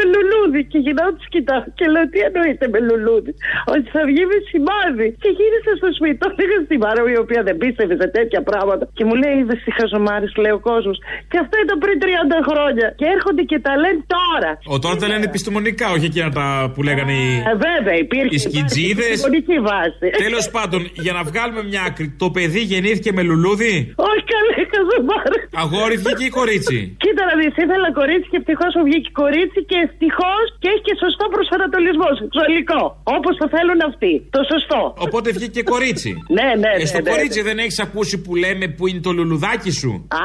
Με 0.00 0.04
λουλούδι. 0.12 0.28
λουλούδι 0.40 0.60
και 0.72 0.78
γυρνάω 0.84 1.10
τους 1.16 1.28
κοιτάω 1.34 1.62
και 1.78 1.86
λέω 1.94 2.04
τι 2.12 2.18
εννοείται 2.28 2.66
με 2.72 2.78
λουλούδι; 2.86 3.32
Ότι 3.72 3.86
θα 3.94 4.02
βγει 4.08 4.24
με 4.30 4.38
σημάδι. 4.50 5.08
Και 5.22 5.30
γύρισα 5.38 5.72
στο 5.80 5.88
σπίτι. 5.96 6.16
Το 6.22 6.28
έλεγα 6.32 6.58
στη 6.66 6.76
Μάρα 6.82 7.02
η 7.16 7.18
οποία 7.24 7.40
δεν 7.48 7.56
πίστευε 7.62 7.94
σε 8.02 8.06
τέτοια 8.16 8.40
πράγματα. 8.50 8.84
Και 8.96 9.04
μου 9.08 9.14
λέει 9.22 9.34
είδες 9.40 9.58
τι 9.64 9.70
χαζομάρες 9.78 10.30
λέει 10.42 10.54
ο 10.58 10.62
κόσμος. 10.70 10.96
Και 11.30 11.38
αυτό 11.44 11.54
ήταν 11.64 11.76
πριν 11.84 11.96
30 12.04 12.38
χρόνια. 12.48 12.86
Και 13.00 13.06
έρχονται 13.16 13.42
και 13.50 13.58
τα 13.66 13.72
λένε 13.82 14.00
τώρα. 14.16 14.50
Ο 14.74 14.76
τώρα 14.84 14.96
τα 15.02 15.06
λένε 15.12 15.24
επιστημονικά, 15.32 15.86
όχι 15.96 16.06
εκείνα 16.10 16.28
τα 16.38 16.46
που 16.72 16.80
λέγανε 16.88 17.14
οι. 17.22 17.28
Ε, 17.50 17.54
βέβαια, 17.68 17.96
υπήρχε. 18.04 18.34
Οι 18.36 18.40
σκιτζίδες. 18.46 19.12
Επιστημονική 19.12 19.56
βάση. 19.70 20.06
Τέλος 20.26 20.46
πάντων, 20.56 20.80
για 21.04 21.12
να 21.16 21.22
βγάλουμε 21.28 21.62
μια 21.70 21.82
άκρη, 21.88 22.06
το 22.22 22.26
παιδί 22.34 22.62
γεννήθηκε 22.72 23.10
με 23.16 23.22
λουλούδι; 23.28 23.74
Όχι 24.08 24.22
καλέ 24.34 24.54
χαζομάρε. 24.72 25.38
Αγόρι 25.62 25.96
βγήκε 26.02 26.24
ή 26.30 26.32
κορίτσι; 26.38 26.78
Κοίτα 27.02 27.22
να 27.30 27.34
δεις, 27.38 27.54
ήθελα 27.64 27.88
κορίτσι 28.00 28.28
και 28.32 28.38
ευτυχώς 28.42 28.72
μου 28.76 28.84
βγήκε 28.88 29.08
κορίτσι 29.22 29.60
και 29.70 29.78
ευτυχώς 29.90 30.44
και 30.60 30.68
έχει 30.72 30.82
και 30.88 30.96
σωστό 31.04 31.24
προσανατολισμό 31.34 32.08
σεξουαλικό. 32.20 32.80
Όπως 33.16 33.32
το 33.40 33.46
θέλουν 33.54 33.78
αυτοί. 33.90 34.12
Το 34.36 34.40
σωστό. 34.52 34.80
Οπότε 35.06 35.26
βγήκε 35.36 35.54
και 35.58 35.64
κορίτσι. 35.74 36.10
Ναι, 36.38 36.48
ναι, 36.62 36.70
Ε, 36.76 36.78
ναι, 36.80 36.86
στο 36.92 37.00
ναι, 37.02 37.10
κορίτσι 37.10 37.40
ναι. 37.40 37.46
δεν 37.48 37.56
έχεις 37.64 37.78
ακούσει 37.86 38.14
που 38.24 38.32
λέμε 38.44 38.64
που 38.76 38.84
είναι 38.88 39.02
το 39.06 39.12
λουλουδάκι 39.18 39.70
σου; 39.80 39.92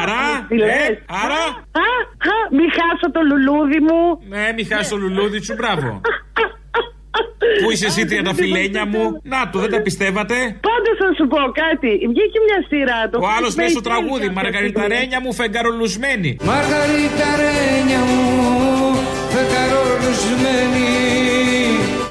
Άρα, 0.00 0.22
τι 0.48 0.56
λες. 0.56 0.68
ε, 0.88 1.02
άρα. 1.24 1.42
Α, 1.84 1.86
α, 2.32 2.36
μη 2.56 2.66
χάσω 2.78 3.06
το 3.16 3.20
λουλούδι 3.28 3.80
μου. 3.86 4.00
Ναι, 4.34 4.44
μη 4.56 4.64
χάσει 4.64 4.90
το 4.90 4.96
λουλούδι 4.96 5.38
σου, 5.46 5.54
μπράβο. 5.58 6.00
Πού 7.62 7.70
είσαι 7.72 7.86
εσύ 7.86 8.04
τριανταφυλένια 8.04 8.84
μου; 8.86 9.02
Να 9.22 9.40
το, 9.50 9.58
δεν 9.58 9.70
τα 9.70 9.80
πιστεύατε; 9.86 10.34
Πάντως 10.68 10.96
θα 11.02 11.08
σου 11.16 11.24
πω 11.32 11.36
κάτι. 11.62 11.90
Βγήκε 12.12 12.38
μια 12.48 12.58
σειρά. 12.70 12.98
Το 13.10 13.16
Ο 13.22 13.28
άλλος 13.36 13.52
Face 13.54 13.58
λέει 13.58 13.68
στο 13.68 13.80
Face 13.80 13.88
τραγούδι 13.88 14.26
κάποια 14.26 14.38
Μαργαριταρένια 14.42 15.18
μου 15.24 15.32
φεγγαρολουσμένη. 15.40 16.30
Μαργαριταρένια 16.52 18.00
μου 18.08 18.20
φεγγαρολουσμένη 19.34 20.86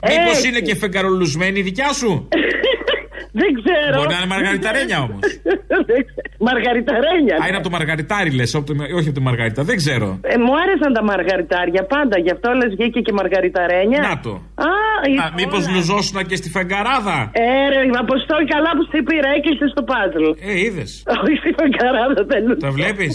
Μήπως 0.10 0.36
Έτσι. 0.38 0.48
είναι 0.48 0.60
και 0.60 0.76
φεγγαρολουσμένη 0.76 1.60
η 1.60 1.62
δικιά 1.62 1.94
σου; 1.94 2.12
Δεν 3.42 3.50
ξέρω. 3.62 3.96
Μπορεί 3.98 4.10
να 4.16 4.20
είναι 4.22 4.32
μαργαριταρένια 4.36 4.98
όμως. 5.08 5.20
Δεν 5.90 6.00
ξέρω. 6.08 6.30
Μαργαριταρένια. 6.50 7.36
Α, 7.42 7.44
είναι 7.48 7.58
από 7.60 7.68
το 7.70 7.74
μαργαριτάρι 7.78 8.32
λες, 8.40 8.52
όχι 8.98 9.08
από 9.10 9.18
τη 9.20 9.24
μαργαρίτα. 9.30 9.62
Δεν 9.70 9.76
ξέρω. 9.82 10.08
Ε, 10.22 10.38
μου 10.44 10.52
άρεσαν 10.62 10.92
τα 10.98 11.04
μαργαριτάρια 11.12 11.84
πάντα, 11.94 12.16
γι' 12.26 12.32
αυτό 12.36 12.48
λες 12.60 12.72
βγήκε 12.78 13.00
και 13.06 13.14
μαργαριταρένια. 13.20 14.00
Να 14.10 14.16
το. 14.26 14.34
Α, 14.68 14.70
η- 14.70 14.81
Α, 15.24 15.26
Μήπως 15.40 15.64
λουζόσουνα 15.74 16.22
και 16.30 16.36
στη 16.42 16.50
φεγγαράδα; 16.50 17.18
Ε, 17.32 17.46
ρε, 17.72 17.80
Αποστόλη, 18.06 18.46
καλά 18.56 18.72
που 18.78 18.84
σε 18.92 19.00
πήρα, 19.08 19.30
έκλεισε 19.38 19.66
το 19.78 19.84
πάζλ. 19.90 20.26
Ε, 20.50 20.60
είδες. 20.66 20.92
Όχι 21.24 21.36
στη 21.42 21.50
φεγγαράδα 21.60 22.22
δεν 22.32 22.42
λου- 22.48 22.60
Τα 22.66 22.70
βλέπεις; 22.78 23.14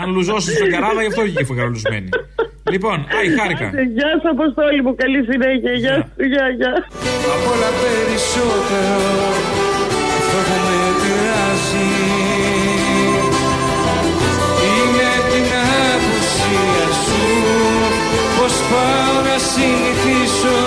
Αν 0.00 0.06
λουζώσεις 0.14 0.52
στη 0.54 0.62
φεγγαράδα, 0.62 1.00
γι' 1.04 1.10
αυτό 1.12 1.22
βγήκε 1.22 1.44
φεγγαρολουσμένη. 1.50 2.08
Λοιπόν, 2.74 2.96
άι, 3.18 3.28
χάρηκα. 3.38 3.66
Άντε, 3.66 3.82
Γεια 3.96 4.10
σου, 4.20 4.28
Αποστόλη 4.36 4.80
μου, 4.84 4.92
καλή 5.02 5.20
συνέχεια. 5.30 5.72
Γεια 5.82 5.94
σου, 6.06 6.24
γεια, 6.32 6.46
γεια. 6.58 6.72
Απ' 7.34 7.46
όλα 7.52 7.70
περισσότερο 7.82 9.28
συνηθίσω 19.58 20.58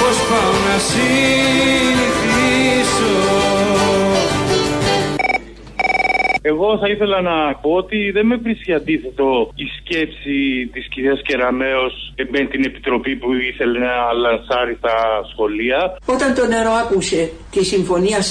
Πως 0.00 0.16
πάω 0.28 0.52
να 0.66 0.76
συνηθίσω 0.78 2.14
Εγώ 6.46 6.78
θα 6.78 6.88
ήθελα 6.88 7.20
να 7.20 7.54
πω 7.54 7.70
ότι 7.70 8.10
δεν 8.10 8.26
με 8.26 8.36
βρίσκει 8.36 8.72
αντίθετο 8.72 9.52
η 9.54 9.64
σκέψη 9.78 10.70
της 10.72 10.88
κυρίας 10.88 11.20
Κεραμέως 11.22 12.12
με 12.30 12.40
την 12.52 12.64
επιτροπή 12.64 13.16
που 13.16 13.32
ήθελε 13.32 13.78
να 13.78 13.94
λανσάρει 14.12 14.74
στα 14.74 14.96
σχολεία. 15.32 15.98
Όταν 16.06 16.34
το 16.34 16.46
νερό 16.46 16.70
άκουσε 16.70 17.30
τη 17.50 17.64
συμφωνία 17.64 18.18
40 18.18 18.22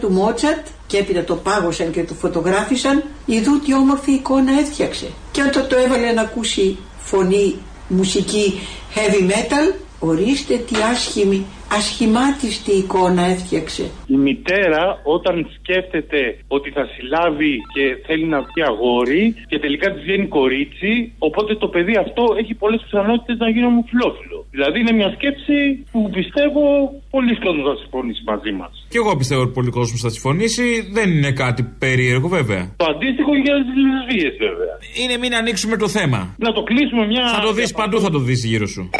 του 0.00 0.10
Μότσαρτ 0.10 0.66
και 0.86 0.96
έπειτα 0.98 1.24
το 1.24 1.34
πάγωσαν 1.34 1.90
και 1.90 2.04
το 2.04 2.14
φωτογράφησαν, 2.14 3.04
ειδού 3.26 3.60
τι 3.64 3.74
όμορφη 3.74 4.12
εικόνα 4.12 4.52
έφτιαξε. 4.60 5.06
Και 5.32 5.42
όταν 5.42 5.68
το 5.68 5.76
έβαλε 5.76 6.12
να 6.12 6.22
ακούσει 6.22 6.78
φωνή, 7.06 7.58
μουσική 7.88 8.60
heavy 8.94 9.30
metal, 9.30 9.85
ορίστε 9.98 10.54
τι 10.56 10.74
άσχημη, 10.92 11.44
ασχημάτιστη 11.78 12.72
εικόνα 12.72 13.22
έφτιαξε. 13.34 13.90
Η 14.06 14.16
μητέρα 14.16 14.84
όταν 15.16 15.34
σκέφτεται 15.56 16.20
ότι 16.48 16.70
θα 16.70 16.84
συλλάβει 16.92 17.54
και 17.74 17.84
θέλει 18.06 18.26
να 18.34 18.38
βγει 18.46 18.62
αγόρι 18.70 19.34
και 19.50 19.58
τελικά 19.58 19.86
της 19.92 20.02
βγαίνει 20.02 20.26
κορίτσι, 20.26 21.12
οπότε 21.18 21.54
το 21.54 21.68
παιδί 21.68 21.94
αυτό 22.04 22.22
έχει 22.40 22.54
πολλές 22.54 22.80
πιθανότητες 22.84 23.36
να 23.38 23.48
γίνει 23.50 23.66
ομοφυλόφιλο. 23.66 24.38
Δηλαδή 24.50 24.76
είναι 24.80 24.94
μια 25.00 25.10
σκέψη 25.16 25.58
που 25.92 26.00
πιστεύω 26.16 26.62
πολλοί 27.10 27.34
κόσμος 27.44 27.64
θα 27.70 27.76
συμφωνήσει 27.82 28.22
μαζί 28.32 28.52
μας. 28.60 28.72
Και 28.92 28.98
εγώ 29.02 29.16
πιστεύω 29.16 29.42
ότι 29.42 29.52
πολλοί 29.58 29.70
κόσμος 29.70 30.00
θα 30.00 30.10
συμφωνήσει. 30.10 30.64
Δεν 30.96 31.08
είναι 31.16 31.32
κάτι 31.32 31.62
περίεργο, 31.84 32.28
βέβαια. 32.28 32.62
Το 32.76 32.86
αντίστοιχο 32.94 33.32
για 33.44 33.54
τις 33.66 33.76
λεσβείες 33.84 34.34
βέβαια. 34.46 34.74
Είναι 35.00 35.16
μην 35.22 35.32
ανοίξουμε 35.34 35.76
το 35.76 35.88
θέμα. 35.88 36.20
Να 36.38 36.52
το 36.52 36.62
κλείσουμε 36.62 37.06
μια... 37.06 37.24
Θα 37.36 37.40
το 37.40 37.52
δεις 37.52 37.72
παντού, 37.72 38.00
θα 38.00 38.10
το 38.10 38.18
δεις 38.18 38.44
γύρω 38.44 38.66
σου. 38.66 38.90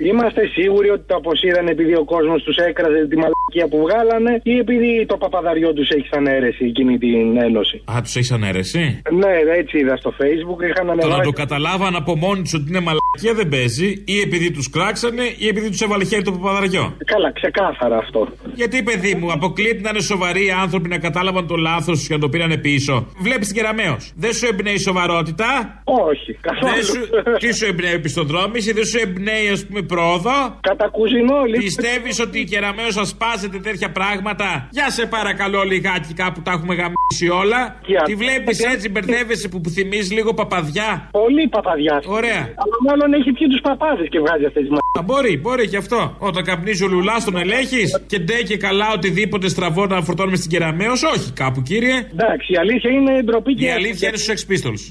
Είμαστε 0.00 0.46
σίγουροι 0.46 0.90
ότι 0.90 1.04
το 1.06 1.16
αποσύρανε 1.16 1.70
επειδή 1.70 1.94
ο 1.94 2.04
κόσμος 2.04 2.42
τους 2.42 2.56
έκραζε 2.56 3.06
τη 3.06 3.16
μαλακία 3.58 3.68
που 3.68 3.78
βγάλανε 3.86 4.40
ή 4.42 4.58
επειδή 4.58 5.06
το 5.06 5.16
παπαδαριό 5.16 5.72
τους 5.72 5.88
έχει 5.88 6.08
σαν 6.10 6.26
αίρεση 6.26 6.64
εκείνη 6.64 6.98
την 6.98 7.36
ένωση. 7.42 7.82
Α, 7.92 8.00
τους 8.02 8.16
έχει 8.16 8.32
ανέρεση. 8.32 9.02
Ναι, 9.12 9.32
έτσι 9.58 9.78
είδα 9.78 9.96
στο 9.96 10.12
facebook. 10.20 10.60
Είχαν 10.68 10.86
Το 10.86 10.92
να 10.92 10.92
ανεβάσει. 10.92 11.20
το 11.22 11.32
καταλάβαν 11.32 11.96
από 11.96 12.16
μόνοι 12.16 12.42
τους 12.42 12.54
ότι 12.54 12.64
είναι 12.68 12.80
μαλακία 12.80 13.34
δεν 13.34 13.48
παίζει, 13.48 14.02
ή 14.06 14.20
επειδή 14.20 14.50
τους 14.50 14.70
κράξανε, 14.70 15.22
ή 15.38 15.46
επειδή 15.48 15.68
τους 15.70 15.80
έβαλε 15.80 16.04
χέρι 16.04 16.22
το 16.22 16.32
παπαδαριό. 16.32 16.96
Καλά, 17.04 17.32
ξεκάθαρα 17.32 17.96
αυτό. 17.96 18.28
Γιατί, 18.54 18.82
παιδί 18.82 19.14
μου, 19.14 19.32
αποκλείεται 19.32 19.80
να 19.80 19.88
είναι 19.90 20.00
σοβαροί 20.00 20.44
οι 20.46 20.50
άνθρωποι 20.50 20.88
να 20.88 20.98
κατάλαβαν 20.98 21.46
το 21.46 21.56
λάθος 21.56 22.00
του 22.00 22.06
και 22.08 22.14
να 22.14 22.20
το 22.20 22.28
πήρανε 22.28 22.56
πίσω. 22.56 23.06
Βλέπεις 23.20 23.46
την 23.46 23.56
κεραμαίο. 23.56 23.96
Δεν 24.16 24.32
σου 24.32 24.46
εμπνέει 24.50 24.74
η 24.74 24.78
σοβαρότητα. 24.78 25.46
Όχι, 25.84 26.32
καθόλου. 26.40 26.74
Δεν 26.74 26.84
σου... 26.84 27.00
Τι 27.38 27.54
σου 27.54 27.64
εμπνέει 27.66 27.92
επιστοδρόμηση, 27.92 28.72
δεν 28.72 28.84
σου 28.84 28.98
εμπνέει, 29.02 29.48
ας 29.52 29.66
πούμε, 29.66 29.82
πρόοδο. 29.82 30.36
Κατά 30.60 30.88
κουζινόλι. 30.88 31.56
Πιστεύεις 31.56 32.20
ότι 32.20 32.38
η 32.40 32.44
κεραμαίο 32.44 32.90
σα 32.90 33.16
σπάζεται 33.48 33.70
τέτοια 33.70 33.90
πράγματα; 33.98 34.68
Για 34.70 34.90
σε 34.90 35.06
παρακαλώ 35.06 35.62
λιγάκι 35.62 36.12
κάπου 36.14 36.40
τα 36.42 36.52
έχουμε 36.56 36.74
γαμίσει 36.80 37.28
όλα. 37.42 37.60
Και 37.86 37.92
Τη 37.92 37.96
αυτό- 37.96 38.16
βλέπει 38.22 38.52
έτσι, 38.72 38.86
μπερδεύεσαι 38.92 39.48
που, 39.48 39.60
που 39.60 39.68
θυμίζει 39.76 40.14
λίγο 40.14 40.34
παπαδιά; 40.34 41.08
Πολύ 41.10 41.48
παπαδιά. 41.48 42.02
Ωραία. 42.18 42.42
Αλλά 42.62 42.76
μάλλον 42.86 43.08
έχει 43.18 43.30
πιει 43.36 43.46
τους 43.52 43.60
παπάδες 43.68 44.08
και 44.12 44.18
βγάζει 44.24 44.44
αυτές 44.50 44.62
τις 44.62 44.72
Α, 44.72 44.87
μπορεί, 45.04 45.36
μπορεί 45.36 45.68
και 45.68 45.76
αυτό. 45.76 46.14
Όταν 46.18 46.44
καπνίζει 46.44 46.84
ο 46.84 46.88
λουλάς, 46.88 47.24
τον 47.24 47.36
ελέγχεις 47.36 48.00
και 48.06 48.18
ντε 48.18 48.42
και 48.42 48.56
καλά 48.56 48.86
οτιδήποτε 48.94 49.48
στραβό 49.48 49.86
να 49.86 50.02
φορτώνουμε 50.02 50.36
στην 50.36 50.50
κεραμαίο. 50.50 50.92
Όχι, 51.14 51.32
κάπου 51.32 51.62
κύριε. 51.62 51.96
Εντάξει, 52.12 52.52
η 52.52 52.56
αλήθεια 52.56 52.90
είναι 52.90 53.22
ντροπή 53.22 53.54
και. 53.54 53.64
Η 53.64 53.70
αλήθεια 53.70 54.08
είναι 54.08 54.16
στους 54.16 54.28
Sex 54.34 54.38
Pistols. 54.50 54.82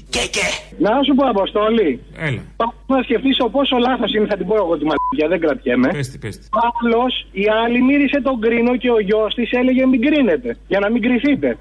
Να 0.78 0.90
σου 1.06 1.14
πω, 1.14 1.24
Αποστόλη. 1.28 2.00
Έλα. 2.16 2.42
Πάω 2.56 2.70
να 2.86 3.02
σκεφτείς 3.02 3.36
πόσο 3.50 3.76
λάθος 3.86 4.10
είναι, 4.14 4.26
θα 4.26 4.36
την 4.36 4.46
πω 4.46 4.54
εγώ 4.54 4.74
τη 4.78 4.84
μαλακία, 4.90 5.26
δεν 5.32 5.40
κρατιέμαι. 5.40 5.88
Πέστη, 5.92 6.18
πέστη. 6.18 6.44
Άλλος 6.68 7.26
η 7.32 7.44
άλλη 7.64 7.82
μύρισε 7.82 8.20
τον 8.22 8.40
κρίνο 8.40 8.76
και 8.76 8.90
ο 8.90 9.00
γιος 9.00 9.34
της 9.34 9.50
έλεγε 9.60 9.86
μην 9.86 10.00
κρίνετε. 10.06 10.56
Για 10.66 10.78
να 10.78 10.90
μην 10.90 11.02
κρυθείτε. 11.02 11.58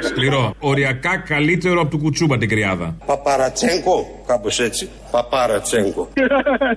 Σκληρό. 0.00 0.54
Οριακά 0.58 1.16
καλύτερο 1.16 1.80
από 1.80 1.90
του 1.90 1.98
κουτσούμπα 1.98 2.38
την 2.38 2.48
κρυάδα. 2.48 2.96
Παπαρατσέγκο, 3.06 4.22
κάπως 4.26 4.60
έτσι. 4.60 4.88
Παπαρατσέγκο. 5.10 6.08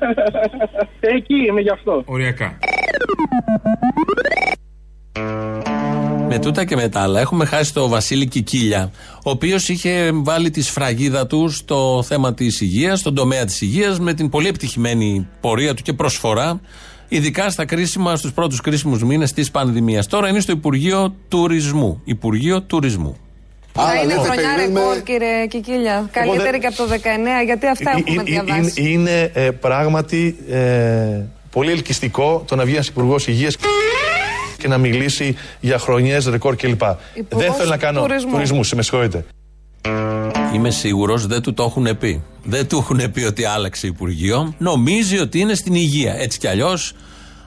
Εκεί 1.00 1.36
είμαι 1.48 1.62
γι' 1.62 1.70
αυτό. 1.70 2.04
Οριακά. 2.06 2.58
Με 6.28 6.40
τούτα 6.40 6.66
και 6.66 6.76
με 6.76 6.90
τα 6.90 7.02
άλλα 7.02 7.20
έχουμε 7.20 7.46
χάσει 7.46 7.74
τον 7.74 7.90
Βασίλη 7.90 8.28
Κικίλια, 8.28 8.92
ο 9.24 9.30
οποίος 9.30 9.70
είχε 9.70 10.12
βάλει 10.14 10.50
τη 10.50 10.62
σφραγίδα 10.62 11.28
του 11.28 11.50
στο 11.50 12.04
θέμα 12.06 12.34
της 12.34 12.62
υγείας, 12.62 13.00
στον 13.00 13.16
τομέα 13.16 13.46
της 13.46 13.62
υγείας, 13.62 14.00
με 14.00 14.14
την 14.14 14.30
πολύ 14.30 14.48
επιτυχημένη 14.48 15.28
πορεία 15.42 15.74
του 15.74 15.82
και 15.82 15.94
προσφορά, 15.94 16.60
ειδικά 17.08 17.50
στα 17.50 17.66
κρίσιμα, 17.66 18.16
στους 18.16 18.34
πρώτους 18.34 18.62
κρίσιμους 18.62 19.04
μήνες 19.04 19.34
της 19.34 19.52
πανδημίας. 19.52 20.08
Τώρα 20.08 20.30
είναι 20.30 20.40
στο 20.40 20.52
Υπουργείο 20.52 21.16
Τουρισμού. 21.28 22.02
Υπουργείο 22.04 22.62
Τουρισμού. 22.62 23.18
Θα 23.76 23.94
είναι 23.96 24.06
λέτε, 24.14 24.20
χρονιά 24.26 24.36
περιμένουμε- 24.56 24.80
ρεκόρ, 24.84 25.04
κύριε 25.04 25.46
Κικίλια. 25.48 26.10
Καλύτερη 26.12 26.52
δεν- 26.52 26.60
και 26.60 26.68
από 26.68 26.76
το 26.76 26.88
19, 26.88 27.44
γιατί 27.46 27.68
αυτά 27.68 27.92
Ε, 27.92 28.00
έχουμε 28.00 28.16
ε, 28.16 28.36
ε, 28.36 28.42
διαβάσει. 28.44 28.74
Είναι, 28.82 28.90
είναι, 28.90 29.32
ε, 29.34 29.52
πράγματι 29.52 30.36
ε, 30.50 31.22
πολύ 31.52 31.72
ελκυστικό 31.72 32.44
το 32.48 32.56
να 32.56 32.64
βγει 32.66 32.74
ένας 32.74 32.88
υπουργός 32.88 33.28
υγείας 33.28 33.56
και 34.58 34.68
να 34.68 34.78
μιλήσει 34.78 35.36
για 35.60 35.78
χρονιές, 35.80 36.26
ρεκόρ 36.26 36.56
κλπ. 36.56 36.82
Δεν 37.30 37.54
θέλω 37.54 37.70
να 37.70 37.78
κάνω 37.78 38.02
τουρισμού. 38.02 38.32
τουρισμούς, 38.32 38.68
σε 38.68 38.76
με 38.76 38.82
συγχωρείτε. 38.82 39.26
Είμαι 40.54 40.70
σίγουρος 40.70 41.28
δεν 41.28 41.42
του 41.42 41.54
το 41.54 41.64
έχουν 41.64 41.98
πει. 41.98 42.24
Δεν 42.44 42.68
του 42.68 42.78
έχουν 42.78 43.12
πει 43.12 43.24
ότι 43.24 43.46
άλλαξε 43.46 43.88
Υπουργείο. 43.88 44.54
Νομίζει 44.58 45.20
ότι 45.20 45.40
είναι 45.40 45.54
στην 45.54 45.74
υγεία. 45.74 46.14
Έτσι 46.14 46.38
κι 46.40 46.48
αλλιώς 46.48 46.94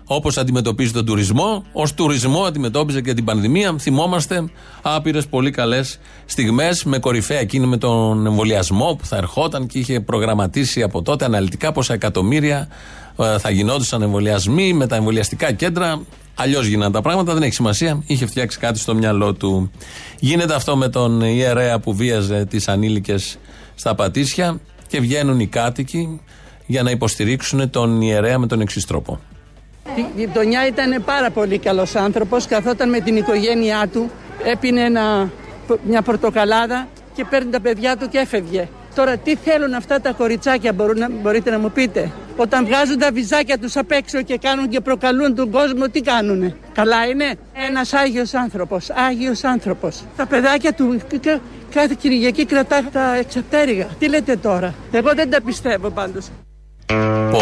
Όπως 0.09 0.36
αντιμετωπίζει 0.36 0.92
τον 0.92 1.04
τουρισμό, 1.04 1.64
ως 1.72 1.94
τουρισμό 1.94 2.42
αντιμετώπιζε 2.42 3.00
και 3.00 3.14
την 3.14 3.24
πανδημία. 3.24 3.74
Θυμόμαστε 3.78 4.50
άπειρες 4.82 5.26
πολύ 5.26 5.50
καλές 5.50 5.98
στιγμές 6.24 6.84
με 6.84 6.98
κορυφαία 6.98 7.38
εκείνη 7.38 7.66
με 7.66 7.76
τον 7.76 8.26
εμβολιασμό 8.26 8.96
που 8.98 9.07
θα 9.07 9.16
ερχόταν 9.16 9.66
και 9.66 9.78
είχε 9.78 10.00
προγραμματίσει 10.00 10.82
από 10.82 11.02
τότε 11.02 11.24
αναλυτικά 11.24 11.72
πόσα 11.72 11.94
εκατομμύρια 11.94 12.68
ε, 13.18 13.38
θα 13.38 13.50
γινόντουσαν 13.50 14.02
εμβολιασμοί 14.02 14.72
με 14.72 14.86
τα 14.86 14.96
εμβολιαστικά 14.96 15.52
κέντρα. 15.52 16.00
Αλλιώς 16.34 16.66
γίνανε 16.66 16.92
τα 16.92 17.00
πράγματα, 17.00 17.32
δεν 17.32 17.42
έχει 17.42 17.54
σημασία. 17.54 18.02
Είχε 18.07 18.26
φτιάξει 18.26 18.59
κάτι 18.59 18.78
στο 18.78 18.94
μυαλό 18.94 19.32
του. 19.32 19.70
Γίνεται 20.18 20.54
αυτό 20.54 20.76
με 20.76 20.88
τον 20.88 21.20
ιερέα 21.20 21.78
που 21.78 21.94
βίαζε 21.94 22.44
τις 22.44 22.68
ανήλικες 22.68 23.38
στα 23.74 23.94
Πατήσια 23.94 24.61
και 24.88 25.00
βγαίνουν 25.00 25.40
οι 25.40 25.46
κάτοικοι 25.46 26.20
για 26.66 26.82
να 26.82 26.90
υποστηρίξουν 26.90 27.70
τον 27.70 28.00
ιερέα 28.00 28.38
με 28.38 28.46
τον 28.46 28.61
εξής 28.61 28.84
τρόπο. 28.84 29.20
Η 29.95 30.07
γειτονιά 30.16 30.66
ήταν 30.66 31.03
πάρα 31.05 31.30
πολύ 31.30 31.59
καλός 31.59 31.95
άνθρωπος, 31.95 32.47
καθόταν 32.47 32.89
με 32.89 33.01
την 33.01 33.16
οικογένειά 33.16 33.87
του, 33.93 34.11
έπινε 34.45 34.80
ένα, 34.80 35.30
μια 35.82 36.03
πορτοκαλάδα 36.03 36.89
και 37.14 37.24
παίρνει 37.24 37.51
τα 37.51 37.61
παιδιά 37.61 37.97
του 37.97 38.09
και 38.09 38.18
έφευγε. 38.18 38.68
Τώρα 38.95 39.16
τι 39.16 39.34
θέλουν 39.37 39.74
αυτά 39.74 40.01
τα 40.01 40.12
κοριτσάκια 40.12 40.72
μπορούν, 40.72 40.99
να- 40.99 41.11
μπορείτε 41.11 41.51
να 41.51 41.59
μου 41.59 41.70
πείτε; 41.70 42.11
Όταν 42.37 42.66
βγάζουν 42.66 42.99
τα 42.99 43.11
βυζάκια 43.12 43.59
τους 43.59 43.76
απ' 43.76 43.91
έξω 43.93 44.22
και 44.22 44.39
κάνουν 44.39 44.68
και 44.68 44.80
προκαλούν 44.80 45.34
τον 45.34 45.51
κόσμο, 45.51 45.89
τι 45.89 46.01
κάνουνε; 46.01 46.57
Καλά 46.74 47.07
είναι; 47.07 47.34
Ένας 47.68 47.93
Άγιος 47.93 48.34
άνθρωπος, 48.34 48.91
Άγιος 48.91 49.45
άνθρωπος. 49.45 50.03
Τα 50.16 50.26
παιδάκια 50.26 50.72
του 50.72 51.01
κα- 51.09 51.18
κα- 51.18 51.41
κάθε 51.74 51.95
Κυριακή 52.01 52.45
κρατά 52.45 52.82
τα 52.93 53.14
εξαπτέρυγα. 53.14 53.87
Τι 53.99 54.09
λέτε 54.09 54.37
τώρα; 54.37 54.74
Εγώ 54.93 55.11
δεν 55.14 55.30
τα 55.30 55.41
πιστεύω 55.43 55.91
πάντως. 55.91 56.26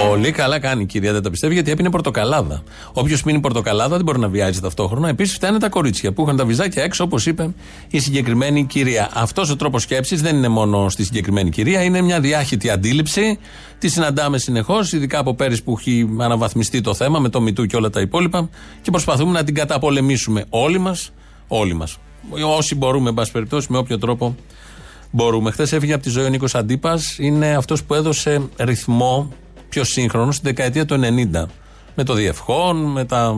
Πολύ 0.08 0.30
καλά 0.30 0.58
κάνει 0.58 0.82
η 0.82 0.86
κυρία, 0.86 1.12
δεν 1.12 1.22
τα 1.22 1.30
πιστεύει, 1.30 1.54
γιατί 1.54 1.70
έπινε 1.70 1.90
πορτοκαλάδα. 1.90 2.62
Όποιος 2.92 3.22
πίνει 3.22 3.40
πορτοκαλάδα 3.40 3.96
δεν 3.96 4.04
μπορεί 4.04 4.18
να 4.18 4.28
βιάζει 4.28 4.60
ταυτόχρονα. 4.60 5.08
Επίσης, 5.08 5.34
φταίνε 5.34 5.58
τα 5.58 5.68
κορίτσια 5.68 6.12
που 6.12 6.22
είχαν 6.22 6.36
τα 6.36 6.44
βυζάκια 6.44 6.82
έξω, 6.82 7.04
όπως 7.04 7.26
είπε 7.26 7.54
η 7.88 7.98
συγκεκριμένη 7.98 8.64
κυρία. 8.64 9.10
Αυτός 9.14 9.50
ο 9.50 9.56
τρόπος 9.56 9.82
σκέψης 9.82 10.22
δεν 10.22 10.36
είναι 10.36 10.48
μόνο 10.48 10.88
στη 10.88 11.04
συγκεκριμένη 11.04 11.50
κυρία, 11.50 11.82
είναι 11.82 12.00
μια 12.00 12.20
διάχυτη 12.20 12.70
αντίληψη. 12.70 13.38
Τη 13.78 13.88
συναντάμε 13.88 14.38
συνεχώς, 14.38 14.92
ειδικά 14.92 15.18
από 15.18 15.34
πέρυσι 15.34 15.62
που 15.62 15.76
έχει 15.78 16.08
αναβαθμιστεί 16.18 16.80
το 16.80 16.94
θέμα 16.94 17.18
με 17.18 17.28
το 17.28 17.40
Μητού 17.40 17.66
και 17.66 17.76
όλα 17.76 17.90
τα 17.90 18.00
υπόλοιπα. 18.00 18.48
Και 18.82 18.90
προσπαθούμε 18.90 19.32
να 19.32 19.44
την 19.44 19.54
καταπολεμήσουμε 19.54 20.44
όλοι 20.48 20.78
μας. 20.78 21.10
Όλοι 21.48 21.74
μας. 21.74 21.96
Όσοι 22.56 22.74
μπορούμε, 22.74 23.08
εν 23.08 23.14
πάση 23.14 23.32
περιπτώσει, 23.32 23.66
με 23.70 23.78
όποιο 23.78 23.98
τρόπο 23.98 24.34
μπορούμε. 25.10 25.50
Χθες 25.50 25.72
έφυγε 25.72 25.92
από 25.92 26.02
τη 26.02 26.10
ζωή 26.10 26.24
ο 26.24 26.28
Νίκος 26.28 26.54
Αντίπας. 26.54 27.18
Είναι 27.18 27.54
αυτός 27.54 27.84
που 27.84 27.94
έδωσε 27.94 28.42
ρυθμό 28.58 29.32
πιο 29.74 29.84
σύγχρονο 29.84 30.32
στην 30.32 30.44
δεκαετία 30.44 30.84
του 30.84 31.00
90. 31.34 31.44
Με 31.94 32.04
το 32.04 32.14
Διευχόν, 32.14 32.76
με 32.76 33.04
τα, 33.04 33.34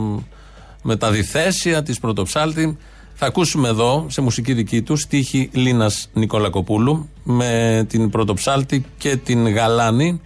με 0.82 0.97
τα 0.97 1.11
διθέσια 1.11 1.82
της 1.82 2.01
Πρωτοψάλτη. 2.01 2.78
Θα 3.14 3.26
ακούσουμε 3.26 3.68
εδώ, 3.68 4.07
σε 4.09 4.20
μουσική 4.20 4.53
δική 4.53 4.82
του, 4.82 4.97
στίχη 4.97 5.51
Λίνας 5.53 6.09
Νικολακοπούλου, 6.12 7.09
με 7.22 7.84
την 7.89 8.11
Πρωτοψάλτη 8.11 8.84
και 8.99 9.16
την 9.16 9.49
Γαλάνη, 9.49 10.20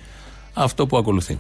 αυτό 0.52 0.86
που 0.86 0.96
ακολουθεί. 0.96 1.38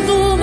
Να 0.00 0.39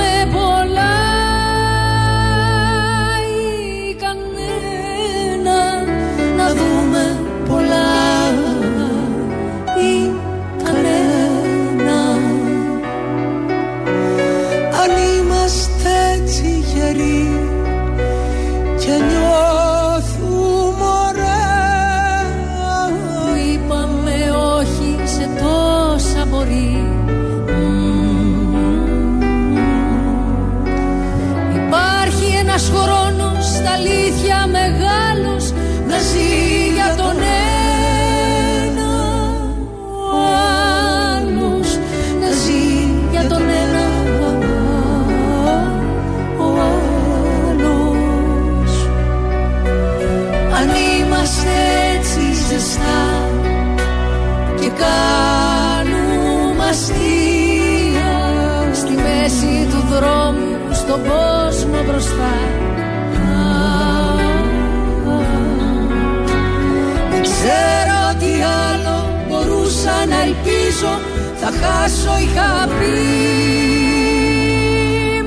ελπίζω 70.77 70.99
Θα 71.35 71.51
χάσω 71.61 72.17
είχα 72.21 72.67
πει 72.67 72.97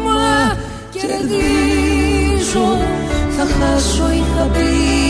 Μα 0.05 0.57
κερδίζω 0.90 2.68
Θα 3.36 3.46
χάσω 3.46 4.11
είχα 4.12 4.44
πει 4.44 5.09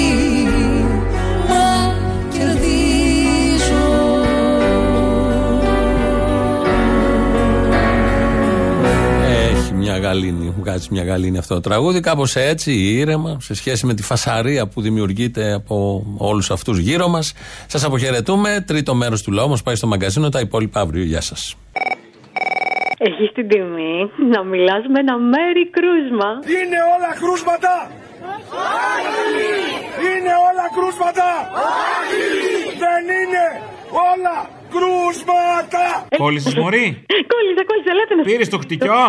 γαλήνη, 10.11 10.54
βγάζει 10.58 10.88
μια 10.90 11.04
γαλήνη 11.04 11.38
αυτό 11.38 11.54
το 11.54 11.61
τραγούδι. 11.61 12.00
Κάπως 12.00 12.36
έτσι, 12.36 12.72
ήρεμα, 12.72 13.36
σε 13.40 13.54
σχέση 13.54 13.86
με 13.86 13.94
τη 13.94 14.02
φασαρία 14.02 14.66
που 14.66 14.80
δημιουργείται 14.80 15.52
από 15.52 16.04
όλους 16.16 16.50
αυτούς 16.50 16.78
γύρω 16.78 17.08
μας. 17.08 17.32
Σας 17.66 17.84
αποχαιρετούμε. 17.84 18.64
Τρίτο 18.66 18.94
μέρος 18.94 19.22
του 19.22 19.32
λαού 19.32 19.48
μας 19.48 19.62
πάει 19.62 19.74
στο 19.74 19.86
μαγκαζίνο. 19.86 20.28
Τα 20.28 20.40
υπόλοιπα 20.40 20.80
αύριο. 20.80 21.04
Γεια 21.04 21.20
σας. 21.20 21.56
Έχει 22.98 23.32
την 23.34 23.48
τιμή 23.48 24.11
να 24.32 24.44
μιλάς 24.44 24.82
με 24.92 24.98
ένα 25.00 25.16
μέρη 25.18 25.70
κρούσμα. 25.76 26.28
Είναι 26.56 26.78
όλα 26.94 27.11
κρούσματα! 27.20 27.74
Είναι 30.11 30.32
όλα 30.48 30.66
κρούσματα! 30.76 31.28
Δεν 32.82 33.02
είναι 33.18 33.44
όλα 34.11 34.59
κρούσματα! 34.75 35.85
Κόλλησες 36.23 36.55
μωρή; 36.62 36.87
Κόλλησα, 37.33 37.62
κόλλησα, 37.71 37.91
ελάτε 37.95 38.14
να 38.18 38.23
Πήρες 38.29 38.49
το 38.55 38.59
χτυκιό; 38.64 39.03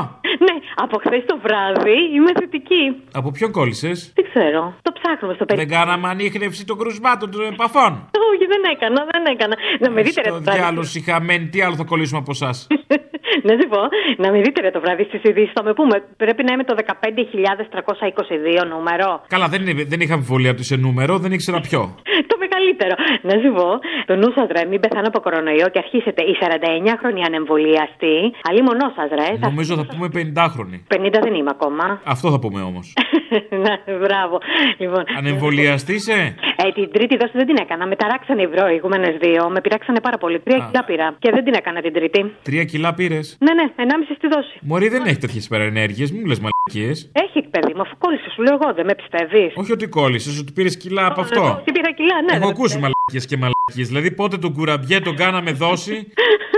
Ναι, 0.46 0.56
από 0.84 0.96
χθες 1.04 1.24
το 1.32 1.36
βράδυ 1.46 1.98
είμαι 2.16 2.32
θετική. 2.40 2.84
Από 3.20 3.30
ποιον 3.36 3.52
κόλλησες; 3.58 3.98
Δεν 4.18 4.26
ξέρω. 4.30 4.62
Το 4.88 4.92
ψάχνουμε 4.98 5.34
στο 5.38 5.46
Δεν 5.48 5.58
παιδί. 5.58 5.70
κάναμε 5.76 6.06
ανείχνευση 6.14 6.66
των 6.70 6.76
κρουσμάτων 6.82 7.28
των 7.32 7.42
επαφών. 7.54 7.92
Όχι, 8.32 8.46
δεν 8.54 8.62
έκανα, 8.74 9.00
δεν 9.12 9.24
έκανα. 9.34 9.56
Να 9.84 9.90
με 9.96 10.02
δείτε 10.06 10.22
ρε 10.22 10.30
Το 10.30 10.36
το 10.36 10.42
βράδυ. 10.42 10.60
διάλογο 10.60 10.88
χαμένη, 11.08 11.46
τι 11.52 11.62
άλλο 11.66 11.76
θα 11.82 11.84
κολλήσουμε 11.92 12.20
από 12.24 12.32
εσάς; 12.38 12.58
Να 13.48 13.54
σου 13.60 13.68
πω, 13.74 13.82
να 14.24 14.32
με 14.32 14.38
δείτε 14.42 14.62
ρε 14.62 14.72
το 14.72 14.80
βράδυ 14.80 15.04
στις 15.04 15.22
ειδήσεις. 15.24 15.52
Θα 15.54 15.64
με 15.64 15.74
πούμε, 15.74 15.96
πρέπει 16.18 16.44
να 16.44 16.54
είμαι 16.54 16.64
το 16.64 16.76
15.322 16.78 18.68
νούμερο. 18.74 19.10
Καλά, 19.28 19.48
δεν, 19.48 19.68
είναι, 19.68 19.84
δεν 19.84 20.00
είχα 20.02 20.14
αμφιβολία 20.14 20.52
ότι 20.52 20.64
σε 20.64 20.76
νούμερο, 20.76 21.18
δεν 21.18 21.32
ήξερα 21.32 21.60
ποιο. 21.60 21.96
Το 22.52 22.58
μεγαλύτερο. 22.58 22.96
Να 23.28 23.34
σου 23.42 23.50
πω, 23.58 23.68
το 24.10 24.14
νου 24.16 24.30
σας 24.38 24.48
ρε, 24.56 24.62
μην 24.70 24.80
πεθάνω 24.80 25.08
από 25.08 25.20
κορονοϊό 25.20 25.68
και 25.74 25.80
αρχίσετε 25.86 26.22
οι 26.30 26.34
49χρονοι 26.42 27.22
ανεμβολιαστοί. 27.30 28.16
Αλλή 28.50 28.62
μονός 28.70 28.92
σας 28.98 29.10
ρε. 29.20 29.28
θα- 29.42 29.48
Νομίζω 29.50 29.76
θα 29.76 29.86
πούμε 29.92 30.08
50χρονοι. 30.18 30.78
50 30.96 31.20
δεν 31.26 31.34
είμαι 31.34 31.52
ακόμα. 31.58 32.02
Αυτό 32.06 32.32
θα 32.32 32.40
πούμε 32.40 32.62
όμως. 32.62 32.94
Να, 33.64 33.74
Μπράβο. 34.04 34.36
Λοιπόν. 34.78 35.04
Ανεμβολιαστή 35.18 35.94
είσαι. 35.94 36.36
Ε, 36.56 36.72
την 36.72 36.92
τρίτη 36.92 37.18
δόση 37.18 37.32
δεν 37.34 37.46
την 37.46 37.58
έκανα. 37.60 37.88
Με 37.88 37.96
ταράξανε 37.96 38.42
οι 38.42 38.48
προηγούμενες 38.48 39.14
δύο. 39.22 39.50
Με 39.50 39.62
πειράξανε 39.62 40.00
πάρα 40.00 40.18
πολύ. 40.18 40.40
Τρία 40.40 40.64
Α. 40.64 40.68
κιλά 40.68 40.84
πήρα. 40.84 41.16
Και 41.20 41.32
δεν 41.32 41.44
την 41.44 41.54
έκανα 41.54 41.82
την 41.82 41.94
τρίτη. 41.94 42.32
Τρία 42.44 42.64
κιλά 42.64 42.94
πήρες; 42.94 43.38
Ναι, 43.40 43.54
ναι, 43.54 43.66
ενάμιση 43.76 44.14
στη 44.14 44.28
δόση. 44.28 44.58
Μωρή 44.62 44.88
δεν 44.88 45.06
έχει 45.06 45.18
τέτοιες 45.18 45.46
υπερενέργειες, 45.46 46.12
μου 46.12 46.26
λες 46.26 46.40
μαλακίες. 46.46 47.12
Έχει 47.14 47.48
παιδί 47.50 47.74
μου, 47.76 47.82
αφού 47.82 47.96
κόλλησε, 47.98 48.30
σου 48.36 48.42
λέω 48.42 48.58
εγώ, 48.62 48.74
δεν 48.74 48.86
με 48.86 48.96
πιστεύεις. 48.96 49.54
Όχι 49.56 49.72
ότι 49.72 49.88
κόλλησε, 49.88 50.40
ότι 50.42 50.52
πήρες 50.52 50.78
κιλά 50.78 51.06
από 51.06 51.22
αυτό. 51.22 51.62
Τι 51.66 51.72
πήρα 51.72 51.92
κιλά, 51.92 52.16
ναι. 52.22 52.32
Έχω 52.32 52.40
δεν 52.40 52.48
με 52.48 52.54
ακούσει 52.56 52.76
μαλακίες 52.84 53.26
και 53.30 53.38
μαλακίες. 53.38 53.88
Δηλαδή 53.88 54.12
πότε 54.12 54.38
τον 54.38 54.54
κουραμπιέ 54.54 55.00
τον 55.00 55.16
κάναμε 55.16 55.52
δόση. 55.52 55.96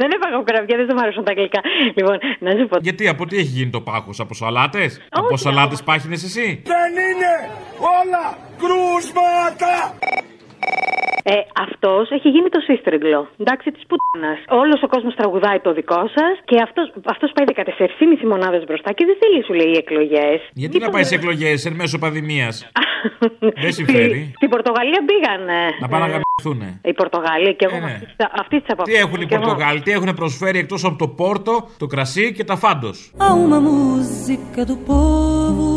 Δεν 0.00 0.08
έφαγα 0.16 0.36
κουραμπιά, 0.46 0.76
δεν 0.76 0.94
μου 0.96 1.02
αρέσουν 1.04 1.24
τα 1.24 1.30
αγγλικά. 1.34 1.60
Λοιπόν, 1.96 2.16
να 2.44 2.50
σου 2.58 2.66
πω. 2.70 2.76
Γιατί 2.80 3.08
από 3.08 3.26
τι 3.26 3.36
έχει 3.36 3.52
γίνει 3.58 3.70
το 3.70 3.80
πάχος, 3.80 4.20
από 4.20 4.34
σαλάτες; 4.34 4.90
Από 5.10 5.36
σαλάτες 5.36 5.82
πάχινες 5.82 6.22
εσύ; 6.28 6.62
Δεν 6.74 6.90
είναι 7.06 7.32
όλα 7.98 8.24
κρούσματα! 8.60 9.72
Ε, 11.34 11.36
αυτός 11.66 12.10
έχει 12.16 12.28
γίνει 12.34 12.48
το 12.56 12.60
σύστριγγλο. 12.68 13.20
Εντάξει, 13.42 13.66
της 13.76 13.82
πουτάνας. 13.88 14.38
Όλος 14.62 14.78
ο 14.82 14.88
κόσμος 14.94 15.14
τραγουδάει 15.14 15.58
το 15.66 15.72
δικό 15.78 16.02
σας 16.16 16.34
και 16.44 16.56
αυτός 16.66 16.86
αυτός 17.14 17.28
πάει 17.34 17.46
14,5 17.46 18.26
μονάδες 18.32 18.62
μπροστά 18.66 18.92
και 18.92 19.04
δεν 19.08 19.16
θέλει, 19.22 19.40
σου 19.44 19.52
λέει, 19.60 19.72
εκλογές. 19.82 20.38
Γιατί 20.62 20.78
να 20.78 20.88
πάει 20.94 21.04
σε 21.04 21.14
εκλογές 21.14 21.64
εν 21.68 21.72
μέσω 21.80 21.98
πανδημίας; 21.98 22.54
Δεν 23.64 23.72
συμφέρει. 23.72 24.32
Στην 24.34 24.48
Πορτογαλία 24.54 25.00
πήγανε. 25.10 25.58
Να 25.80 25.88
πάνε 25.88 26.04
να 26.06 26.10
Ε, 26.10 26.20
γαμηθούνε. 26.20 26.80
Οι 26.84 26.92
Πορτογαλοί 26.92 27.54
και 27.56 27.64
εγώ 27.68 27.76
Ε, 27.76 27.80
ναι. 27.80 27.92
αυτής 27.92 28.14
τη- 28.16 28.24
αυτής 28.42 28.58
της 28.62 28.68
απόψης. 28.72 28.94
Τι 28.94 29.00
έχουν 29.04 29.20
οι 29.20 29.26
Πορτογάλοι, 29.26 29.80
τι 29.80 29.90
έχουν 29.90 30.14
προσφέρει 30.14 30.58
εκτός 30.58 30.84
από 30.84 30.96
το 30.98 31.08
πόρτο, 31.08 31.68
το 31.78 31.86
κρασί 31.86 32.32
και 32.32 32.44
τα 32.44 32.56
φάντος; 32.56 33.12
Há 33.18 33.28
uma 33.46 33.60
música 33.70 34.60
do 34.70 34.76
povo, 34.90 35.68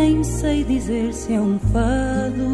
nem 0.00 0.16
sei 0.38 0.58
dizer 0.74 1.06
se 1.20 1.28
é 1.38 1.40
um 1.50 1.56
fado. 1.72 2.46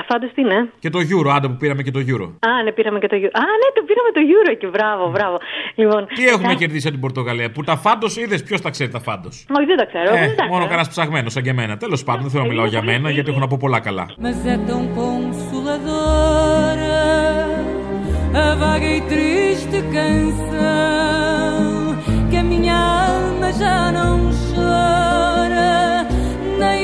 Αφάντω 0.00 0.26
τι 0.34 0.40
είναι. 0.40 0.68
Και 0.78 0.90
το 0.90 0.98
Euro, 1.12 1.28
άντε 1.36 1.48
που 1.48 1.56
πήραμε 1.56 1.82
και 1.82 1.90
το 1.90 2.00
Euro. 2.10 2.26
Α, 2.50 2.62
ναι, 2.64 2.72
πήραμε 2.72 2.98
και 2.98 3.06
το 3.12 3.16
Euro. 3.16 3.30
Α, 3.42 3.44
ναι, 3.60 3.68
το 3.76 3.82
πήραμε 3.88 4.10
το 4.16 4.20
Euro 4.32 4.50
εκεί. 4.50 4.66
Μπράβο, 4.66 5.10
μπράβο. 5.10 5.36
Λοιπόν, 5.74 6.06
Τι 6.14 6.26
έχουμε 6.28 6.54
κερδίσει 6.54 6.86
από 6.86 6.96
την 6.96 7.00
Πορτογαλία, 7.06 7.50
που 7.50 7.62
τα 7.62 7.76
φάντος 7.76 8.16
είδες, 8.16 8.42
ποιος 8.42 8.60
τα 8.60 8.70
ξέρει 8.70 8.90
τα 8.90 9.00
φάντος; 9.00 9.46
Όχι, 9.56 9.66
δεν 9.66 9.76
τα 9.76 9.84
ξέρω. 9.86 10.14
Ε, 10.16 10.26
δεν 10.26 10.36
τα 10.36 10.42
μόνο 10.44 10.54
ξέρω. 10.54 10.64
κανένας 10.64 10.88
ψαγμένος 10.88 11.32
σαν 11.32 11.42
και 11.42 11.50
εμένα. 11.50 11.76
Τέλος 11.76 12.04
πάντων, 12.04 12.22
δεν 12.22 12.30
θέλω 12.30 12.42
να 12.42 12.48
μιλάω 12.48 12.66
για 12.66 12.82
μένα, 12.82 13.10
γιατί 13.10 13.30
έχω 13.30 13.38
να 13.38 13.46
πω 13.46 13.56
πολλά 13.60 13.80
καλά. 13.80 14.06
Mas 14.24 14.38
é 14.54 14.56
tão 14.70 14.82
consoladora 15.00 17.00
a 18.44 18.46
vaga 18.62 18.88
e 18.98 19.00
triste 19.12 19.78
canção 19.96 21.60
que 22.30 22.36
a 22.42 22.44
minha 22.52 22.78
alma 23.08 23.48
já 23.62 23.78
não 23.98 24.14
chora, 24.46 25.72
nem 26.62 26.78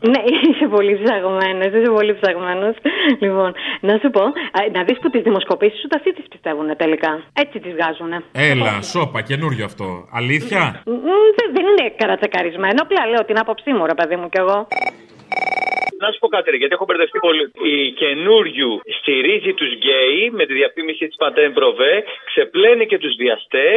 Ναι, 0.00 0.20
είσαι 0.50 0.66
πολύ 0.66 1.00
ψαγμένος. 1.02 1.66
Είσαι 1.74 1.90
πολύ 1.90 2.14
ψαγμένος. 2.20 2.74
Λοιπόν, 3.18 3.52
να 3.80 3.98
σου 4.02 4.10
πω, 4.10 4.22
α, 4.22 4.58
να 4.72 4.82
δεις 4.84 4.98
που 4.98 5.10
τις 5.10 5.22
δημοσκοπήσεις 5.22 5.84
ούτε 5.84 5.96
αυτοί 5.96 6.12
τι 6.14 6.22
πιστεύουν 6.30 6.76
τελικά. 6.76 7.22
Έτσι 7.32 7.58
τις 7.60 7.72
βγάζουν. 7.72 8.12
Έλα, 8.32 8.82
σόπα, 8.82 9.20
καινούριο 9.22 9.64
αυτό. 9.64 9.86
Αλήθεια; 10.12 10.82
Δεν 11.54 11.64
είναι 11.70 11.94
καρατσεκαρισμένο. 11.96 12.82
Απλά 12.82 13.06
λέω 13.06 13.24
την 13.24 13.38
άποψή 13.38 13.72
μου, 13.72 13.86
ρε 13.86 13.94
παιδί 13.94 14.16
μου 14.16 14.28
κι 14.28 14.38
εγώ. 14.38 14.66
Να 16.02 16.08
σου 16.12 16.18
πω 16.22 16.28
κάτι, 16.36 16.46
ρε, 16.52 16.56
γιατί 16.62 16.72
έχω 16.76 16.86
μπερδευτεί 16.88 17.18
πολύ. 17.26 17.44
Η 17.74 17.76
Καινούργιου 18.02 18.72
στηρίζει 18.98 19.52
τους 19.60 19.70
γκέι 19.80 20.20
με 20.38 20.44
τη 20.48 20.52
διαφήμιση 20.60 21.04
της 21.08 21.16
Pantene 21.22 21.50
Pro-V, 21.58 21.94
ξεπλένει 22.30 22.84
και 22.90 22.98
τους 23.02 23.14
βιαστές, 23.22 23.68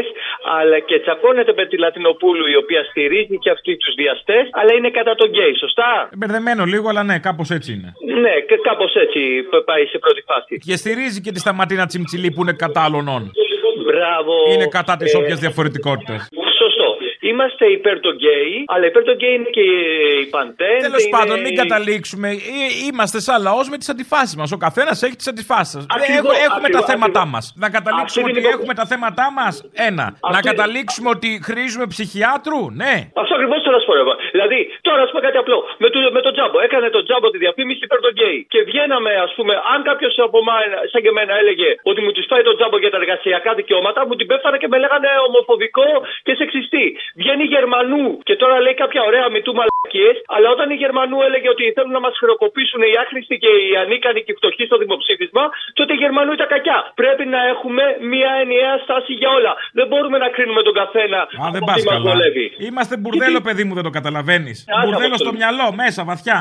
αλλά 0.58 0.78
και 0.90 0.96
τσακώνεται 1.04 1.54
με 1.60 1.66
τη 1.70 1.76
Λατινοπούλου, 1.84 2.46
η 2.54 2.56
οποία 2.64 2.82
στηρίζει 2.90 3.38
και 3.44 3.50
αυτή 3.56 3.72
τους 3.82 3.94
βιαστές, 4.02 4.38
αλλά 4.60 4.72
είναι 4.78 4.90
κατά 5.00 5.14
των 5.20 5.30
γκέι, 5.34 5.54
σωστά; 5.64 5.90
Μπερδεμένο 6.20 6.64
λίγο, 6.74 6.86
αλλά 6.92 7.04
ναι, 7.10 7.18
κάπως 7.28 7.50
έτσι 7.58 7.70
είναι. 7.76 7.90
Ναι, 8.24 8.34
και 8.48 8.56
κάπως 8.70 8.92
έτσι 9.04 9.20
π- 9.50 9.64
πάει 9.70 9.86
σε 9.94 9.98
πρώτη 10.04 10.22
φάση. 10.30 10.54
Και 10.68 10.76
στηρίζει 10.82 11.20
και 11.22 11.32
τη 11.32 11.40
Σταματίνα 11.40 11.86
Τσιμτσιλή 11.86 12.30
που 12.32 12.42
είναι 12.42 12.54
κατά 12.64 12.84
άλλων. 12.84 13.06
Μπράβο. 13.88 14.34
Είναι 14.54 14.68
κατά 14.68 14.94
τη 14.98 15.06
Ε, 15.14 15.18
όποια 15.18 15.36
διαφορετικότητα. 15.36 16.28
Σωστό. 17.24 17.28
Είμαστε 17.30 17.66
υπέρ 17.78 18.00
των 18.00 18.14
γκέι, 18.16 18.54
αλλά 18.74 18.86
υπέρ 18.86 19.04
των 19.04 19.16
γκέι 19.20 19.34
είναι 19.34 19.50
και 19.58 19.62
η 20.24 20.26
Pantene. 20.36 20.80
Τέλος 20.88 21.04
είναι- 21.04 21.18
πάντων, 21.18 21.36
μην 21.46 21.56
καταλήξουμε. 21.56 22.30
Ε, 22.30 22.36
Είμαστε 22.90 23.20
σαν 23.28 23.38
λαός 23.48 23.66
με 23.72 23.78
τις 23.82 23.90
αντιφάσεις 23.94 24.36
μας. 24.40 24.50
Ο 24.58 24.58
καθένας 24.66 24.98
έχει 25.06 25.16
τις 25.22 25.28
αντιφάσεις. 25.34 25.82
Ακριβώς, 25.98 26.34
Έχουμε 26.48 26.68
τα 26.76 26.80
ακριβώς, 26.82 26.86
θέματά 26.92 27.22
ακριβώς. 27.26 27.34
μας. 27.34 27.46
Να 27.64 27.68
καταλήξουμε 27.78 28.24
Αυτή 28.26 28.32
ότι 28.32 28.40
είναι 28.40 28.48
η 28.50 28.56
έχουμε 28.58 28.74
τα 28.82 28.86
θέματά 28.92 29.26
μας. 29.40 29.54
Ένα. 29.90 30.06
Να 30.32 30.38
Αυτή- 30.38 30.48
καταλήξουμε 30.50 31.08
ότι 31.16 31.30
χρήζουμε 31.48 31.86
ψυχιάτρου. 31.94 32.62
Ναι. 32.82 32.94
Αυτό 33.22 33.34
ακριβώς 33.38 33.60
θέλω 33.64 33.76
να 33.78 33.82
σου 33.84 33.90
πω. 33.90 33.94
ρε. 34.00 34.04
Δηλαδή, 34.36 34.60
τώρα 34.88 35.00
ας 35.06 35.10
πούμε 35.12 35.22
κάτι 35.28 35.38
απλό. 35.44 35.58
Με, 35.84 35.88
το, 35.94 35.98
με 36.18 36.22
τον 36.26 36.34
τζάμπο. 36.36 36.58
Έκανε 36.68 36.88
τον 36.98 37.04
τζάμπο 37.08 37.28
τη 37.34 37.38
διαφήμιση 37.46 37.80
υπέρ 37.88 38.00
των 38.06 38.12
γκέι. 38.18 38.38
Και 38.54 38.60
βγαίναμε, 38.70 39.12
ας 39.26 39.32
πούμε, 39.38 39.54
αν 39.74 39.80
κάποιος 39.90 40.14
από 40.28 40.38
εμά, 40.44 40.58
σαν 40.92 41.00
και 41.04 41.12
εμένα, 41.14 41.34
έλεγε 41.42 41.70
ότι 41.90 42.00
μου 42.04 42.12
της 42.16 42.26
φάει 42.30 42.44
τον 42.50 42.56
τζάμπο 42.58 42.78
για 42.84 42.92
τα 42.94 42.98
εργασιακά 43.02 43.52
δικαιώματα, 43.60 44.00
μου 44.08 44.16
την 44.20 44.28
πέφτανε 44.30 44.58
και 44.62 44.70
με 44.74 44.78
λέγανε 44.84 45.10
ομοφοβικό 45.28 45.88
και 46.26 46.34
σεξιστή. 46.42 46.86
Βγαίνει 47.22 47.46
Γερμανού 47.56 48.04
και 48.28 48.36
τώρα 48.42 48.56
λέει 48.66 48.76
κάποια 48.84 49.02
ωραία 49.10 49.26
μητού 49.36 49.52
μαλακίες, 49.60 50.16
αλλά 50.36 50.48
όταν 50.56 50.68
η 50.76 50.78
Γερμανού 50.84 51.18
έλεγε 51.28 51.48
ότι 51.56 51.64
θέλουν 51.76 51.94
να 52.00 52.04
μας 52.06 52.14
χρεοκοπήσουν 52.22 52.82
οι 52.90 52.94
άχρηστοι 53.04 53.36
και 53.44 53.52
οι 53.64 53.68
ανίκανοι 53.84 54.20
και 54.26 54.32
οι 54.34 54.38
φτωχοί 54.40 54.64
στο 54.70 54.78
δημοψήφισμα, 54.84 55.44
τότε 55.78 55.92
η 55.98 56.00
Γερμανού 56.04 56.32
ήταν 56.38 56.48
κακιά. 56.56 56.80
Πρέπει 57.02 57.24
να 57.36 57.40
έχουμε 57.54 57.84
μια 58.14 58.32
ενιαία 58.44 58.76
στάση 58.86 59.12
για 59.22 59.30
όλα. 59.38 59.52
Δεν 59.78 59.86
μπορούμε 59.90 60.18
να 60.24 60.28
κρίνουμε 60.36 60.62
τον 60.68 60.76
καθένα 60.82 61.20
Α, 61.44 61.46
δεν 61.56 61.62
από 61.64 61.68
πας 61.70 61.76
τι 61.78 61.84
μας 61.88 61.96
καλά. 61.98 62.06
βολεύει. 62.10 62.46
Είμαστε 62.68 62.94
μπουρδέλο, 63.00 63.40
παιδί 63.48 63.64
μου, 63.68 63.74
δεν 63.80 63.86
το 63.90 63.94
καταλαβαίνεις. 64.00 64.58
Άσε 64.68 64.86
Μπουρδέλο 64.86 65.14
από 65.16 65.24
στο 65.24 65.32
το- 65.32 65.38
μυαλό, 65.40 65.68
μέσα, 65.82 66.02
βαθιά. 66.12 66.38